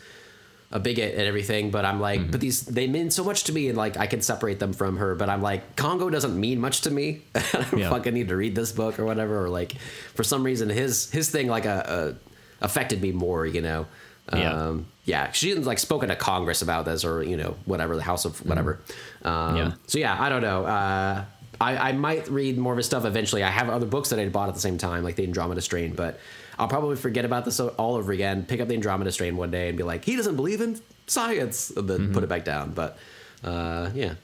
[0.71, 3.69] a bigot and everything, but I'm like, but these they mean so much to me,
[3.69, 5.15] and like I can separate them from her.
[5.15, 7.21] But I'm like, Congo doesn't mean much to me.
[7.35, 7.89] I don't Yeah.
[7.89, 9.45] fucking need to read this book or whatever.
[9.45, 9.73] Or like,
[10.15, 12.15] for some reason, his his thing like a,
[12.61, 13.45] a affected me more.
[13.45, 13.85] You know.
[14.33, 14.51] Yeah.
[14.53, 18.03] Um, yeah, she didn't like spoken to Congress about this or you know whatever the
[18.03, 18.79] House of whatever.
[19.23, 19.71] Um, Yeah.
[19.87, 20.65] So yeah, I don't know.
[20.65, 21.23] Uh,
[21.61, 23.41] I, I might read more of his stuff eventually.
[23.41, 25.93] I have other books that I bought at the same time, like the Andromeda Strain,
[25.95, 26.19] but
[26.59, 28.43] I'll probably forget about this all over again.
[28.45, 31.69] Pick up the Andromeda Strain one day and be like, he doesn't believe in science,
[31.71, 32.71] and then put it back down.
[32.71, 32.97] But
[33.43, 34.15] uh, yeah,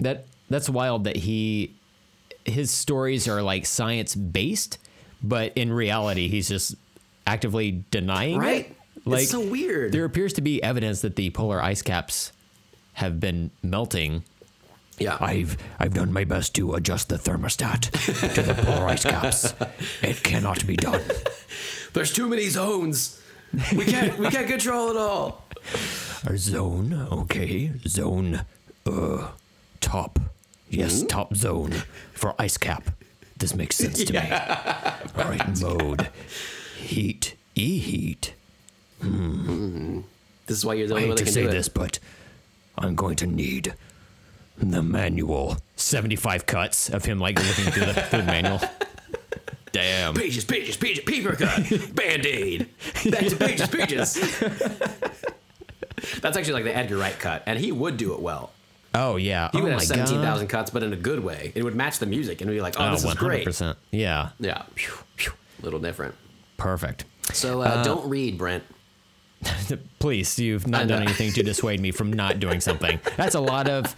[0.00, 1.74] That that's wild that he
[2.44, 4.78] his stories are like science based,
[5.22, 6.74] but in reality he's just
[7.26, 8.70] actively denying Right.
[8.70, 8.76] it.
[9.04, 9.92] Like it's so weird.
[9.92, 12.32] There appears to be evidence that the polar ice caps
[12.94, 14.24] have been melting.
[14.98, 15.16] Yeah.
[15.20, 17.90] I've I've done my best to adjust the thermostat
[18.34, 19.54] to the polar ice caps.
[20.02, 21.02] It cannot be done.
[21.92, 23.20] There's too many zones.
[23.74, 25.44] We can't we can't control it all.
[26.26, 28.44] Our zone, okay, zone,
[28.86, 29.28] uh,
[29.80, 30.18] top,
[30.68, 31.06] yes, hmm?
[31.06, 31.82] top zone
[32.12, 32.90] for ice cap.
[33.36, 34.18] This makes sense to me.
[35.16, 36.08] All right, mode,
[36.76, 38.34] heat, e heat.
[39.00, 39.46] Hmm.
[39.46, 40.00] Hmm.
[40.46, 41.68] This is why you're the I only hate one that to can say do this,
[41.68, 41.98] but
[42.76, 43.74] I'm going to need
[44.58, 45.56] the manual.
[45.76, 48.60] 75 cuts of him like looking through the, through the manual.
[49.72, 50.14] Damn.
[50.14, 52.68] Pages, pages, pages, paper cut, band aid,
[53.10, 54.14] back to pages, pages.
[56.20, 58.50] That's actually like the Edgar Wright cut, and he would do it well.
[58.94, 59.50] Oh yeah.
[59.52, 61.52] He oh would have seventeen thousand cuts, but in a good way.
[61.54, 63.76] It would match the music, and we'd be like, "Oh, this is great." 100%.
[63.90, 64.30] Yeah.
[64.40, 64.62] Yeah,
[65.62, 66.14] little different.
[66.56, 67.04] Perfect.
[67.32, 68.64] So uh, don't read, Brent.
[69.98, 72.98] Please, you've not done anything to dissuade me from not doing something.
[73.16, 73.94] That's a lot of.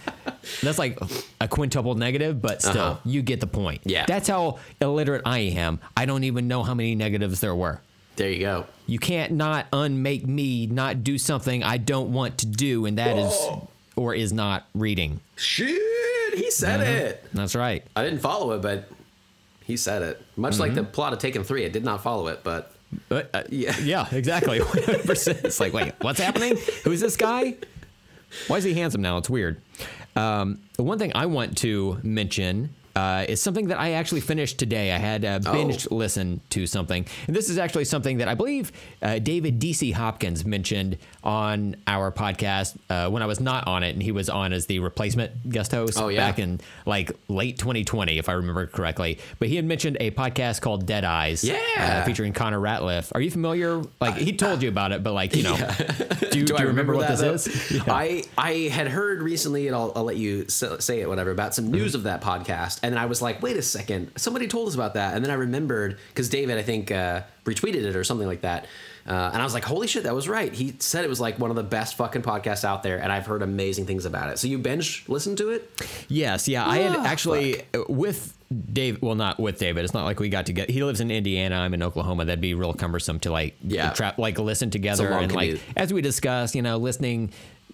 [0.61, 0.99] That's like
[1.39, 2.99] a quintuple negative, but still, Uh-huh.
[3.05, 3.81] you get the point.
[3.83, 4.05] Yeah.
[4.05, 5.79] That's how illiterate I am.
[5.95, 7.81] I don't even know how many negatives there were.
[8.17, 8.65] There you go.
[8.87, 13.17] You can't not unmake me not do something I don't want to do, and that
[13.17, 13.47] is
[13.95, 15.21] or is not reading.
[15.37, 15.79] Shit,
[16.35, 17.25] he said it.
[17.33, 17.83] That's right.
[17.95, 18.89] I didn't follow it, but
[19.63, 20.21] he said it.
[20.35, 22.73] Much like the plot of Taken Three, I did not follow it, but
[23.09, 23.77] But, uh, Yeah.
[23.83, 24.59] yeah, exactly.
[24.73, 26.57] It's like, wait, what's happening?
[26.83, 27.55] Who's this guy?
[28.47, 29.17] Why is he handsome now?
[29.17, 29.61] It's weird.
[30.15, 34.91] Um, one thing I want to mention uh, is something that I actually finished today.
[34.91, 35.95] I had a binge Oh.
[35.95, 38.71] listen to something, and this is actually something that I believe
[39.01, 43.93] uh, David DC Hopkins mentioned on our podcast uh, when I was not on it,
[43.93, 46.27] and he was on as the replacement guest host Oh, yeah.
[46.29, 49.19] back in like late 2020, if I remember correctly.
[49.39, 51.59] But he had mentioned a podcast called Dead Eyes, Yeah.
[51.77, 53.11] uh, featuring Connor Ratliff.
[53.15, 53.81] Are you familiar?
[53.99, 55.55] Like he told you about it, but like you know,
[56.31, 57.33] do, you, do I you remember, what this though?
[57.33, 57.81] is?
[57.87, 61.71] I I had heard recently, and I'll, I'll let you say it, whatever, about some
[61.71, 64.75] news of that podcast, and then I was like, wait a second, somebody told us
[64.75, 68.27] about that, and then I remembered because David, I think, uh, retweeted it or something
[68.27, 68.65] like that,
[69.07, 70.53] uh, and I was like, holy shit, that was right.
[70.53, 73.25] He said it was like one of the best fucking podcasts out there, and I've
[73.25, 74.39] heard amazing things about it.
[74.39, 75.69] So you binge listened to it?
[76.07, 76.67] Yes, yeah.
[76.67, 78.37] I had Ah, actually uh, with
[78.73, 79.01] Dave.
[79.01, 79.85] Well, not with David.
[79.85, 80.69] It's not like we got to get.
[80.69, 81.55] He lives in Indiana.
[81.55, 82.25] I'm in Oklahoma.
[82.25, 83.91] That'd be real cumbersome to like Yeah.
[83.91, 85.55] trap like listen together and commute.
[85.55, 86.53] like as we discussed.
[86.53, 87.31] You know, listening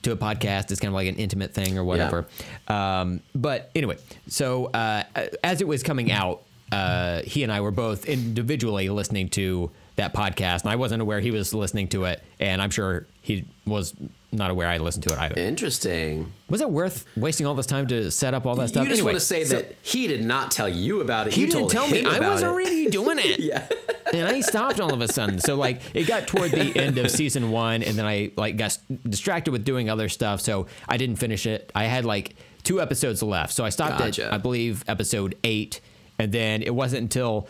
[0.08, 2.26] to a podcast It's kind of like an intimate thing or whatever.
[2.68, 3.97] Um, but anyway,
[4.28, 5.03] so uh,
[5.43, 10.13] as it was coming out, uh, he and I were both individually listening to that
[10.13, 13.93] podcast, and I wasn't aware he was listening to it, and I'm sure he was
[14.31, 15.39] not aware I listened to it either.
[15.39, 16.31] Interesting.
[16.49, 18.83] Was it worth wasting all this time to set up all that stuff?
[18.83, 21.33] you just Anyway, want to say so- that he did not tell you about it.
[21.33, 22.05] he you didn't told tell me.
[22.05, 22.55] I wasn't it.
[22.55, 23.39] really doing it.
[23.47, 23.67] Yeah.
[24.13, 25.39] and I stopped all of a sudden.
[25.39, 28.77] So like it got toward the end of season one, and then I like got
[29.09, 31.71] distracted with doing other stuff, so I didn't finish it.
[31.75, 34.27] I had like two episodes left, so I stopped Gotcha.
[34.27, 35.81] at I believe episode eight,
[36.19, 37.47] and then it wasn't until.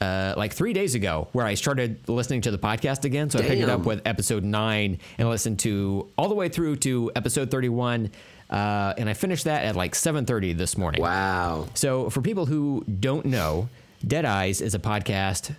[0.00, 3.30] Uh, like three days ago, where I started listening to the podcast again.
[3.30, 6.76] So I picked it up with episode nine and listened to all the way through
[6.76, 8.12] to episode thirty-one,
[8.48, 11.02] uh, and I finished that at like seven thirty this morning.
[11.02, 11.66] Wow.
[11.74, 13.68] So, for people who don't know,
[14.06, 15.56] Dead Eyes is a podcast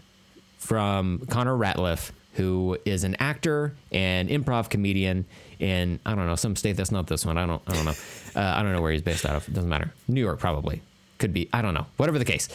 [0.58, 5.26] from Connor Ratliff, who is an actor and improv comedian
[5.60, 7.38] in I don't know some state that's not this one.
[7.38, 7.94] I don't I don't know.
[8.36, 9.48] Uh, I don't know where he's based out of.
[9.50, 9.92] It doesn't matter.
[10.08, 10.82] New York probably.
[11.18, 11.50] Could be.
[11.52, 11.86] I don't know.
[11.98, 12.48] Whatever the case.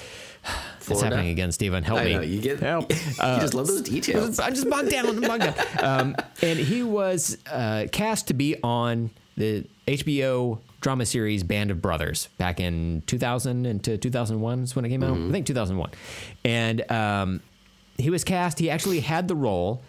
[0.86, 1.82] It's happening again, Stephen.
[1.82, 2.12] Help I me.
[2.14, 2.90] know you get help.
[2.92, 4.38] you just love those details.
[4.40, 5.06] I'm just bogged down.
[5.06, 5.54] I'm bogged down.
[5.78, 11.80] Um, and he was uh, cast to be on the HBO drama series Band of
[11.80, 15.16] Brothers back in 2000 into 2001 is when it came out.
[15.16, 15.90] I think 2001.
[16.44, 17.40] And um,
[17.96, 18.58] he was cast.
[18.58, 19.82] He actually had the role,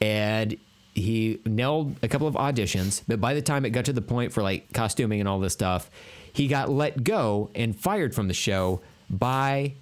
[0.00, 0.56] and
[0.94, 3.02] he nailed a couple of auditions.
[3.06, 5.52] But by the time it got to the point for like costuming and all this
[5.52, 5.90] stuff,
[6.32, 8.80] he got let go and fired from the show
[9.10, 9.74] by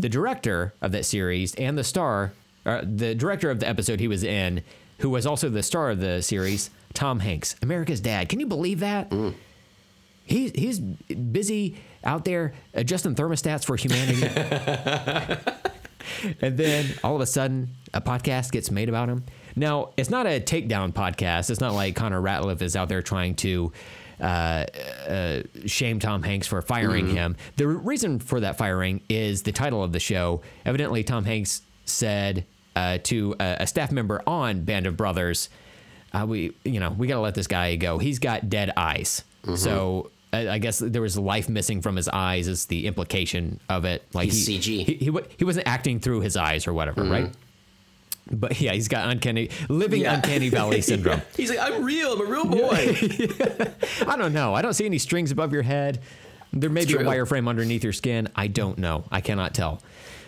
[0.00, 2.32] the director of that series and the star,
[2.64, 4.62] or the director of the episode he was in,
[4.98, 8.28] who was also the star of the series, Tom Hanks, America's Dad.
[8.28, 9.12] Can you believe that?
[10.24, 14.22] He's he's busy out there uh, adjusting thermostats for humanity.
[16.40, 19.24] and then all of a sudden, a podcast gets made about him.
[19.60, 21.50] Now, it's not a takedown podcast.
[21.50, 23.70] It's not like Connor Ratliff is out there trying to
[24.18, 24.64] uh,
[25.06, 27.36] uh, shame Tom Hanks for firing him.
[27.56, 30.40] The reason for that firing is the title of the show.
[30.64, 35.50] Evidently, Tom Hanks said uh, to a, a staff member on Band of Brothers,
[36.14, 37.98] uh, "We, you know, we got to let this guy go.
[37.98, 39.24] He's got dead eyes."
[39.56, 40.10] So.
[40.32, 44.04] I I guess there was life missing from his eyes is the implication of it.
[44.14, 44.84] Like He's he, CG.
[44.84, 47.34] He, he, he wasn't acting through his eyes or whatever, right?
[48.30, 50.14] But yeah, he's got uncanny living Yeah.
[50.16, 51.18] uncanny valley syndrome.
[51.18, 51.24] Yeah.
[51.36, 52.12] He's like, I'm real.
[52.12, 52.96] I'm a real boy.
[54.06, 54.54] I don't know.
[54.54, 56.00] I don't see any strings above your head.
[56.52, 58.28] There may be a wireframe underneath your skin.
[58.34, 59.04] I don't know.
[59.10, 59.80] I cannot tell.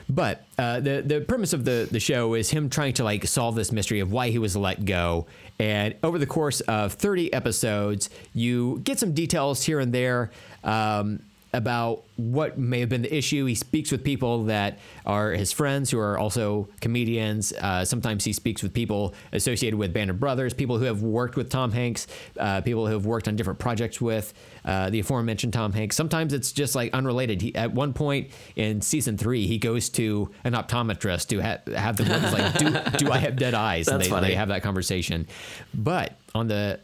[0.08, 3.54] But uh, the the premise of the the show is him trying to like solve
[3.54, 5.26] this mystery of why he was let go.
[5.58, 10.30] And over the course of 30 episodes, you get some details here and there.
[10.64, 11.20] Um,
[11.54, 13.44] about what may have been the issue.
[13.44, 17.52] He speaks with people that are his friends who are also comedians.
[17.52, 21.36] Uh, sometimes he speaks with people associated with Band of Brothers, people who have worked
[21.36, 22.06] with Tom Hanks,
[22.38, 24.32] uh, people who have worked on different projects with
[24.64, 25.94] uh, the aforementioned Tom Hanks.
[25.96, 27.42] Sometimes it's just like unrelated.
[27.42, 31.96] He, at one point in season three, he goes to an optometrist to ha- have
[31.96, 32.32] them look.
[32.32, 33.88] Like, do, do I have dead eyes?
[33.88, 34.28] and they, funny.
[34.28, 35.26] they have that conversation.
[35.74, 36.80] But on the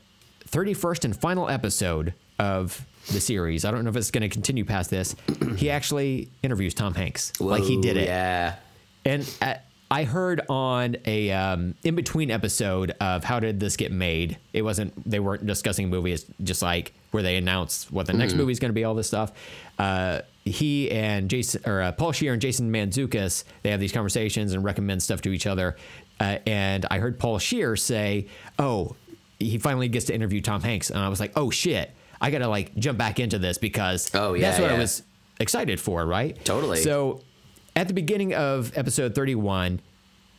[0.51, 4.65] 31st and final episode of the series, I don't know if it's going to continue
[4.65, 5.15] past this,
[5.57, 7.39] he actually interviews Tom Hanks.
[7.41, 8.07] like he did it.
[8.07, 8.57] Yeah.
[9.05, 9.55] And uh,
[9.91, 14.37] I heard on a um, in between episode of How Did This Get Made?
[14.53, 18.53] It wasn't, they weren't discussing movies, just like where they announced what the next movie
[18.53, 19.33] is going to be, all this stuff.
[19.79, 24.53] Uh, he and Jason, or uh, Paul Scheer and Jason Mantzoukas, they have these conversations
[24.53, 25.77] and recommend stuff to each other.
[26.21, 28.27] Uh, and I heard Paul Scheer say,
[28.59, 28.97] Oh,
[29.39, 30.91] he finally gets to interview Tom Hanks.
[30.91, 34.11] And I was like, Oh shit, I got to like jump back into this because
[34.15, 35.03] Oh, yeah, that's what I was
[35.41, 36.37] excited for, right?
[36.45, 36.79] Totally.
[36.83, 37.21] So
[37.77, 39.81] at the beginning of episode 31,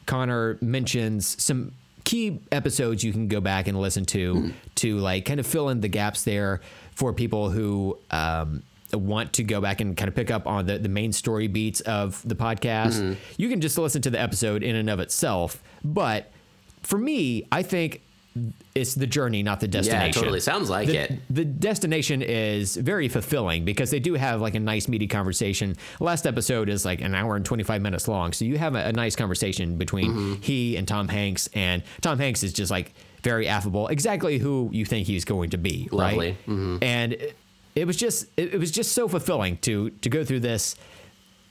[0.05, 1.73] Connor mentions some
[2.03, 5.79] key episodes you can go back and listen to to like kind of fill in
[5.81, 6.59] the gaps there
[6.95, 10.79] for people who um, want to go back and kind of pick up on the,
[10.79, 13.15] the main story beats of the podcast.
[13.37, 15.61] You can just listen to the episode in and of itself.
[15.83, 16.31] But
[16.81, 18.01] for me, I think
[18.75, 20.05] it's the journey, not the destination.
[20.07, 20.39] Yeah, totally.
[20.39, 21.19] Sounds like The- it.
[21.29, 25.75] The destination is very fulfilling because they do have like a nice meaty conversation.
[25.99, 28.31] Last episode is like an hour and 25 minutes long.
[28.33, 30.41] So you have a, a nice conversation between Mm-hmm.
[30.41, 31.49] he and Tom Hanks.
[31.53, 32.93] And Tom Hanks is just like
[33.23, 35.89] very affable, exactly who you think he's going to be.
[35.91, 36.33] Lovely.
[36.47, 36.73] Mm-hmm.
[36.73, 36.83] Right.
[36.83, 37.35] And it,
[37.75, 40.75] it was just, it, it was just so fulfilling to, to go through this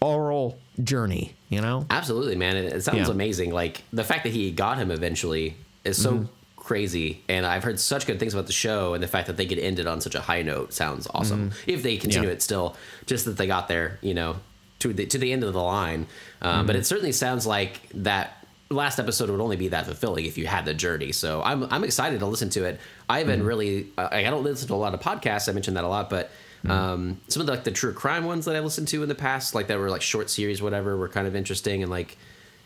[0.00, 1.86] oral journey, you know?
[1.90, 2.56] Absolutely, man.
[2.56, 3.10] It, it sounds Yeah.
[3.10, 3.50] amazing.
[3.50, 6.24] Like the fact that he got him eventually is so Mm-hmm.
[6.68, 7.22] Crazy.
[7.28, 9.58] And I've heard such good things about the show, and the fact that they could
[9.58, 11.52] end it on such a high note sounds awesome.
[11.66, 12.28] If they continue Mm-hmm.
[12.28, 12.32] Yeah.
[12.34, 12.76] it still,
[13.06, 14.36] just that they got there, you know,
[14.80, 16.06] to the to the end of the line.
[16.42, 16.66] Um, Mm-hmm.
[16.68, 20.46] But it certainly sounds like that last episode would only be that fulfilling if you
[20.46, 21.10] had the journey.
[21.12, 22.78] So I'm I'm excited to listen to it.
[23.08, 23.48] I haven't Mm-hmm.
[23.48, 25.48] really I, I don't listen to a lot of podcasts.
[25.48, 26.26] I mentioned that a lot, but.
[26.64, 26.70] Mm-hmm.
[26.72, 29.14] Um, some of the, like the true crime ones that I listened to in the
[29.14, 32.18] past, like that were like short series, whatever, were kind of interesting and like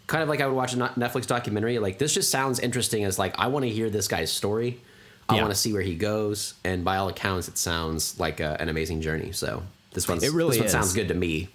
[0.06, 1.78] kind of like I would watch a Netflix documentary.
[1.78, 4.80] Like this just sounds interesting as like I want to hear this guy's story.
[5.28, 5.42] I Yeah.
[5.42, 8.68] want to see where he goes, and by all accounts, it sounds like a, an
[8.68, 9.32] amazing journey.
[9.32, 9.62] So
[9.92, 11.48] this one's It really this one sounds good to me,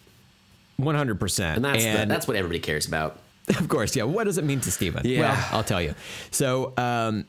[0.79, 1.55] 100%.
[1.55, 3.19] and that's the, that's what everybody cares about.
[3.59, 4.03] Of course, yeah.
[4.03, 5.03] What does it mean to Steven?
[5.05, 5.21] Yeah.
[5.21, 5.95] Well, I'll tell you.
[6.31, 7.25] So, um,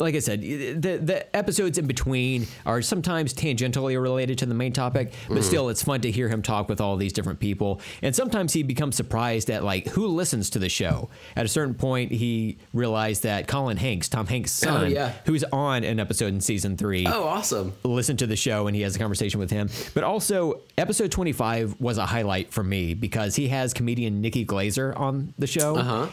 [0.00, 4.72] like I said, the the episodes in between are sometimes tangentially related to the main
[4.72, 5.42] topic, but Mm-hmm.
[5.42, 7.80] still, it's fun to hear him talk with all these different people.
[8.02, 11.10] And sometimes he becomes surprised at like who listens to the show.
[11.36, 15.12] At a certain point, he realized that Colin Hanks, Tom Hanks' son, Oh, yeah.
[15.26, 17.74] who's on an episode in season three, Oh, awesome!
[17.84, 19.68] listen to the show and he has a conversation with him.
[19.94, 24.98] But also, episode 25 was a highlight for me because he has comedian Nikki Glazer
[24.98, 25.76] on the show.
[25.76, 26.06] Uh huh.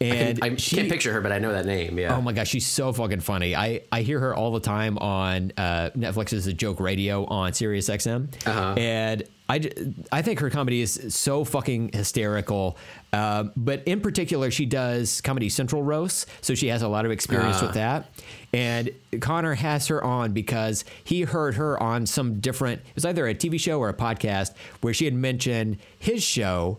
[0.00, 1.98] And I she, can't picture her, but I know that name.
[1.98, 2.16] Yeah.
[2.16, 3.54] Oh my gosh, she's so fucking funny.
[3.54, 7.52] I, I hear her all the time on uh, Netflix Is A Joke Radio on
[7.52, 8.28] Sirius XM.
[8.46, 8.74] Uh-huh.
[8.78, 9.60] And I
[10.10, 12.78] I think her comedy is so fucking hysterical.
[13.12, 16.24] Um, but in particular, she does Comedy Central roasts.
[16.40, 17.66] So she has a lot of experience Ah.
[17.66, 18.10] with that.
[18.54, 18.90] And
[19.20, 23.34] Connor has her on because he heard her on some different, it was either a
[23.34, 26.78] TV show or a podcast where she had mentioned his show.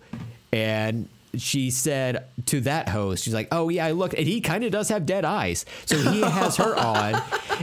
[0.53, 1.07] And
[1.37, 4.71] she said to that host, she's like, "Oh yeah, I looked, and he kind of
[4.71, 7.21] does have dead eyes." So he has her on,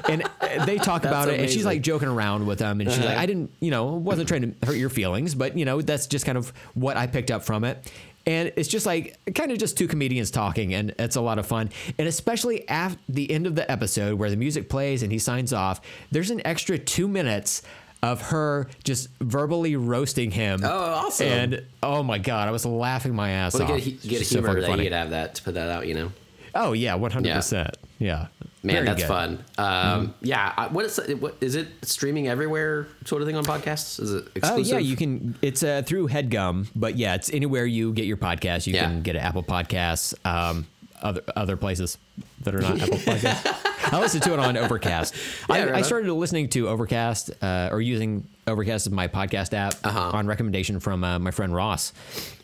[0.09, 3.01] and uh, they talk about it, and she's like joking around with them, and she's
[3.01, 3.23] like, Uh-huh.
[3.23, 6.25] "I didn't, you know, wasn't trying to hurt your feelings, but you know, that's just
[6.27, 7.91] kind of what I picked up from it."
[8.27, 11.47] And it's just like kind of just two comedians talking, and it's a lot of
[11.47, 11.71] fun.
[11.99, 15.53] And especially at the end of the episode where the music plays and he signs
[15.55, 15.81] off,
[16.11, 17.63] there's an extra two minutes
[18.03, 20.61] of her just verbally roasting him.
[20.65, 21.27] Oh, awesome.
[21.27, 23.83] And oh my god, I was laughing my ass Well, off.
[23.85, 24.83] get, get so humor fucking that funny.
[24.85, 25.87] you could have that to put that out.
[25.87, 26.13] You know.
[26.55, 27.77] Oh yeah, one hundred percent.
[28.01, 28.29] Yeah,
[28.63, 29.09] Man, Very that's good.
[29.09, 29.45] fun.
[29.59, 33.45] Um, Yeah, I, what is it- what is it streaming everywhere sort of thing on
[33.45, 34.01] podcasts?
[34.01, 34.75] Is it exclusive?
[34.75, 35.37] Oh yeah, you can.
[35.43, 38.67] It's uh, through Headgum, but yeah, it's anywhere you get your podcast.
[38.69, 38.85] You Yeah.
[38.85, 40.67] can get it Apple Podcasts, um,
[41.03, 41.99] other other places
[42.43, 43.93] that are not Apple Podcasts.
[43.93, 45.15] I listened to it on Overcast.
[45.49, 49.75] I, right I started listening to Overcast uh, or using Overcast as my podcast app
[49.85, 50.11] Uh-huh.
[50.15, 51.93] on recommendation from uh, my friend Ross,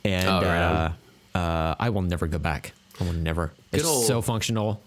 [0.05, 0.93] and Oh, right
[1.35, 2.73] uh, uh, I will never go back.
[3.01, 3.53] I will never.
[3.73, 4.81] Good It's old- so functional.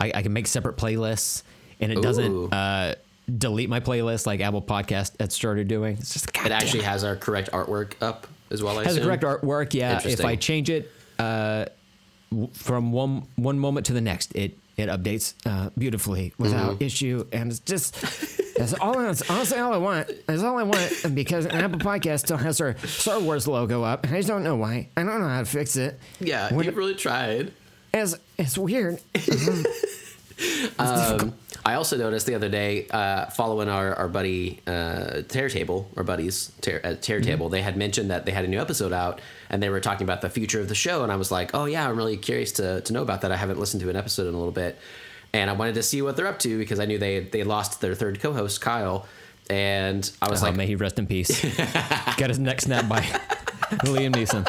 [0.00, 1.42] I, I can make separate playlists,
[1.80, 2.02] and it Ooh.
[2.02, 2.94] doesn't uh,
[3.36, 5.96] delete my playlist like Apple Podcast had started doing.
[5.98, 8.78] It's just It actually has our correct artwork up as well.
[8.78, 9.74] I has the correct artwork.
[9.74, 11.66] Yeah, if I change it uh,
[12.52, 16.84] from one one moment to the next, it it updates uh, beautifully without Mm-hmm.
[16.84, 18.00] issue, and it's just
[18.56, 18.94] that's all.
[18.98, 20.08] That's honestly all I want.
[20.26, 24.14] That's all I want because Apple Podcast still has our Star Wars logo up, and
[24.14, 24.88] I just don't know why.
[24.96, 25.98] I don't know how to fix it.
[26.20, 27.52] Yeah, you really tried.
[27.94, 29.00] It's it's weird.
[30.78, 31.34] Um,
[31.64, 36.04] I also noticed the other day, uh, following our, our buddy uh, Tear Table, our
[36.04, 39.20] buddies Tear, at Tear Table, they had mentioned that they had a new episode out
[39.50, 41.02] and they were talking about the future of the show.
[41.02, 43.32] And I was like, oh, yeah, I'm really curious to, to know about that.
[43.32, 44.78] I haven't listened to an episode in a little bit.
[45.32, 47.80] And I wanted to see what they're up to because I knew they, they lost
[47.80, 49.06] their third co host, Kyle.
[49.50, 51.42] And I was Oh, like, may he rest in peace.
[52.16, 53.00] Got his neck snapped by
[53.84, 54.46] Liam Neeson.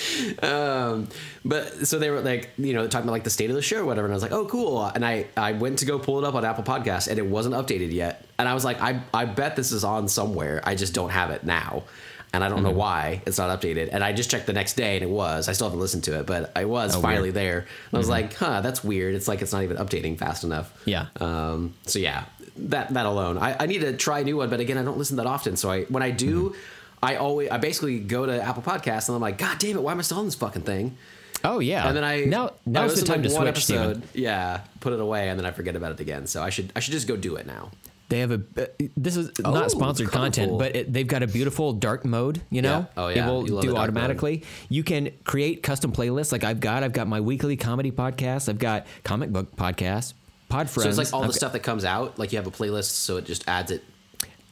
[0.42, 1.08] Um,
[1.44, 3.82] but so they were like, you know, talking about like the state of the show
[3.82, 4.84] or whatever, and I was like, oh, cool.
[4.84, 7.54] And I I went to go pull it up on Apple Podcasts, and it wasn't
[7.54, 8.24] updated yet.
[8.38, 10.60] And I was like, I I bet this is on somewhere.
[10.64, 11.84] I just don't have it now,
[12.32, 12.66] and I don't Mm-hmm.
[12.68, 13.88] know why it's not updated.
[13.92, 15.48] And I just checked the next day, and it was.
[15.48, 17.34] I still haven't listened to it, but I was Oh, finally weird.
[17.34, 17.58] there.
[17.58, 19.14] And I was like, huh, that's weird.
[19.14, 20.72] It's like it's not even updating fast enough.
[20.84, 21.06] Yeah.
[21.20, 21.74] Um.
[21.86, 22.24] So yeah,
[22.56, 24.50] that that alone, I, I need to try a new one.
[24.50, 25.56] But again, I don't listen that often.
[25.56, 26.54] So I when I do.
[27.02, 29.92] I always, I basically go to Apple Podcasts and I'm like, God damn it, why
[29.92, 30.96] am I still on this fucking thing?
[31.42, 31.88] Oh yeah.
[31.88, 34.02] And then I now I now's the listened time to one switch, Steven.
[34.12, 36.26] Yeah, put it away, and then I forget about it again.
[36.26, 37.70] So I should I should just go do it now.
[38.10, 38.42] They have a.
[38.58, 38.66] Uh,
[38.96, 42.42] this is Oh, not sponsored content, but it, they've got a beautiful dark mode.
[42.50, 43.02] You know, Yeah.
[43.02, 43.26] Oh, yeah.
[43.26, 44.42] it will do the automatically.
[44.68, 46.32] You can create custom playlists.
[46.32, 48.48] Like I've got, I've got my weekly comedy podcast.
[48.48, 50.14] I've got comic book podcast.
[50.48, 50.96] Pod Friends.
[50.96, 52.90] So it's like all I've the stuff that comes out, like you have a playlist,
[52.90, 53.84] so it just adds it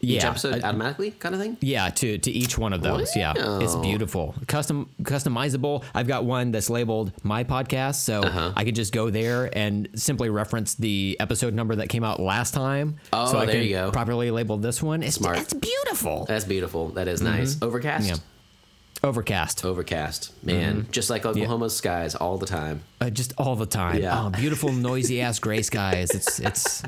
[0.00, 1.56] each Yeah, episode I- automatically, kind of thing.
[1.60, 3.16] Yeah, to to each one of those.
[3.16, 5.82] Yeah, it's beautiful, custom customizable.
[5.94, 8.52] I've got one that's labeled my podcast, so Uh-huh.
[8.56, 12.54] I could just go there and simply reference the episode number that came out last
[12.54, 12.96] time.
[13.12, 13.90] Oh, so I there can you go.
[13.90, 15.02] properly label this one.
[15.02, 15.38] It's, Smart.
[15.38, 16.24] it's beautiful.
[16.26, 16.88] That's beautiful.
[16.90, 17.56] That is nice.
[17.60, 18.04] Overcast.
[18.08, 18.14] Mm-hmm.
[18.14, 18.20] Yeah.
[19.08, 20.32] Overcast, Overcast.
[20.44, 22.82] Man, just like Oklahoma's skies all the time.
[23.00, 24.02] uh, just all the time.
[24.02, 24.24] Yeah.
[24.26, 26.10] Oh, beautiful, noisy ass gray skies.
[26.10, 26.82] It's it's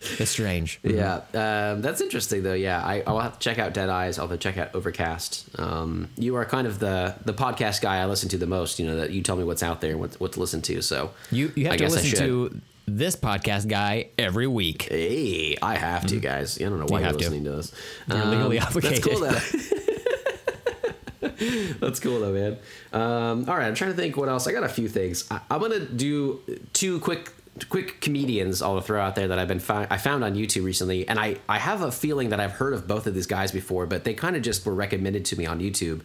[0.00, 0.78] it's strange.
[0.82, 2.52] Yeah, um, that's interesting though.
[2.54, 4.18] Yeah, I, I'll have to check out Dead Eyes.
[4.18, 5.48] I'll have to check out Overcast.
[5.58, 8.78] Um, you are kind of the the podcast guy I listen to the most.
[8.78, 10.82] You know that you tell me what's out there and what, what to listen to.
[10.82, 14.82] So You you have I to listen to this podcast guy every week.
[14.90, 16.60] Hey, I have to, guys.
[16.60, 17.18] I don't know why You are have to.
[17.18, 17.72] listening to this.
[18.08, 19.04] You're legally That's obligated.
[19.04, 19.40] cool though.
[21.80, 22.58] That's cool though, man.
[22.92, 24.46] Um, all right, I'm trying to think what else.
[24.46, 25.26] I got a few things.
[25.30, 26.40] I, I'm gonna do
[26.72, 27.32] two quick
[27.68, 31.08] quick comedians I'll throw out there that I've been fi- I found on YouTube recently,
[31.08, 33.86] and I I have a feeling that I've heard of both of these guys before,
[33.86, 36.02] but they kind of just were recommended to me on YouTube.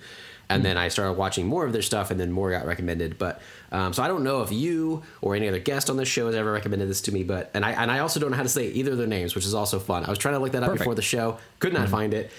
[0.50, 3.18] And then I started watching more of their stuff, and then more got recommended.
[3.18, 3.42] But
[3.72, 6.36] um, so I don't know if you or any other guest on this show has
[6.36, 7.24] ever recommended this to me.
[7.24, 9.34] But and I and I also don't know how to say either of their names,
[9.34, 10.04] which is also fun.
[10.04, 12.32] I was trying to look that up before the show, could not find it.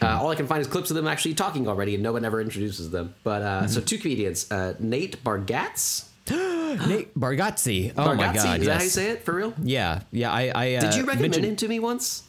[0.00, 2.24] Uh, all I can find is clips of them actually talking already, and no one
[2.24, 3.14] ever introduces them.
[3.22, 6.06] But uh, so two comedians, uh, Nate Bargatze.
[6.88, 7.92] Nate Bargatze.
[7.96, 9.54] Oh my god, is that how you say it for real?
[9.62, 10.32] Yeah, yeah.
[10.32, 12.24] I, I uh, Did you recommend mentioned- him to me once?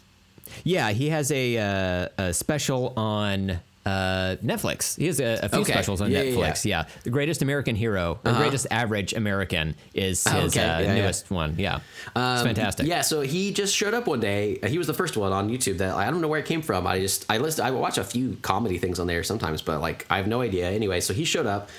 [0.63, 4.97] Yeah, he has a, uh, a special on uh, Netflix.
[4.97, 5.71] He has a, a few Okay.
[5.73, 6.65] specials on Yeah, yeah, Netflix.
[6.65, 10.95] Yeah, the greatest American hero, or greatest average American, is his Okay, uh, yeah, yeah.
[10.95, 11.55] newest one.
[11.59, 11.77] Yeah,
[12.07, 12.88] it's Um, fantastic.
[12.88, 14.57] Yeah, so he just showed up one day.
[14.67, 16.88] He was the first one on YouTube that I don't know where it came from.
[16.88, 20.05] I just I list I watch a few comedy things on there sometimes, but like
[20.09, 20.69] I have no idea.
[20.71, 21.69] Anyway, so he showed up.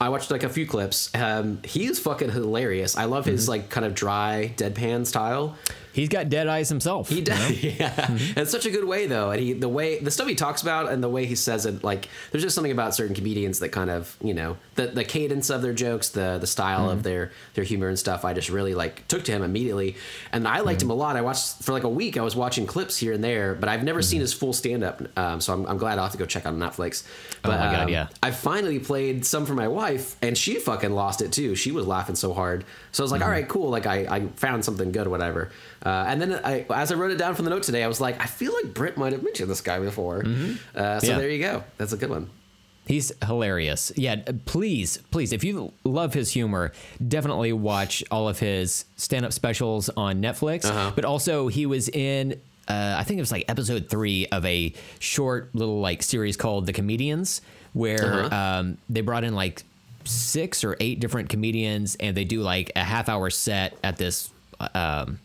[0.00, 1.10] I watched like a few clips.
[1.14, 2.96] Um, is fucking hilarious.
[2.96, 3.32] I love Mm-hmm.
[3.32, 5.56] his like kind of dry deadpan style.
[5.98, 7.08] He's got dead eyes himself.
[7.08, 7.56] He you does, know?
[7.60, 7.90] yeah.
[7.90, 8.38] Mm-hmm.
[8.38, 10.90] It's such a good way though, and he the way the stuff he talks about
[10.92, 13.90] and the way he says it, like there's just something about certain comedians that kind
[13.90, 16.90] of you know the the cadence of their jokes, the the style Mm-hmm.
[16.98, 18.24] of their their humor and stuff.
[18.24, 19.96] I just really like took to him immediately,
[20.32, 20.86] and I liked Mm-hmm.
[20.86, 21.16] him a lot.
[21.16, 22.16] I watched for like a week.
[22.16, 24.08] I was watching clips here and there, but I've never Mm-hmm.
[24.10, 25.02] seen his full stand up.
[25.18, 27.02] Um, so I'm, I'm glad I'll have to go check out on Netflix.
[27.42, 28.06] But, Oh my God, um, yeah.
[28.22, 31.56] I finally played some for my wife, and she fucking lost it too.
[31.56, 32.64] She was laughing so hard.
[32.92, 33.26] So I was like, Mm-hmm.
[33.26, 33.70] all right, cool.
[33.70, 35.50] Like I, I found something good or whatever.
[35.84, 38.00] Uh, and then I, as I wrote it down from the note today, I was
[38.00, 40.18] like, I feel like Britt might have mentioned this guy before.
[40.18, 41.06] Uh, so Mm-hmm.
[41.06, 41.18] Yeah.
[41.18, 41.64] there you go.
[41.76, 42.30] That's a good one.
[42.86, 43.92] He's hilarious.
[43.96, 46.72] Yeah, please, please, if you love his humor,
[47.06, 50.64] definitely watch all of his stand-up specials on Netflix.
[50.64, 50.92] Uh-huh.
[50.94, 54.72] But also, he was in, uh, I think it was like episode three of a
[55.00, 57.42] short little like series called The Comedians,
[57.74, 58.34] where Uh-huh.
[58.60, 59.64] um, they brought in like
[60.04, 64.30] six or eight different comedians, and they do like a half-hour set at this
[64.74, 65.18] um,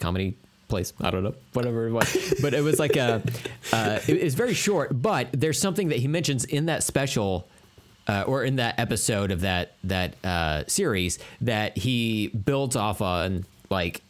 [0.00, 0.36] comedy
[0.68, 0.92] place.
[1.00, 2.34] I don't know, whatever it was.
[2.40, 3.22] but it was like a,
[3.72, 7.46] uh, it, it's very short, but there's something that he mentions in that special
[8.08, 13.44] uh, or in that episode of that that uh, series that he builds off on
[13.68, 14.02] like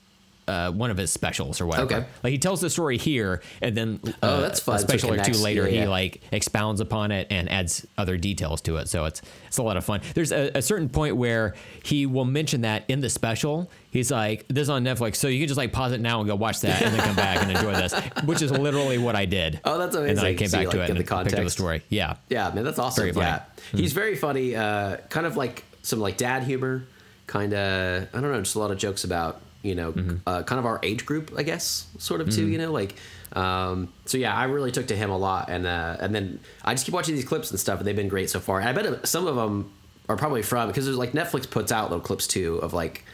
[0.51, 1.95] uh, one of his specials or whatever.
[1.97, 2.07] Okay.
[2.23, 4.77] Like he tells the story here, and then uh, Oh, that's fun.
[4.77, 8.61] a special or two later, Yeah, he like expounds upon it and adds other details
[8.63, 8.89] to it.
[8.89, 10.01] So it's it's a lot of fun.
[10.15, 11.55] There's a, a certain point where
[11.85, 13.71] he will mention that in the special.
[13.91, 16.29] He's like, "This is on Netflix, so you can just like pause it now and
[16.29, 17.93] go watch that, and then come back and enjoy this."
[18.25, 19.61] Which is literally what I did.
[19.65, 20.11] Oh, that's amazing!
[20.11, 21.83] And then I came So back to it and the picked up the story.
[21.89, 22.17] Yeah.
[22.29, 23.13] Yeah, man, that's awesome.
[23.13, 23.27] Very.
[23.27, 24.55] Yeah, he's very funny.
[24.55, 26.85] Uh, kind of like some like dad humor.
[27.27, 29.95] Kind of, I don't know, just a lot of jokes about you know,
[30.27, 32.47] uh, kind of our age group, I guess, sort of too.
[32.47, 32.95] You know, like.
[33.33, 36.75] Um, so yeah, I really took to him a lot, and uh, and then I
[36.75, 38.59] just keep watching these clips and stuff, and they've been great so far.
[38.59, 39.73] And I bet some of them
[40.09, 43.05] are probably from because there's like Netflix puts out little clips too of like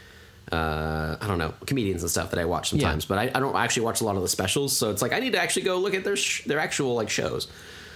[0.52, 3.55] uh, I don't know comedians and stuff that I watch sometimes, but I, I don't
[3.56, 4.74] actually watch a lot of the specials.
[4.74, 7.10] So it's like I need to actually go look at their sh- their actual like
[7.10, 7.47] shows,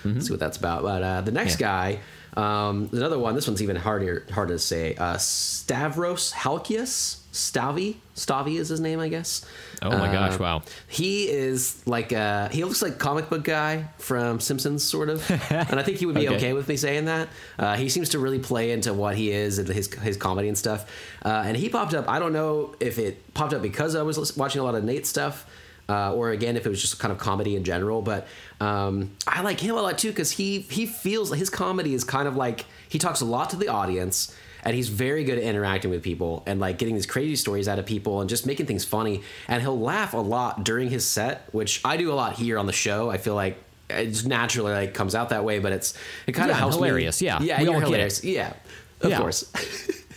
[0.03, 0.83] see what that's about.
[0.83, 1.97] But uh, the next Yeah.
[2.37, 3.35] guy, um, another one.
[3.35, 4.95] This one's even harder harder to say.
[4.95, 7.20] Uh, Stavros Halkias.
[7.41, 9.45] Stavvy, Stavvy is his name, I guess.
[9.81, 10.35] Oh my gosh!
[10.35, 10.63] Uh, Wow.
[10.89, 15.81] He is like uh he looks like comic book guy from Simpsons, sort of, and
[15.81, 16.37] I think he would be Okay.
[16.37, 17.29] okay, with me saying that.
[17.59, 20.59] Uh, he seems to really play into what he is and his his comedy and
[20.59, 20.85] stuff.
[21.25, 22.09] Uh, and he popped up.
[22.09, 25.07] I don't know if it popped up because I was watching a lot of Nate
[25.07, 25.47] stuff.
[25.89, 28.29] Uh, or again, if it was just kind of comedy in general, but
[28.61, 32.29] um, I like him a lot too because he he feels his comedy is kind
[32.29, 34.33] of like he talks a lot to the audience,
[34.65, 37.79] and he's very good at interacting with people and like getting these crazy stories out
[37.79, 39.23] of people and just making things funny.
[39.49, 42.67] And he'll laugh a lot during his set, which I do a lot here on
[42.67, 43.11] the show.
[43.11, 43.57] I feel like
[43.89, 45.95] it just naturally like comes out that way, but it's
[46.27, 47.41] it kind of Yeah, helps me- hilarious, yeah.
[47.43, 47.91] yeah, We you're all get it.
[47.91, 48.53] hilarious, yeah,
[49.01, 49.19] of Yeah.
[49.19, 49.43] course.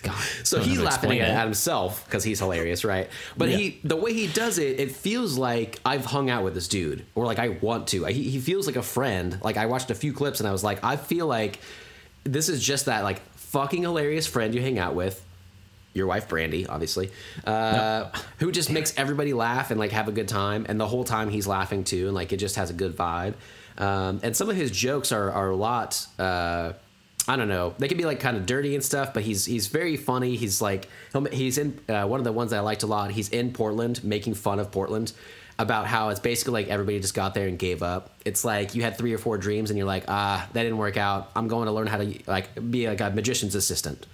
[0.03, 0.13] God.
[0.43, 3.09] So he's know how to laughing at, at himself because he's hilarious, right?
[3.37, 3.57] But Yeah.
[3.57, 7.05] he, the way he does it, it feels like I've hung out with this dude,
[7.15, 8.03] or like I want to.
[8.05, 9.39] He, he feels like a friend.
[9.41, 11.59] Like I watched a few clips and I was like, I feel like
[12.25, 13.21] this is just that like
[13.53, 15.23] fucking hilarious friend you hang out with.
[15.93, 17.11] Your wife Brandy, obviously,
[17.45, 18.09] uh,
[18.39, 21.29] who just makes everybody laugh and like have a good time, and the whole time
[21.29, 23.35] he's laughing too, and like it just has a good vibe.
[23.77, 26.05] Um, and some of his jokes are are a lot.
[26.17, 26.73] Uh,
[27.27, 27.75] I don't know.
[27.77, 30.35] They can be like kind of dirty and stuff, but he's he's very funny.
[30.35, 33.11] He's like he'll, he's in uh, one of the ones that I liked a lot.
[33.11, 35.13] He's in Portland making fun of Portland
[35.59, 38.09] about how it's basically like everybody just got there and gave up.
[38.25, 40.97] It's like you had three or four dreams and you're like, ah, that didn't work
[40.97, 41.31] out.
[41.35, 44.05] I'm going to learn how to like be like a magician's assistant.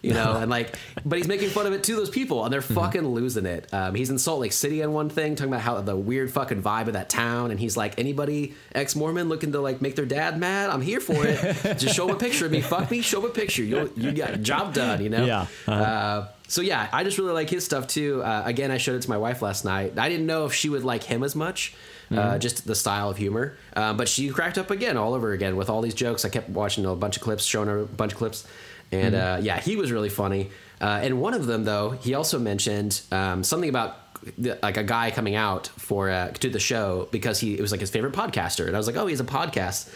[0.00, 2.62] You know, and like, but he's making fun of it to those people, and they're
[2.62, 3.72] fucking losing it.
[3.74, 6.62] Um, he's in Salt Lake City on one thing, talking about how the weird fucking
[6.62, 10.06] vibe of that town, and he's like, anybody ex Mormon looking to like make their
[10.06, 11.78] dad mad, I'm here for it.
[11.78, 12.60] Just show him a picture of me.
[12.60, 13.64] Fuck me, show him a picture.
[13.64, 15.02] You you got job done.
[15.02, 15.24] You know.
[15.24, 15.72] Yeah, uh-huh.
[15.72, 18.22] Uh, so yeah, I just really like his stuff too.
[18.22, 19.98] Uh, again, I showed it to my wife last night.
[19.98, 21.74] I didn't know if she would like him as much,
[22.10, 23.56] uh, just the style of humor.
[23.76, 26.24] Um, but she cracked up again, all over again with all these jokes.
[26.24, 28.46] I kept watching a bunch of clips, showing her a bunch of clips,
[28.90, 30.50] and uh, yeah, he was really funny.
[30.80, 33.96] Uh, and one of them though, he also mentioned um, something about
[34.38, 37.72] the, like a guy coming out for uh, to the show because he it was
[37.72, 39.92] like his favorite podcaster, and I was like, oh, he's a podcast.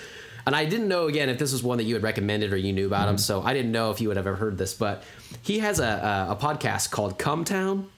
[0.46, 2.72] And I didn't know again if this was one that you had recommended or you
[2.72, 3.20] knew about him, mm-hmm.
[3.20, 4.74] so I didn't know if you would have ever heard this.
[4.74, 5.04] But
[5.42, 7.88] he has a a, a podcast called Cum Town,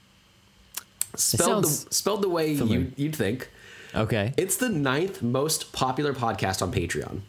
[1.16, 2.80] spelled the, spelled the way familiar.
[2.80, 3.50] you you'd think.
[3.94, 4.34] Okay.
[4.36, 7.20] It's the ninth most popular podcast on Patreon,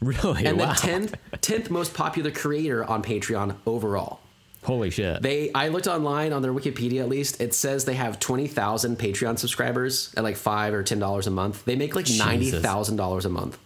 [0.00, 0.46] really?
[0.46, 0.72] and wow.
[0.72, 4.20] the tenth tenth most popular creator on Patreon overall.
[4.64, 5.20] Holy shit.
[5.22, 7.40] They I looked online on their Wikipedia at least.
[7.40, 11.30] It says they have twenty thousand Patreon subscribers at like five or ten dollars a
[11.30, 11.64] month.
[11.66, 13.58] They make like ninety thousand dollars a month.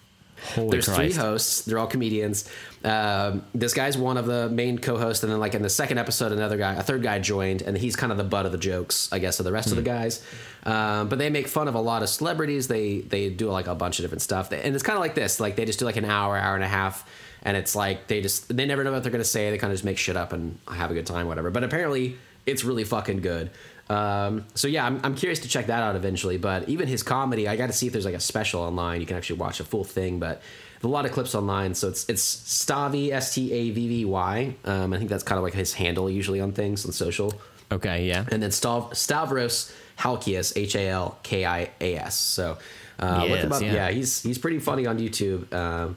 [0.55, 0.99] Holy There's Christ.
[1.01, 1.61] three hosts.
[1.63, 2.49] They're all comedians.
[2.85, 6.33] Um, this guy's one of the main co-hosts, and then like in the second episode,
[6.33, 9.09] another guy, a third guy joined, and he's kind of the butt of the jokes,
[9.13, 9.99] I guess, of the rest of the Hmm.
[9.99, 10.23] guys.
[10.65, 12.69] Um, but they make fun of a lot of celebrities.
[12.69, 15.41] They they do like a bunch of different stuff, and it's kind of like this.
[15.41, 17.09] Like they just do like an hour, hour and a half,
[17.43, 19.51] and it's like they just they never know what they're gonna say.
[19.51, 21.51] They kind of just make shit up and have a good time, whatever.
[21.51, 22.17] But apparently,
[22.47, 23.51] it's really fucking good.
[23.91, 26.37] Um, so yeah, I'm, I'm curious to check that out eventually.
[26.37, 29.01] But even his comedy, I got to see if there's like a special online.
[29.01, 30.19] You can actually watch a full thing.
[30.19, 30.43] But
[30.83, 31.75] a lot of clips online.
[31.75, 34.55] So it's it's Stavvy S T A V V Y.
[34.65, 37.33] Um, I think that's kind of like his handle usually on things on social.
[37.71, 38.25] Okay, yeah.
[38.31, 42.17] And then Stav- Stavros Halkias H A L K I A S.
[42.19, 42.59] So
[43.01, 43.63] uh, look him up.
[43.63, 43.73] yeah.
[43.73, 43.91] Yeah.
[43.91, 45.53] he's he's pretty funny on YouTube.
[45.53, 45.97] Um,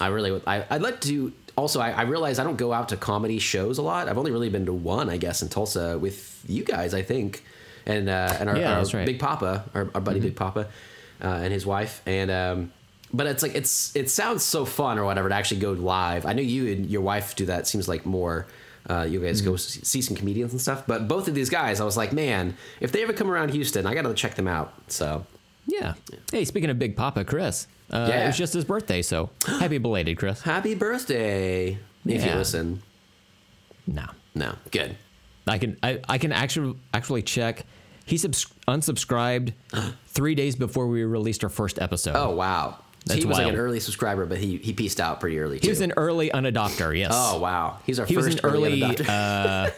[0.00, 0.42] I really would.
[0.46, 1.32] I, I'd like to.
[1.56, 4.08] Also, I, I realize I don't go out to comedy shows a lot.
[4.08, 7.44] I've only really been to one, I guess, in Tulsa with you guys, I think,
[7.86, 9.06] and uh, and our, Yeah, our right.
[9.06, 10.68] Big Papa, our, our buddy Big Papa,
[11.22, 12.72] uh, and his wife, and um,
[13.12, 16.26] but it's like it's it sounds so fun or whatever to actually go live.
[16.26, 17.66] I know you and your wife do that.
[17.66, 18.46] Seems like more.
[18.88, 21.84] Uh, you guys go see some comedians and stuff, but both of these guys, I
[21.84, 24.72] was like, man, if they ever come around Houston, I got to check them out.
[24.88, 25.26] So
[25.66, 25.92] Yeah.
[26.32, 27.66] Hey, speaking of Big Papa, Chris.
[27.90, 28.24] Uh, Yeah.
[28.24, 30.40] It was just his birthday, so happy belated, Chris.
[30.54, 31.78] happy birthday!
[32.06, 32.82] if you listen.
[33.86, 34.06] No.
[34.34, 34.96] No, good.
[35.48, 37.64] I can I, I can actually actually check.
[38.04, 39.52] He subs- unsubscribed
[40.06, 42.14] three days before we released our first episode.
[42.16, 42.78] Oh wow.
[43.06, 45.58] So That's he was like an early subscriber, but he he pieced out pretty early.
[45.58, 45.66] Too.
[45.66, 46.96] he was an early unadopter.
[46.98, 47.10] Yes.
[47.14, 48.80] Oh wow, he's our He was first an early.
[48.80, 49.70] adopter.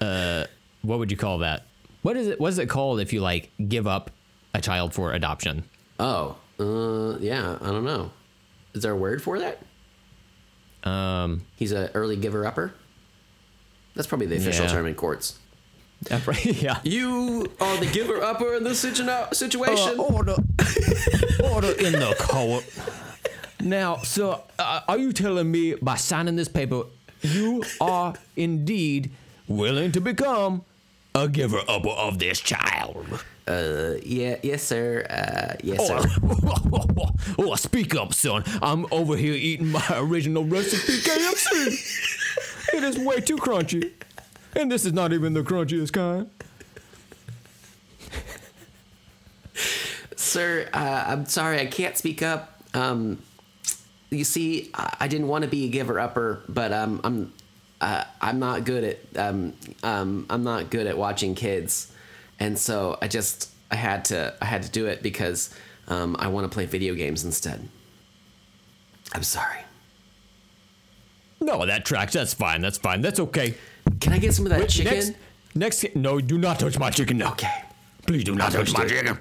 [0.00, 0.46] uh, uh,
[0.82, 1.64] what would you call that?
[2.02, 2.40] What is it?
[2.40, 4.10] What is it called if you like give up
[4.54, 5.64] a child for adoption?
[6.00, 8.10] oh, uh, yeah, I don't know.
[8.74, 9.58] Is there a word for that?
[10.88, 12.72] Um, He's an early giver upper.
[13.94, 14.72] That's probably the official Yeah.
[14.72, 15.38] term in courts.
[16.44, 16.78] yeah.
[16.82, 20.00] You are the giver upper in this situa- situation.
[20.00, 20.36] Uh, order,
[21.44, 22.64] order in the court.
[23.60, 26.84] Now, so uh, are you telling me by signing this paper,
[27.20, 29.10] you are indeed
[29.46, 30.62] willing to become
[31.14, 33.22] a giver upper of this child?
[33.46, 35.04] Uh, yeah, yes, sir.
[35.10, 36.00] Uh, yes, sir.
[36.22, 38.44] Oh, oh, speak up, son.
[38.62, 42.09] I'm over here eating my original recipe KFC.
[42.72, 43.92] It is way too crunchy.
[44.54, 46.28] And this is not even the crunchiest kind.
[50.16, 52.62] Sir, uh, I'm sorry, I can't speak up.
[52.74, 53.22] Um,
[54.10, 57.32] you see, I, I didn't want to be a giver upper, but um, I'm
[57.80, 61.92] uh, I'm not good at um, um, I'm not good at watching kids,
[62.38, 65.54] and so I just I had to I had to do it because
[65.88, 67.68] um, I want to play video games instead.
[69.12, 69.60] I'm sorry.
[71.40, 72.12] No, that tracks.
[72.12, 72.60] That's fine.
[72.60, 73.00] That's fine.
[73.00, 73.54] That's okay.
[74.00, 74.92] Can I get some of that chicken?
[75.54, 77.18] Next, next, no, do not touch my chicken.
[77.18, 77.30] No.
[77.32, 77.50] Okay.
[78.06, 79.06] Please do not touch my Understood.
[79.06, 79.18] chicken.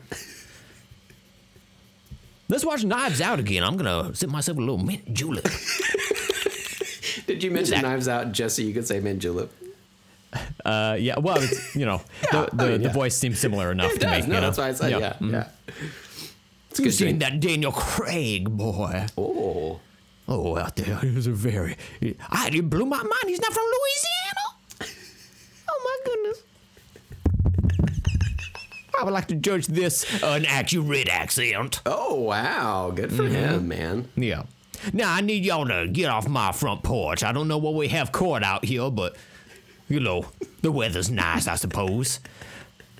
[2.47, 3.63] Let's watch Knives Out again.
[3.63, 5.43] I'm gonna sip myself a little mint julep.
[7.27, 9.51] Did you mention Knives Out just so you could say mint julep?
[10.65, 12.01] Uh, yeah, well, it's, you know,
[12.33, 14.23] Yeah, the, the, I mean, the voice seems similar enough It to does.
[14.23, 14.29] me.
[14.29, 14.47] No, you know?
[14.47, 15.13] that's why I said yeah.
[15.19, 15.31] mhm.
[15.31, 15.47] Yeah.
[16.71, 17.19] It's good seen drink.
[17.21, 19.05] that Daniel Craig boy?
[19.17, 19.79] Oh.
[20.29, 21.75] Oh, out there, he was a very.
[22.29, 23.25] I it blew my mind.
[23.25, 24.95] He's not from Louisiana.
[25.71, 26.43] Oh my goodness.
[28.99, 31.81] I would like to judge this an accurate accent.
[31.85, 33.33] Oh wow, good for mm-hmm.
[33.35, 34.09] him, man.
[34.15, 34.43] Yeah.
[34.93, 37.23] Now I need y'all to get off my front porch.
[37.23, 39.15] I don't know what we have court out here, but
[39.87, 40.25] you know,
[40.61, 42.19] the weather's nice, I suppose.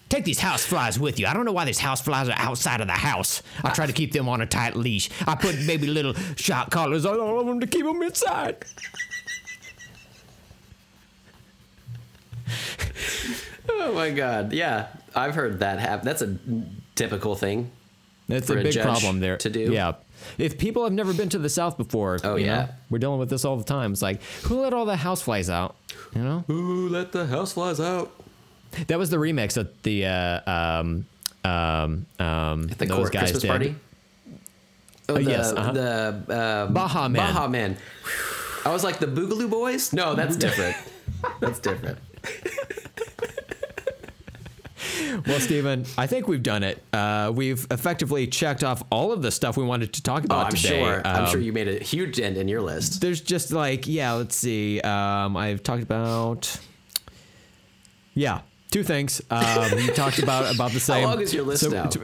[0.10, 1.28] Take these house flies with you.
[1.28, 3.44] I don't know why these house flies are outside of the house.
[3.64, 5.10] I try to keep them on a tight leash.
[5.28, 8.66] I put maybe little shot collars on all of them to keep them inside.
[13.72, 16.06] Oh my god, yeah, I've heard that happen.
[16.06, 16.38] That's a
[16.96, 17.72] typical thing.
[18.28, 19.72] That's a a big judge problem there to do.
[19.72, 19.94] Yeah.
[20.38, 22.72] If people have never been to the South before, Oh, you know, yeah.
[22.90, 23.94] we're dealing with this all the time.
[23.94, 25.76] It's like, who let all the house flies out?
[26.14, 26.44] You know?
[26.48, 28.12] who let the house flies out.
[28.88, 31.06] That was the remix that the uh, um,
[31.44, 33.48] um, um, The those court guys Christmas did.
[33.50, 33.76] party.
[35.10, 35.72] Oh, Uh, the, yes, uh-huh.
[35.72, 37.34] the um, Baha Men.
[37.34, 37.78] Baha Men.
[38.66, 39.92] I was like the Boogaloo Boys.
[39.94, 40.76] No, that's different.
[41.40, 41.98] that's different.
[45.26, 46.82] Well, Stephen, I think we've done it.
[46.94, 50.46] Uh, we've effectively checked off all of the stuff we wanted to talk about Oh,
[50.48, 50.80] I'm today.
[50.80, 51.02] sure.
[51.06, 53.02] I'm Um, sure you made a huge dent in your list.
[53.02, 54.80] There's just like, yeah, let's see.
[54.82, 56.58] Um, I've talked about,
[58.14, 58.42] yeah,
[58.72, 59.22] two things.
[59.30, 61.04] Um, you talked about about the same.
[61.04, 61.86] How long is your list now?
[61.88, 62.00] t-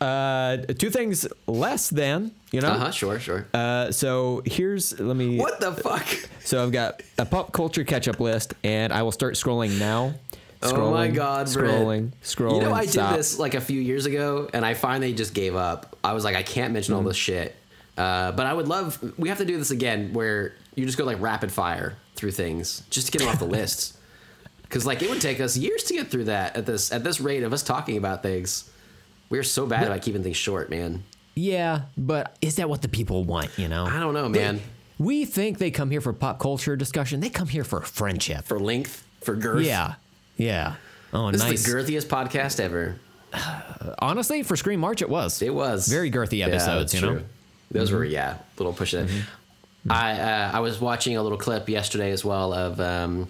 [0.00, 2.68] uh, two things less than, you know.
[2.70, 2.90] Uh huh.
[2.90, 3.18] Sure.
[3.20, 3.46] Sure.
[3.52, 5.38] Uh, so here's let me.
[5.38, 6.06] what the fuck?
[6.42, 10.14] So I've got a pop culture catch up list, and I will start scrolling now.
[10.62, 11.46] Scrolling, oh my god.
[11.46, 12.56] Scrolling, scrolling.
[12.56, 13.10] You know, I stop.
[13.10, 15.96] did this like a few years ago, and I finally just gave up.
[16.04, 16.98] I was like, I can't mention Mm.
[16.98, 17.56] all this shit.
[17.96, 18.98] Uh, but I would love.
[19.18, 22.82] We have to do this again, where you just go like rapid fire through things,
[22.90, 23.96] just to get them off the lists.
[24.70, 27.20] Because like it would take us years to get through that at this at this
[27.20, 28.70] rate of us talking about things.
[29.28, 31.02] We're so bad about keeping things short, man.
[31.34, 33.50] Yeah, but is that what the people want?
[33.58, 34.60] You know, I don't know, They- man.
[34.98, 37.18] we think they come here for pop culture discussion.
[37.20, 38.44] They come here for friendship.
[38.44, 39.64] For length, for girth.
[39.66, 39.94] yeah,
[40.36, 40.74] yeah.
[41.12, 41.52] Oh, This nice.
[41.54, 42.96] is the girthiest podcast ever.
[43.98, 45.42] Honestly, for Scream March, it was.
[45.42, 46.92] It was very girthy Yeah, episodes.
[46.92, 47.14] that's you know.
[47.18, 47.24] true.
[47.72, 49.08] Those were yeah, little push it.
[49.88, 53.28] I uh, I was watching a little clip yesterday as well of um,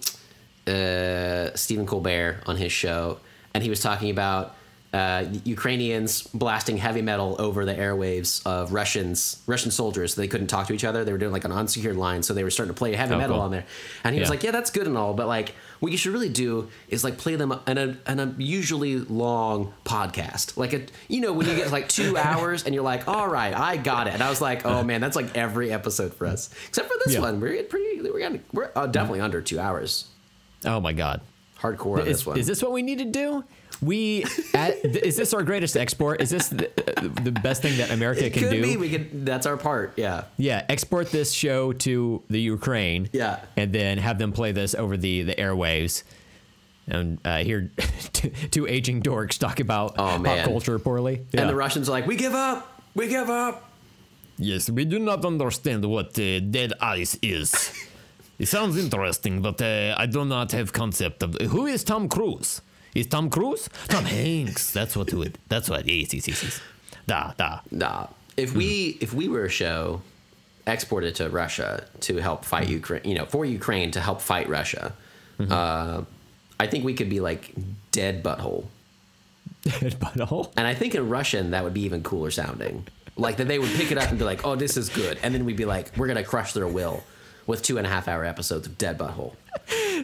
[0.67, 3.19] uh, Stephen Colbert on his show,
[3.53, 4.55] and he was talking about
[4.93, 10.15] uh, Ukrainians blasting heavy metal over the airwaves of Russians Russian soldiers.
[10.15, 11.05] They couldn't talk to each other.
[11.05, 13.17] They were doing like an unsecured line, so they were starting to play heavy Oh,
[13.17, 13.43] metal cool.
[13.45, 13.65] on there.
[14.03, 16.29] And he was like, "Yeah, that's good and all, but like what you should really
[16.29, 21.21] do is like play them an, a, in a usually long podcast, like a you
[21.21, 24.13] know when you get like two hours and you're like, all right, I got it."
[24.13, 27.13] And I was like, "Oh man, that's like every episode for us, except for this
[27.13, 27.21] Yeah.
[27.21, 27.39] one.
[27.39, 28.01] We're pretty.
[28.01, 30.09] We're we're uh, definitely under two hours.
[30.65, 31.21] Oh my God.
[31.59, 32.37] hardcore on Is, this one.
[32.39, 33.43] is this what we need to do?
[33.81, 36.21] We at, is this our greatest export?
[36.21, 36.69] Is this the,
[37.23, 38.61] the best thing that America it can could do?
[38.61, 38.77] be.
[38.77, 39.25] We could.
[39.25, 39.93] That's our part.
[39.97, 40.25] Yeah.
[40.37, 43.09] Yeah, export this show to the Ukraine.
[43.11, 43.39] Yeah.
[43.57, 46.03] and then have them play this over the the airwaves.
[46.87, 47.71] And uh, hear
[48.51, 51.25] two, aging dorks talk about Oh, pop culture poorly.
[51.33, 52.81] And the Russians are like, "We give up.
[52.93, 53.69] We give up."
[54.37, 57.71] Yes, we do not understand what uh, dead ice is.
[58.43, 62.61] It sounds interesting, but uh, I do not have concept of who is Tom Cruise.
[63.01, 63.69] Is Tom Cruise?
[63.87, 64.63] Tom Hanks.
[64.77, 65.37] That's what it.
[65.51, 65.81] That's what.
[65.87, 66.55] Yes, yes, yes, yes.
[67.07, 67.49] Da da.
[67.71, 68.07] Nah.
[68.37, 70.01] If we if we were a show
[70.67, 71.69] exported to Russia
[72.07, 72.73] to help fight Hmm.
[72.81, 74.85] Ukraine, you know, for Ukraine to help fight Russia,
[75.39, 75.51] Mm-hmm.
[75.51, 76.01] uh,
[76.63, 77.43] I think we could be like
[77.91, 78.65] dead butthole.
[79.63, 80.51] Dead butthole.
[80.57, 82.75] And I think in Russian that would be even cooler sounding.
[83.25, 85.33] Like that they would pick it up and be like, "Oh, this is good," and
[85.33, 87.03] then we'd be like, "We're gonna crush their will."
[87.51, 89.35] With two and a half hour episodes of Dead Butthole.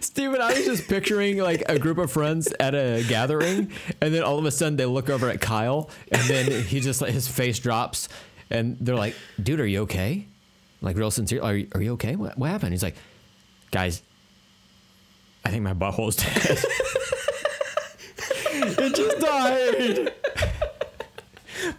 [0.03, 3.71] Steven, I was just picturing like a group of friends at a gathering,
[4.01, 7.01] and then all of a sudden they look over at Kyle, and then he just
[7.01, 8.09] like his face drops,
[8.49, 10.27] and they're like, "Dude, are you okay?"
[10.81, 12.17] Like real sincere, are you, are you okay?
[12.17, 12.73] What, what happened?
[12.73, 12.97] He's like,
[13.71, 14.03] "Guys,
[15.45, 16.59] I think my butthole's dead.
[18.77, 20.13] it just died.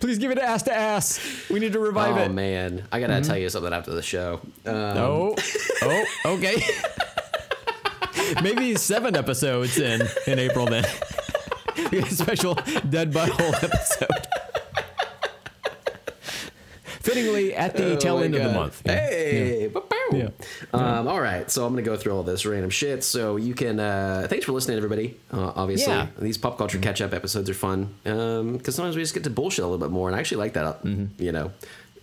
[0.00, 1.20] Please give it ass to ass.
[1.50, 4.02] We need to revive oh it." Oh man, I gotta tell you something after the
[4.02, 4.40] show.
[4.66, 5.34] Um, Oh,
[5.82, 6.62] oh, okay.
[8.42, 10.84] Maybe seven episodes in in April then.
[11.90, 12.54] We a special
[12.90, 14.26] dead butthole episode.
[17.08, 18.82] Fittingly at the Oh tail my end of the month.
[18.84, 18.92] Yeah.
[19.08, 19.94] Hey, ba-bow.
[20.12, 20.28] Yeah.
[20.72, 23.04] Um, all right, so I'm gonna go through all this random shit.
[23.04, 23.78] So you can.
[23.80, 25.18] Uh, thanks for listening, everybody.
[25.32, 26.06] Uh, obviously, Yeah.
[26.18, 29.64] these pop culture catch up episodes are fun because sometimes we just get to bullshit
[29.64, 30.78] a little bit more, and I actually like that.
[30.84, 31.52] You know.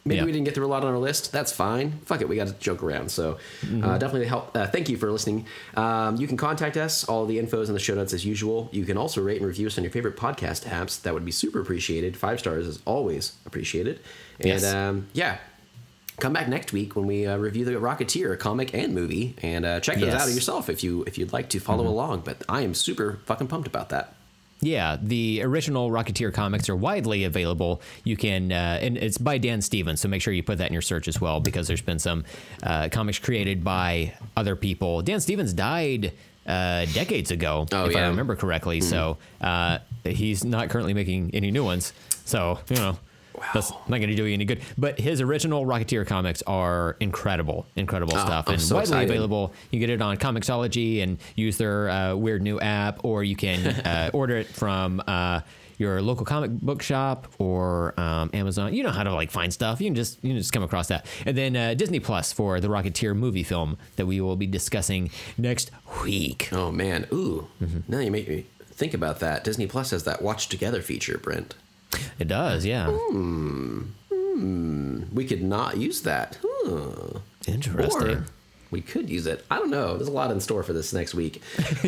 [0.08, 0.26] Maybe Yeah.
[0.26, 1.32] we didn't get through a lot on our list.
[1.32, 1.94] That's fine.
[2.06, 3.10] Fuck it, we got to joke around.
[3.10, 3.38] So,
[3.82, 4.56] uh, definitely help.
[4.56, 5.48] Uh, thank you for listening.
[5.76, 7.04] Um, you can contact us.
[7.06, 8.70] All the infos is in the show notes as usual.
[8.72, 11.02] You can also rate and review us on your favorite podcast apps.
[11.02, 12.16] That would be super appreciated.
[12.18, 14.00] Five stars is always appreciated.
[14.40, 14.64] And Yes.
[14.72, 15.38] um, yeah,
[16.20, 19.80] come back next week when we uh, review the Rocketeer comic and movie, and uh,
[19.80, 20.22] check those Yes.
[20.22, 22.22] out yourself if you if you'd like to follow along.
[22.24, 24.14] But I am super fucking pumped about that.
[24.62, 27.82] Yeah, the original Rocketeer comics are widely available.
[28.04, 30.74] You can, uh, and it's by Dave Stevens, so make sure you put that in
[30.74, 32.24] your search as well because there's been some
[32.64, 35.02] uh, comics created by other people.
[35.02, 36.14] Dave Stevens died
[36.48, 38.80] uh, decades ago, Oh, if I remember correctly.
[38.82, 41.92] So uh, he's not currently making any new ones.
[42.24, 42.98] So you know.
[43.54, 44.62] That's not going to do you any good.
[44.78, 49.10] But his original Rocketeer comics are incredible, incredible stuff, I'm and so widely excited.
[49.12, 49.54] available.
[49.72, 53.36] You can get it on Comixology and use their uh, weird new app, or you
[53.36, 55.42] can uh, order it from uh,
[55.78, 58.74] your local comic book shop or um, Amazon.
[58.74, 59.82] You know how to like find stuff.
[59.82, 61.06] You can just you can just come across that.
[61.26, 65.10] And then uh, Disney Plus for the Rocketeer movie film that we will be discussing
[65.38, 65.72] next
[66.04, 66.50] week.
[66.52, 67.48] Oh man, ooh!
[67.62, 67.80] Mm-hmm.
[67.92, 69.44] Now you make me think about that.
[69.44, 71.56] Disney Plus has that Watch Together feature, Brent.
[72.20, 72.88] It does, yeah.
[75.14, 76.38] We could not use that.
[76.44, 77.20] Huh.
[77.48, 78.08] Interesting.
[78.18, 78.26] Or
[78.72, 79.46] we could use it.
[79.50, 79.96] I don't know.
[79.98, 81.42] There's a lot in store for this next week.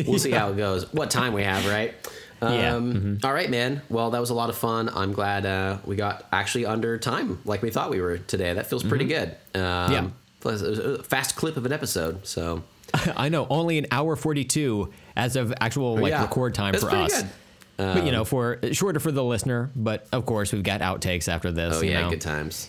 [0.06, 0.90] We'll see how it goes.
[0.92, 1.94] What time we have, right?
[2.40, 2.74] Yeah.
[2.76, 3.82] Um, all right, man.
[3.90, 4.88] Well, that was a lot of fun.
[4.88, 8.52] I'm glad uh, we got actually under time like we thought we were today.
[8.54, 9.30] That feels pretty good.
[9.54, 9.92] Um, Mm-hmm.
[9.92, 10.08] Yeah.
[10.40, 12.24] Plus, it was a fast clip of an episode.
[12.24, 12.62] So,
[13.16, 16.22] I know, only an hour forty-two as of actual like Oh, yeah.
[16.22, 17.22] record time That's for us.
[17.22, 17.30] good.
[17.78, 19.70] But you know, for shorter for the listener.
[19.74, 21.76] But of course, we've got outtakes after this.
[21.76, 22.10] oh yeah, know.
[22.10, 22.68] good times.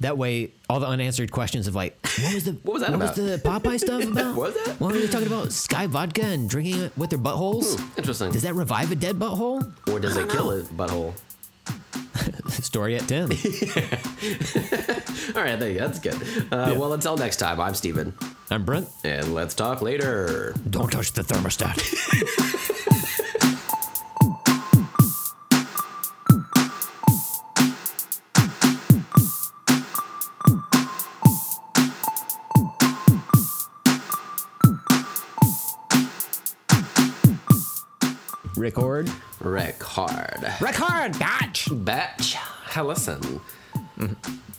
[0.00, 2.96] That way, all the unanswered questions of like, what was the What was that what
[2.96, 3.16] about?
[3.16, 4.36] was the Popeye stuff about?
[4.36, 4.80] What was that?
[4.80, 5.48] What were they talking about?
[5.48, 7.80] Skyy vodka and drinking it with their buttholes?
[7.96, 8.30] Interesting.
[8.32, 9.72] Does that revive a dead butthole?
[9.90, 11.14] or does it kill a butthole?
[12.62, 13.30] Story at ten.
[15.36, 15.86] All right, there you go.
[15.88, 16.14] That's good.
[16.52, 18.12] Uh, Well, until next time, I'm Steven,
[18.50, 18.88] I'm Brent.
[19.04, 20.54] and let's talk later.
[20.68, 21.76] Don't touch the thermostat.
[38.58, 39.08] Record.
[39.40, 40.42] Record.
[40.60, 41.68] Record, batch.
[41.70, 42.34] Batch.
[42.34, 43.40] Hey, listen.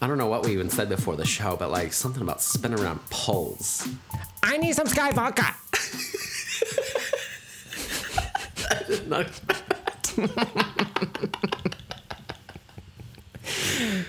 [0.01, 2.79] I don't know what we even said before the show, but like something about spinning
[2.79, 3.87] around poles.
[4.41, 5.53] I need some Skyy vodka.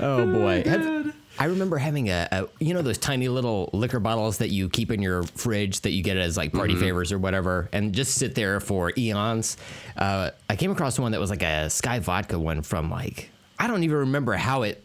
[0.00, 0.62] Oh boy.
[0.66, 4.50] Oh, Have- I remember having a, a, you know, those tiny little liquor bottles that
[4.50, 7.94] you keep in your fridge that you get as like party favors or whatever, and
[7.94, 9.56] just sit there for eons.
[9.96, 13.66] Uh, I came across one that was like a Sky Vodka one from like, I
[13.66, 14.84] don't even remember how it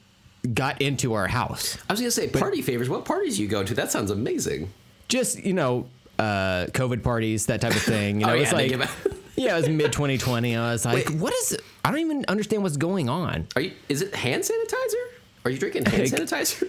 [0.53, 1.77] got into our house.
[1.89, 2.87] I was gonna say party favors.
[2.89, 3.73] What parties you go to?
[3.73, 4.71] That sounds amazing.
[5.09, 8.19] Just, you know, uh, COVID parties, that type of thing.
[8.21, 8.89] You know, Oh, it was yeah, like,
[9.35, 10.55] yeah, it was mid 2020.
[10.55, 11.15] I was like, Wait.
[11.19, 11.61] what is it?
[11.83, 13.47] I don't even understand what's going on.
[13.57, 13.73] Are you?
[13.89, 15.03] Is it hand sanitizer?
[15.45, 16.67] Are you drinking hand Like- sanitizer?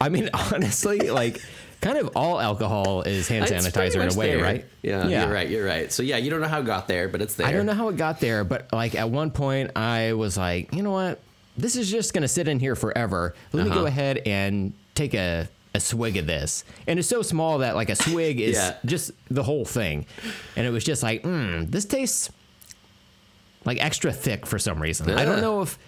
[0.00, 1.40] I mean, honestly, like,
[1.80, 4.42] kind of all alcohol is hand sanitizer in a way, there.
[4.42, 4.64] right?
[4.82, 5.48] Yeah, you're right.
[5.48, 5.92] You're right.
[5.92, 7.46] So yeah, you don't know how it got there, but it's there.
[7.46, 10.72] I don't know how it got there, but like at one point, I was like,
[10.74, 11.20] you know what?
[11.56, 13.34] This is just gonna sit in here forever.
[13.52, 13.80] Let me Uh-huh.
[13.80, 16.64] go ahead and take a, a swig of this.
[16.86, 18.76] And it's so small that like a swig is Yeah.
[18.84, 20.06] just the whole thing.
[20.56, 22.30] And it was just like, mm, this tastes
[23.64, 25.10] like extra thick for some reason.
[25.10, 25.78] I don't know if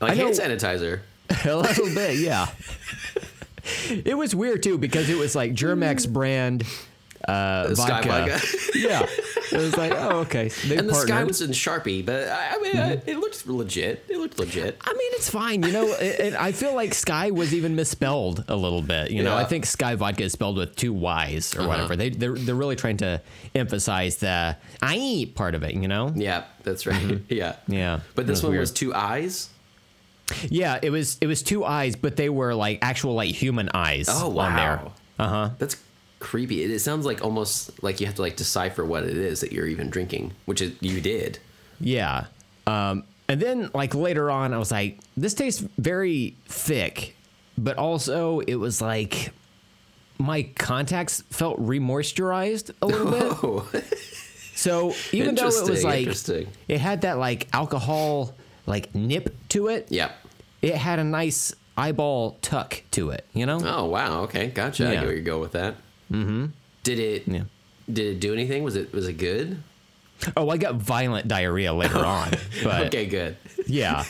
[0.00, 1.00] Like I know- hand sanitizer.
[1.44, 2.48] a little bit, yeah.
[3.90, 6.64] it was weird too because it was like Germ-X brand
[7.26, 8.08] uh, Sky vodka.
[8.38, 8.46] vodka.
[8.78, 9.02] yeah,
[9.52, 10.48] it was like, oh, okay.
[10.66, 12.92] They And the sky was in Sharpie, but I, I mean, Mm-hmm.
[13.10, 14.04] uh, it looked legit.
[14.08, 14.78] It looked legit.
[14.82, 15.62] I mean, it's fine.
[15.62, 19.10] You know, it, it- I feel like Sky was even misspelled a little bit.
[19.10, 21.68] You know, I think Skyy Vodka is spelled with two Y's or Uh-huh.
[21.68, 21.96] whatever.
[21.96, 23.20] They they're, they're really trying to
[23.54, 25.74] emphasize the I eat part of it.
[25.74, 26.12] You know?
[26.14, 27.20] Yeah, that's right.
[27.28, 27.52] yeah.
[27.52, 27.72] Mm-hmm.
[27.72, 28.00] Yeah.
[28.14, 28.60] But this That's one weird.
[28.60, 29.50] was two eyes.
[30.48, 34.08] Yeah, it was it was two eyes, but they were like actual like human eyes.
[34.10, 34.76] Oh On there.
[34.76, 34.92] wow.
[35.18, 35.50] Uh huh.
[35.58, 35.76] That's
[36.20, 36.62] creepy.
[36.64, 39.52] It, it sounds like almost like you have to like decipher what it is that
[39.52, 41.38] you're even drinking, which it, you did.
[41.80, 42.26] Yeah.
[42.66, 47.14] Um, and then like later on, I was like, this tastes very thick,
[47.56, 49.32] but also it was like
[50.18, 53.82] my contacts felt remoisturized a little bit.
[53.82, 53.82] Oh,
[54.54, 56.08] So even though it was like
[56.68, 58.34] it had that like alcohol
[58.68, 60.12] like nip to it, yeah.
[60.62, 63.26] it had a nice eyeball tuck to it.
[63.32, 63.60] You know?
[63.64, 64.22] Oh wow.
[64.22, 64.84] Okay, gotcha.
[64.88, 65.00] I Yeah.
[65.00, 65.74] get where you go with that.
[66.12, 66.46] Mm-hmm.
[66.82, 67.28] Did it?
[67.28, 67.42] Yeah.
[67.92, 68.62] Did it do anything?
[68.62, 69.62] Was it was it good?
[70.36, 72.30] Oh, I got violent diarrhea later on,
[72.64, 73.36] but Okay, good.
[73.66, 74.04] yeah.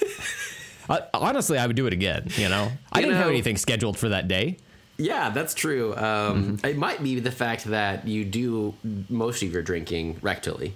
[0.88, 2.28] I, honestly, I would do it again.
[2.36, 4.56] You know, I You didn't have anything scheduled for that day.
[4.96, 5.94] Yeah, that's true.
[5.94, 6.66] Um, Mm-hmm.
[6.66, 8.74] It might be the fact that you do
[9.10, 10.72] most of your drinking rectally,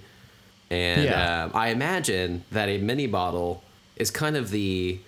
[0.69, 1.45] and Yeah.
[1.45, 3.63] um, I imagine that a mini bottle
[3.97, 4.99] is kind of the.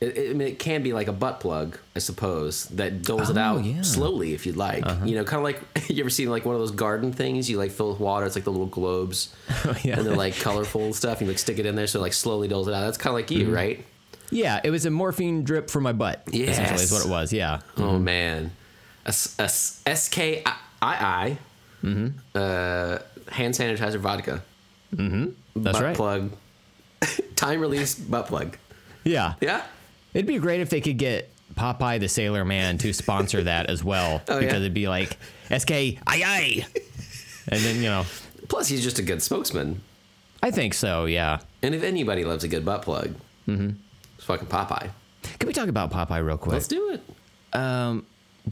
[0.00, 3.30] It, it, I mean, it can be like a butt plug, I suppose, that doles
[3.30, 3.72] it Oh, out yeah.
[3.72, 3.82] Uh-huh.
[3.82, 4.84] slowly if you'd like.
[5.04, 5.60] You know, kind of like
[5.90, 8.24] you ever seen like one of those garden things you like fill with water.
[8.24, 9.34] It's like the little globes,
[9.82, 9.98] yeah.
[9.98, 11.20] and they're like colorful and stuff.
[11.20, 12.82] You like stick it in there so it like slowly doles it out.
[12.82, 13.48] That's kind of like Mm-hmm.
[13.48, 13.84] you, right?
[14.30, 16.22] Yeah, it was a morphine drip for my butt.
[16.32, 17.32] Essentially, is what it was.
[17.32, 17.58] Yeah.
[17.76, 18.52] Oh man,
[19.04, 20.44] a, s- a s- SKII
[21.82, 22.08] Mm-hmm.
[22.34, 22.98] uh,
[23.32, 24.42] hand sanitizer vodka.
[24.94, 25.82] mhm That's right.
[25.82, 25.96] butt right.
[25.96, 26.32] plug.
[27.36, 28.56] Time release butt plug.
[29.04, 29.34] Yeah.
[29.40, 29.62] Yeah.
[30.14, 33.82] It'd be great if they could get Popeye the Sailor Man to sponsor that as
[33.84, 34.40] well, Oh, yeah?
[34.40, 35.16] because it'd be like
[35.56, 36.66] SK aye aye,
[37.48, 38.04] and then you know,
[38.48, 39.80] Plus, he's just a good spokesman.
[40.42, 41.04] I think so.
[41.06, 41.40] Yeah.
[41.62, 43.14] And if anybody loves a good butt plug,
[43.46, 43.70] Mm-hmm.
[44.16, 44.90] it's fucking Popeye.
[45.38, 46.52] Can we talk about Popeye real quick?
[46.54, 47.02] Let's do it.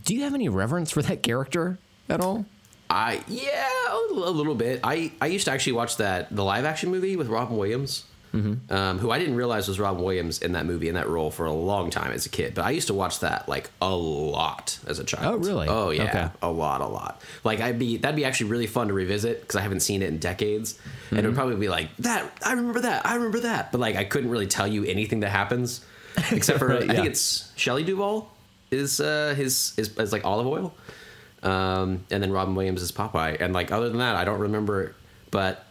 [0.05, 1.78] Do you have any reverence for that character
[2.09, 2.44] at all?
[2.90, 4.81] I yeah, a little bit.
[4.85, 8.05] I I used to actually watch that the live action movie with Robin Williams,
[8.35, 8.70] Mm-hmm.
[8.73, 11.47] um, who I didn't realize was Robin Williams in that movie in that role for
[11.47, 12.55] a long time as a kid.
[12.55, 15.35] But I used to watch that like a lot as a child.
[15.35, 15.69] Oh, really?
[15.69, 16.28] Oh yeah, Okay.
[16.43, 17.23] a lot, a lot.
[17.44, 20.09] Like I'd be that'd be actually really fun to revisit because I haven't seen it
[20.09, 20.78] in decades,
[21.11, 22.31] and it would probably be like that.
[22.44, 23.07] I remember that.
[23.07, 23.73] I remember that.
[23.73, 25.85] But like I couldn't really tell you anything that happens,
[26.31, 28.31] except for Right, I think it's Shelley Duvall
[28.70, 30.74] is uh, his is, is like Olive Oyl
[31.43, 33.36] um, and then Robin Williams is Popeye.
[33.40, 34.94] And like other than that, I don't remember.
[35.31, 35.65] But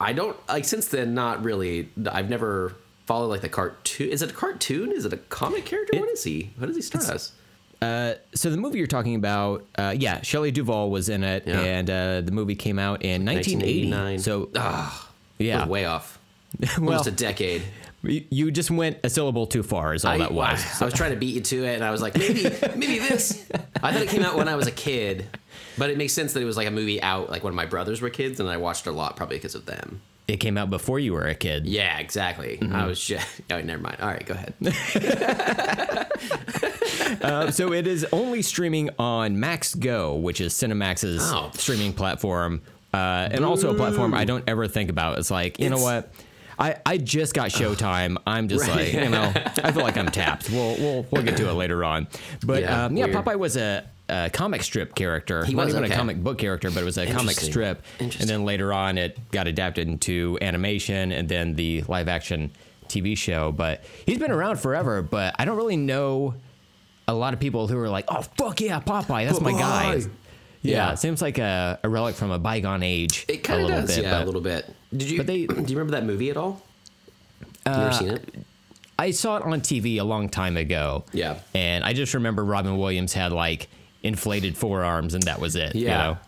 [0.00, 1.14] I don't like since then.
[1.14, 1.88] Not really.
[2.10, 2.74] I've never
[3.06, 4.08] followed like the cartoon.
[4.10, 4.92] Is it a cartoon?
[4.92, 5.98] Is it a comic character?
[5.98, 6.50] what is he?
[6.56, 7.32] What does he star as?
[8.34, 11.60] So the movie you're talking about, uh, yeah, Shelley Duvall was in it, Yeah.
[11.60, 14.18] and uh, the movie came out in 1989.
[14.18, 16.18] So Ah, yeah, way off.
[16.78, 17.62] well, Almost a decade.
[18.02, 19.94] you just went a syllable too far.
[19.94, 20.64] Is all I, that was.
[20.80, 22.42] I was trying to beat you to it, and I was like, maybe,
[22.76, 23.46] maybe this.
[23.82, 25.26] I thought it came out when I was a kid,
[25.78, 28.00] but it makes sense that it was like a movie out like when my brothers
[28.00, 30.00] were kids, and I watched a lot probably because of them.
[30.28, 31.66] It came out before you were a kid.
[31.66, 32.56] Yeah, exactly.
[32.60, 32.74] Mm-hmm.
[32.76, 33.26] I was just.
[33.50, 33.96] Oh, never mind.
[34.00, 34.54] All right, go ahead.
[37.22, 41.50] Uh, so it is only streaming on Max Go, which is Cinemax's Oh.
[41.54, 42.62] streaming platform,
[42.94, 45.18] uh, and also a platform I don't ever think about.
[45.18, 46.12] It's like you know what.
[46.58, 48.16] I, I just got Showtime.
[48.26, 48.92] I'm just Right.
[48.94, 50.50] like you know I feel like I'm tapped.
[50.50, 52.06] We'll we'll we'll get to it later on.
[52.44, 53.06] But Yeah, um, yeah.
[53.08, 55.44] Popeye was a, a comic strip character.
[55.44, 55.94] He Not was, even okay.
[55.94, 57.50] a comic book character, but it was a comic Interesting.
[57.50, 57.84] strip.
[57.98, 62.50] And then later on, it got adapted into animation and then the live action
[62.88, 63.52] TV show.
[63.52, 65.00] But he's been around forever.
[65.02, 66.34] But I don't really know
[67.08, 69.94] a lot of people who are like, "Oh fuck yeah, Popeye, that's my guy."
[70.62, 70.92] Yeah, Yeah.
[70.92, 73.24] it seems like a, a relic from a bygone age.
[73.28, 74.74] It kind a of little does, bit, yeah, but a little bit.
[74.94, 75.22] Did you?
[75.22, 76.62] they- do you remember that movie at all?
[77.66, 78.34] you ever uh, seen it?
[78.98, 81.04] I saw it on TV a long time ago.
[81.12, 81.38] Yeah.
[81.54, 83.68] and I just remember Robin Williams had like
[84.02, 85.74] inflated forearms, and that was it.
[85.74, 85.96] you Yeah.
[86.02, 86.18] know?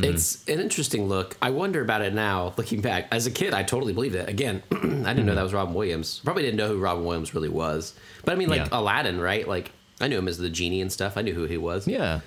[0.00, 1.36] It's an interesting look.
[1.42, 3.08] I wonder about it now, looking back.
[3.10, 4.28] As a kid, I totally believed it.
[4.28, 5.26] Again, I didn't Mm-hmm.
[5.26, 6.20] know that was Robin Williams.
[6.24, 7.94] Probably didn't know who Robin Williams really was.
[8.24, 8.68] But I mean, like Yeah.
[8.78, 9.48] Aladdin, right?
[9.48, 11.16] Like I knew him as the genie and stuff.
[11.16, 11.88] I knew who he was.
[11.88, 12.20] Yeah.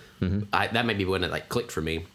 [0.53, 2.05] I, that might be when it like clicked for me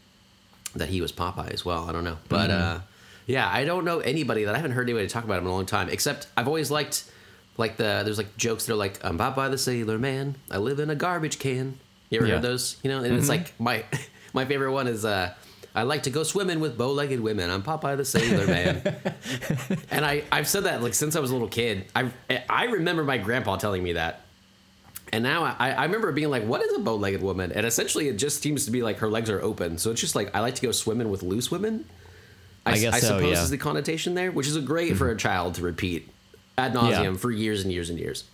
[0.77, 1.89] that he was Popeye as well.
[1.89, 2.77] I don't know, but Mm-hmm.
[2.77, 2.81] uh,
[3.27, 5.53] yeah, I don't know anybody that I haven't heard anybody talk about him in a
[5.53, 5.89] long time.
[5.89, 7.11] Except I've always liked
[7.57, 10.37] like the there's like jokes that are like I'm Popeye the Sailor Man.
[10.51, 11.79] I live in a garbage can.
[12.11, 12.35] You ever Yeah.
[12.35, 12.77] heard those?
[12.83, 13.85] You know, and it's like my
[14.33, 15.33] my favorite one is uh,
[15.75, 17.51] I like to go swimming with bow-legged women.
[17.51, 18.83] I'm Popeye the Sailor Man.
[19.91, 21.87] and I I've said that like since I was a little kid.
[21.95, 22.11] I
[22.49, 24.23] I remember my grandpa telling me that.
[25.13, 27.53] And now I, I remember being like, what is a bow legged woman?
[27.53, 29.79] And essentially it just seems to be like her legs are open.
[29.79, 31.85] So it's just like, I like to go swimming with loose women.
[32.67, 33.35] I, I guess I so, suppose yeah.
[33.35, 33.45] Mm-hmm.
[33.45, 36.09] is the connotation there, which is a great for a child to repeat
[36.59, 37.15] ad nauseum Yeah.
[37.15, 38.25] for years and years and years.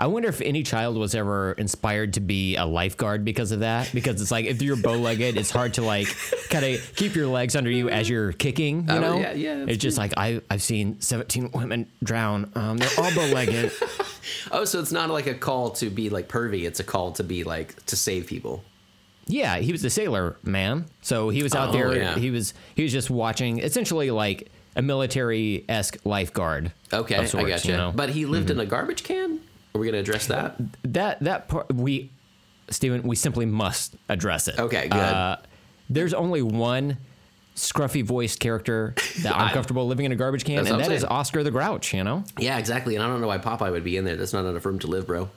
[0.00, 3.90] I wonder if any child was ever inspired to be a lifeguard because of that.
[3.92, 6.08] Because it's like if you're bow legged, it's hard to like
[6.48, 8.88] kind of keep your legs under you as you're kicking.
[8.88, 12.50] You Oh, know, yeah, yeah, It's just like I I've seen 17 women drown.
[12.54, 13.70] Um, they're all bow legged.
[14.52, 16.64] Oh, so it's not like a call to be like pervy.
[16.64, 18.62] It's a call to be like, to save people.
[19.26, 21.96] yeah, he was a sailor man, so he was out Oh, there.
[21.96, 22.16] yeah.
[22.18, 26.72] He was he was just watching, essentially like a military esque lifeguard.
[26.92, 27.68] Okay, sorts, I gotcha.
[27.68, 27.88] you know?
[27.88, 27.96] Mm-hmm.
[27.96, 29.40] But he lived in a garbage can?
[29.74, 30.56] Are we going to address that?
[30.84, 32.10] that that part we
[32.70, 34.58] Stephen, we simply must address it.
[34.58, 34.98] Okay, good.
[34.98, 35.36] Uh,
[35.88, 36.98] there's only one
[37.56, 41.04] scruffy voiced character that I'm comfortable living in a garbage can, and that is.
[41.04, 42.24] Oscar the Grouch, you know?
[42.38, 42.94] Yeah, exactly.
[42.94, 44.16] And I don't know why Popeye would be in there.
[44.16, 45.28] That's not enough room to live, bro.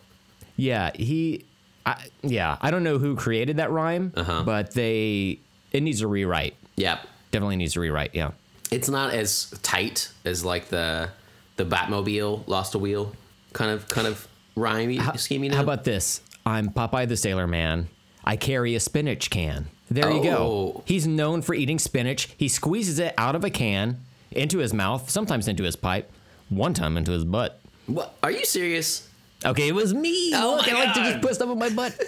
[0.56, 1.46] Yeah, he
[1.86, 4.44] I, yeah, I don't know who created that rhyme, Uh-huh.
[4.44, 5.40] but they
[5.72, 6.56] it needs a rewrite.
[6.76, 7.00] Yeah.
[7.32, 8.32] Definitely needs a rewrite, yeah.
[8.70, 11.10] it's not as tight as like the
[11.56, 13.14] the Batmobile lost a wheel
[13.54, 15.44] kind of kind of rhyme scheme.
[15.44, 15.52] You?
[15.54, 16.22] How about this?
[16.46, 17.88] I'm Popeye the Sailor Man.
[18.24, 19.68] I carry a spinach can.
[19.90, 20.38] There you go.
[20.38, 20.84] Oh.
[20.86, 22.30] He's known for eating spinach.
[22.38, 24.00] He squeezes it out of a can
[24.32, 26.12] into his mouth, sometimes into his pipe,
[26.50, 27.60] one time into his butt.
[27.86, 28.16] what?
[28.24, 29.08] Are you serious?
[29.46, 30.32] Okay, it was me.
[30.34, 32.00] Oh Look, I like to just put stuff in my butt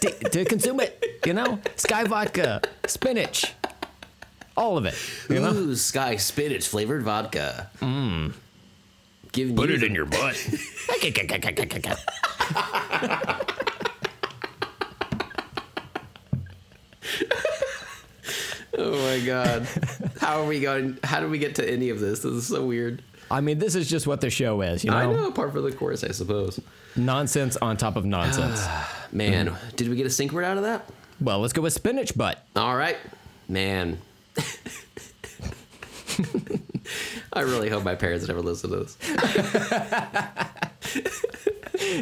[0.00, 1.04] to, to consume it.
[1.26, 3.52] You know, Skyy vodka, spinach,
[4.56, 4.94] all of it.
[5.28, 7.70] You know, Ooh, Sky spinach flavored vodka.
[7.80, 8.32] Mmm.
[9.34, 10.36] Giving you the- your butt.
[18.76, 19.68] Oh my god!
[20.20, 20.98] How are we going?
[21.04, 22.20] How do we get to any of this?
[22.20, 23.02] This is so weird.
[23.30, 24.82] I mean, this is just what the show is.
[24.84, 26.58] You know, I know, apart from the chorus, I suppose.
[26.96, 28.66] nonsense on top of nonsense.
[29.12, 29.76] Man, Mm-hmm.
[29.76, 30.88] did we get a sync word out of that?
[31.20, 32.44] well, let's go with spinach butt.
[32.56, 32.96] All right,
[33.48, 33.98] man.
[37.34, 38.96] I really hope my parents never listen to this.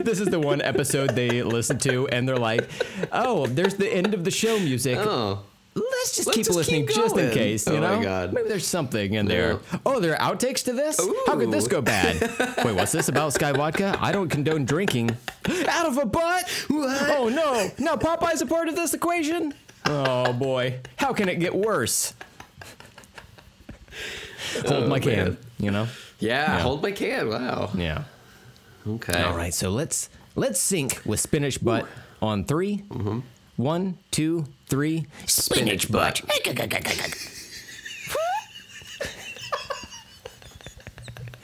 [0.02, 2.68] this is the one episode they listen to and they're like,
[3.10, 4.98] "Oh, there's the end of the show music.
[4.98, 5.44] Oh,
[5.74, 7.96] Let's just Let's keep just listening keep just in case, you Oh know?
[7.96, 8.34] my God.
[8.34, 9.52] Maybe there's something in there.
[9.52, 9.78] Yeah.
[9.86, 10.98] Oh, there are outtakes to this?
[11.26, 12.20] How could this go bad?
[12.64, 13.96] Wait, what's this about Skyy Vodka?
[13.98, 15.16] I don't condone drinking.
[15.68, 16.44] Out of a butt?
[16.70, 17.70] Oh no.
[17.82, 19.54] Now Popeye's a part of this equation?
[19.86, 20.78] Oh boy.
[20.96, 22.12] How can it get worse?
[24.68, 25.36] Hold Oh, my can, man.
[25.58, 25.86] you know?
[26.18, 26.60] yeah, Yeah.
[26.60, 27.28] hold my can.
[27.28, 27.70] Wow.
[27.74, 28.04] Yeah.
[28.86, 29.22] Okay.
[29.22, 31.86] All right, so let's let's sync with spinach butt
[32.20, 33.20] on 3 Mm-hmm.
[33.56, 35.06] One, two, three.
[35.26, 36.22] Spinach butt.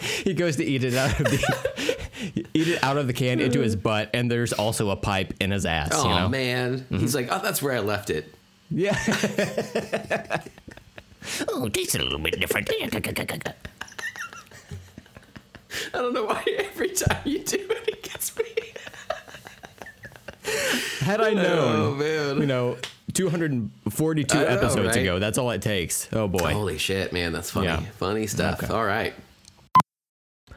[0.00, 3.60] He goes to eat it out of the eat it out of the can into
[3.60, 5.90] his butt, and there's also a pipe in his ass.
[5.92, 6.28] Oh you know?
[6.28, 8.32] man, he's like, oh, that's where I left it.
[8.70, 8.92] Yeah.
[11.48, 12.68] Oh, it tastes a little bit different.
[12.70, 12.88] I
[15.92, 18.44] don't know why every time you do it, it gets me.
[21.00, 22.40] Had I Oh known, man.
[22.40, 22.76] you know,
[23.14, 24.96] 242 know, episodes right?
[24.96, 25.18] ago.
[25.18, 26.08] That's all it takes.
[26.12, 26.52] Oh boy.
[26.52, 27.66] Holy shit, man, that's funny.
[27.66, 27.80] Yeah.
[27.98, 28.62] Funny stuff.
[28.62, 28.72] Okay.
[28.72, 29.14] All right.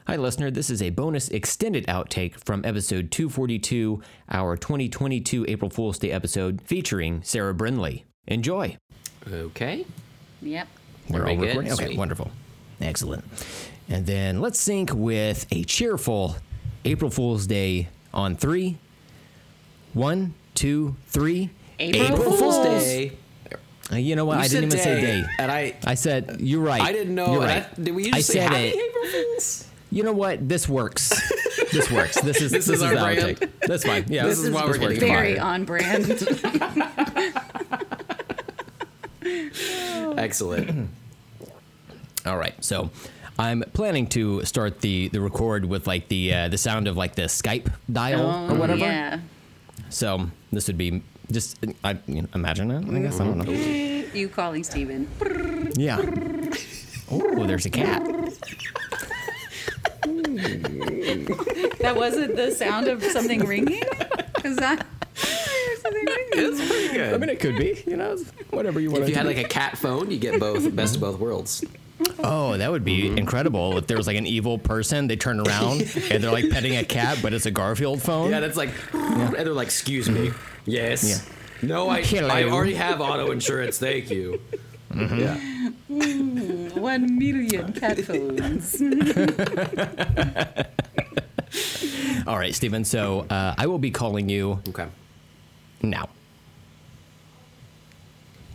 [0.07, 0.51] Hi, listener.
[0.51, 6.61] This is a bonus extended outtake from episode 242, our 2022 April Fool's Day episode
[6.63, 8.05] featuring Sarah Brindley.
[8.27, 8.77] Enjoy.
[9.31, 9.85] Okay.
[10.41, 10.67] Yep.
[11.09, 11.47] We're Very all good.
[11.49, 11.71] recording.
[11.73, 11.97] Okay, Sweet.
[11.97, 12.31] wonderful.
[12.79, 13.23] Excellent.
[13.89, 16.37] And then let's sync with a cheerful
[16.85, 18.77] April Fool's Day on three.
[19.93, 21.49] One, two, three.
[21.79, 22.83] April Fool's Fools.
[22.83, 23.11] Day.
[23.91, 24.37] Uh, You know what?
[24.37, 25.23] You I didn't said even say day.
[25.39, 26.81] and I I said you're right.
[26.81, 27.33] I didn't know.
[27.33, 27.65] You're right.
[27.77, 28.75] I- did we I just say said happy it.
[28.89, 29.67] April Fools?
[29.91, 30.47] You know what?
[30.47, 31.09] This works.
[31.73, 32.21] this works.
[32.21, 33.37] This is This this, is is, our the brand.
[33.37, 33.49] outtake.
[33.67, 34.05] That's fine.
[34.07, 35.09] Yeah, This is why we're getting fine.
[35.09, 36.05] Very on brand.
[40.17, 40.89] Excellent.
[42.25, 42.53] All right.
[42.63, 42.89] So
[43.39, 47.15] I'm planning to start the the record with like the uh, the sound of like
[47.15, 48.79] the Skype dial or whatever.
[48.79, 49.19] Yeah.
[49.89, 51.01] So this would be
[51.31, 52.87] just I you know, imagine it.
[52.93, 53.51] I guess I don't know.
[53.51, 55.07] you calling Steven.
[55.75, 55.97] Yeah.
[57.09, 58.03] Oh, there's a cat.
[61.79, 63.83] That wasn't the sound of something ringing?
[64.43, 64.85] Is that?
[65.85, 67.13] It's pretty good.
[67.13, 67.83] I mean, it could be.
[67.85, 68.17] You know,
[68.49, 69.03] whatever you want.
[69.03, 71.63] if you had like a cat phone, you get both best of both worlds.
[72.23, 73.19] oh, that would be mm-hmm.
[73.19, 75.07] incredible if there was like an evil person.
[75.07, 78.31] They turn around and they're like petting a cat, but it's a Garfield phone.
[78.31, 80.71] Yeah, that's like, and they're like, "Excuse me, mm-hmm.
[80.71, 81.27] yes,
[81.61, 82.29] no, I, Hello.
[82.29, 83.77] I already have auto insurance.
[83.77, 84.41] Thank you."
[84.91, 85.19] Mm-hmm.
[85.19, 85.37] Yeah,
[85.89, 88.81] mm, One million cat phones.
[92.27, 92.83] All right, Stephen.
[92.83, 94.87] So uh, I will be calling you okay.
[95.83, 96.09] Now.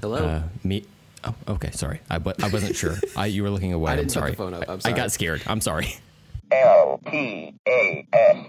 [0.01, 0.17] Hello.
[0.25, 0.85] Uh, me.
[1.25, 1.71] Oh, okay.
[1.73, 2.97] Sorry, I, but I wasn't sure.
[3.17, 3.91] I, you were looking away.
[3.91, 4.31] I I'm didn't put sorry.
[4.33, 4.65] the phone up.
[4.69, 5.43] I'm I- I got scared.
[5.47, 5.97] I'm sorry.
[6.53, 8.47] L P A S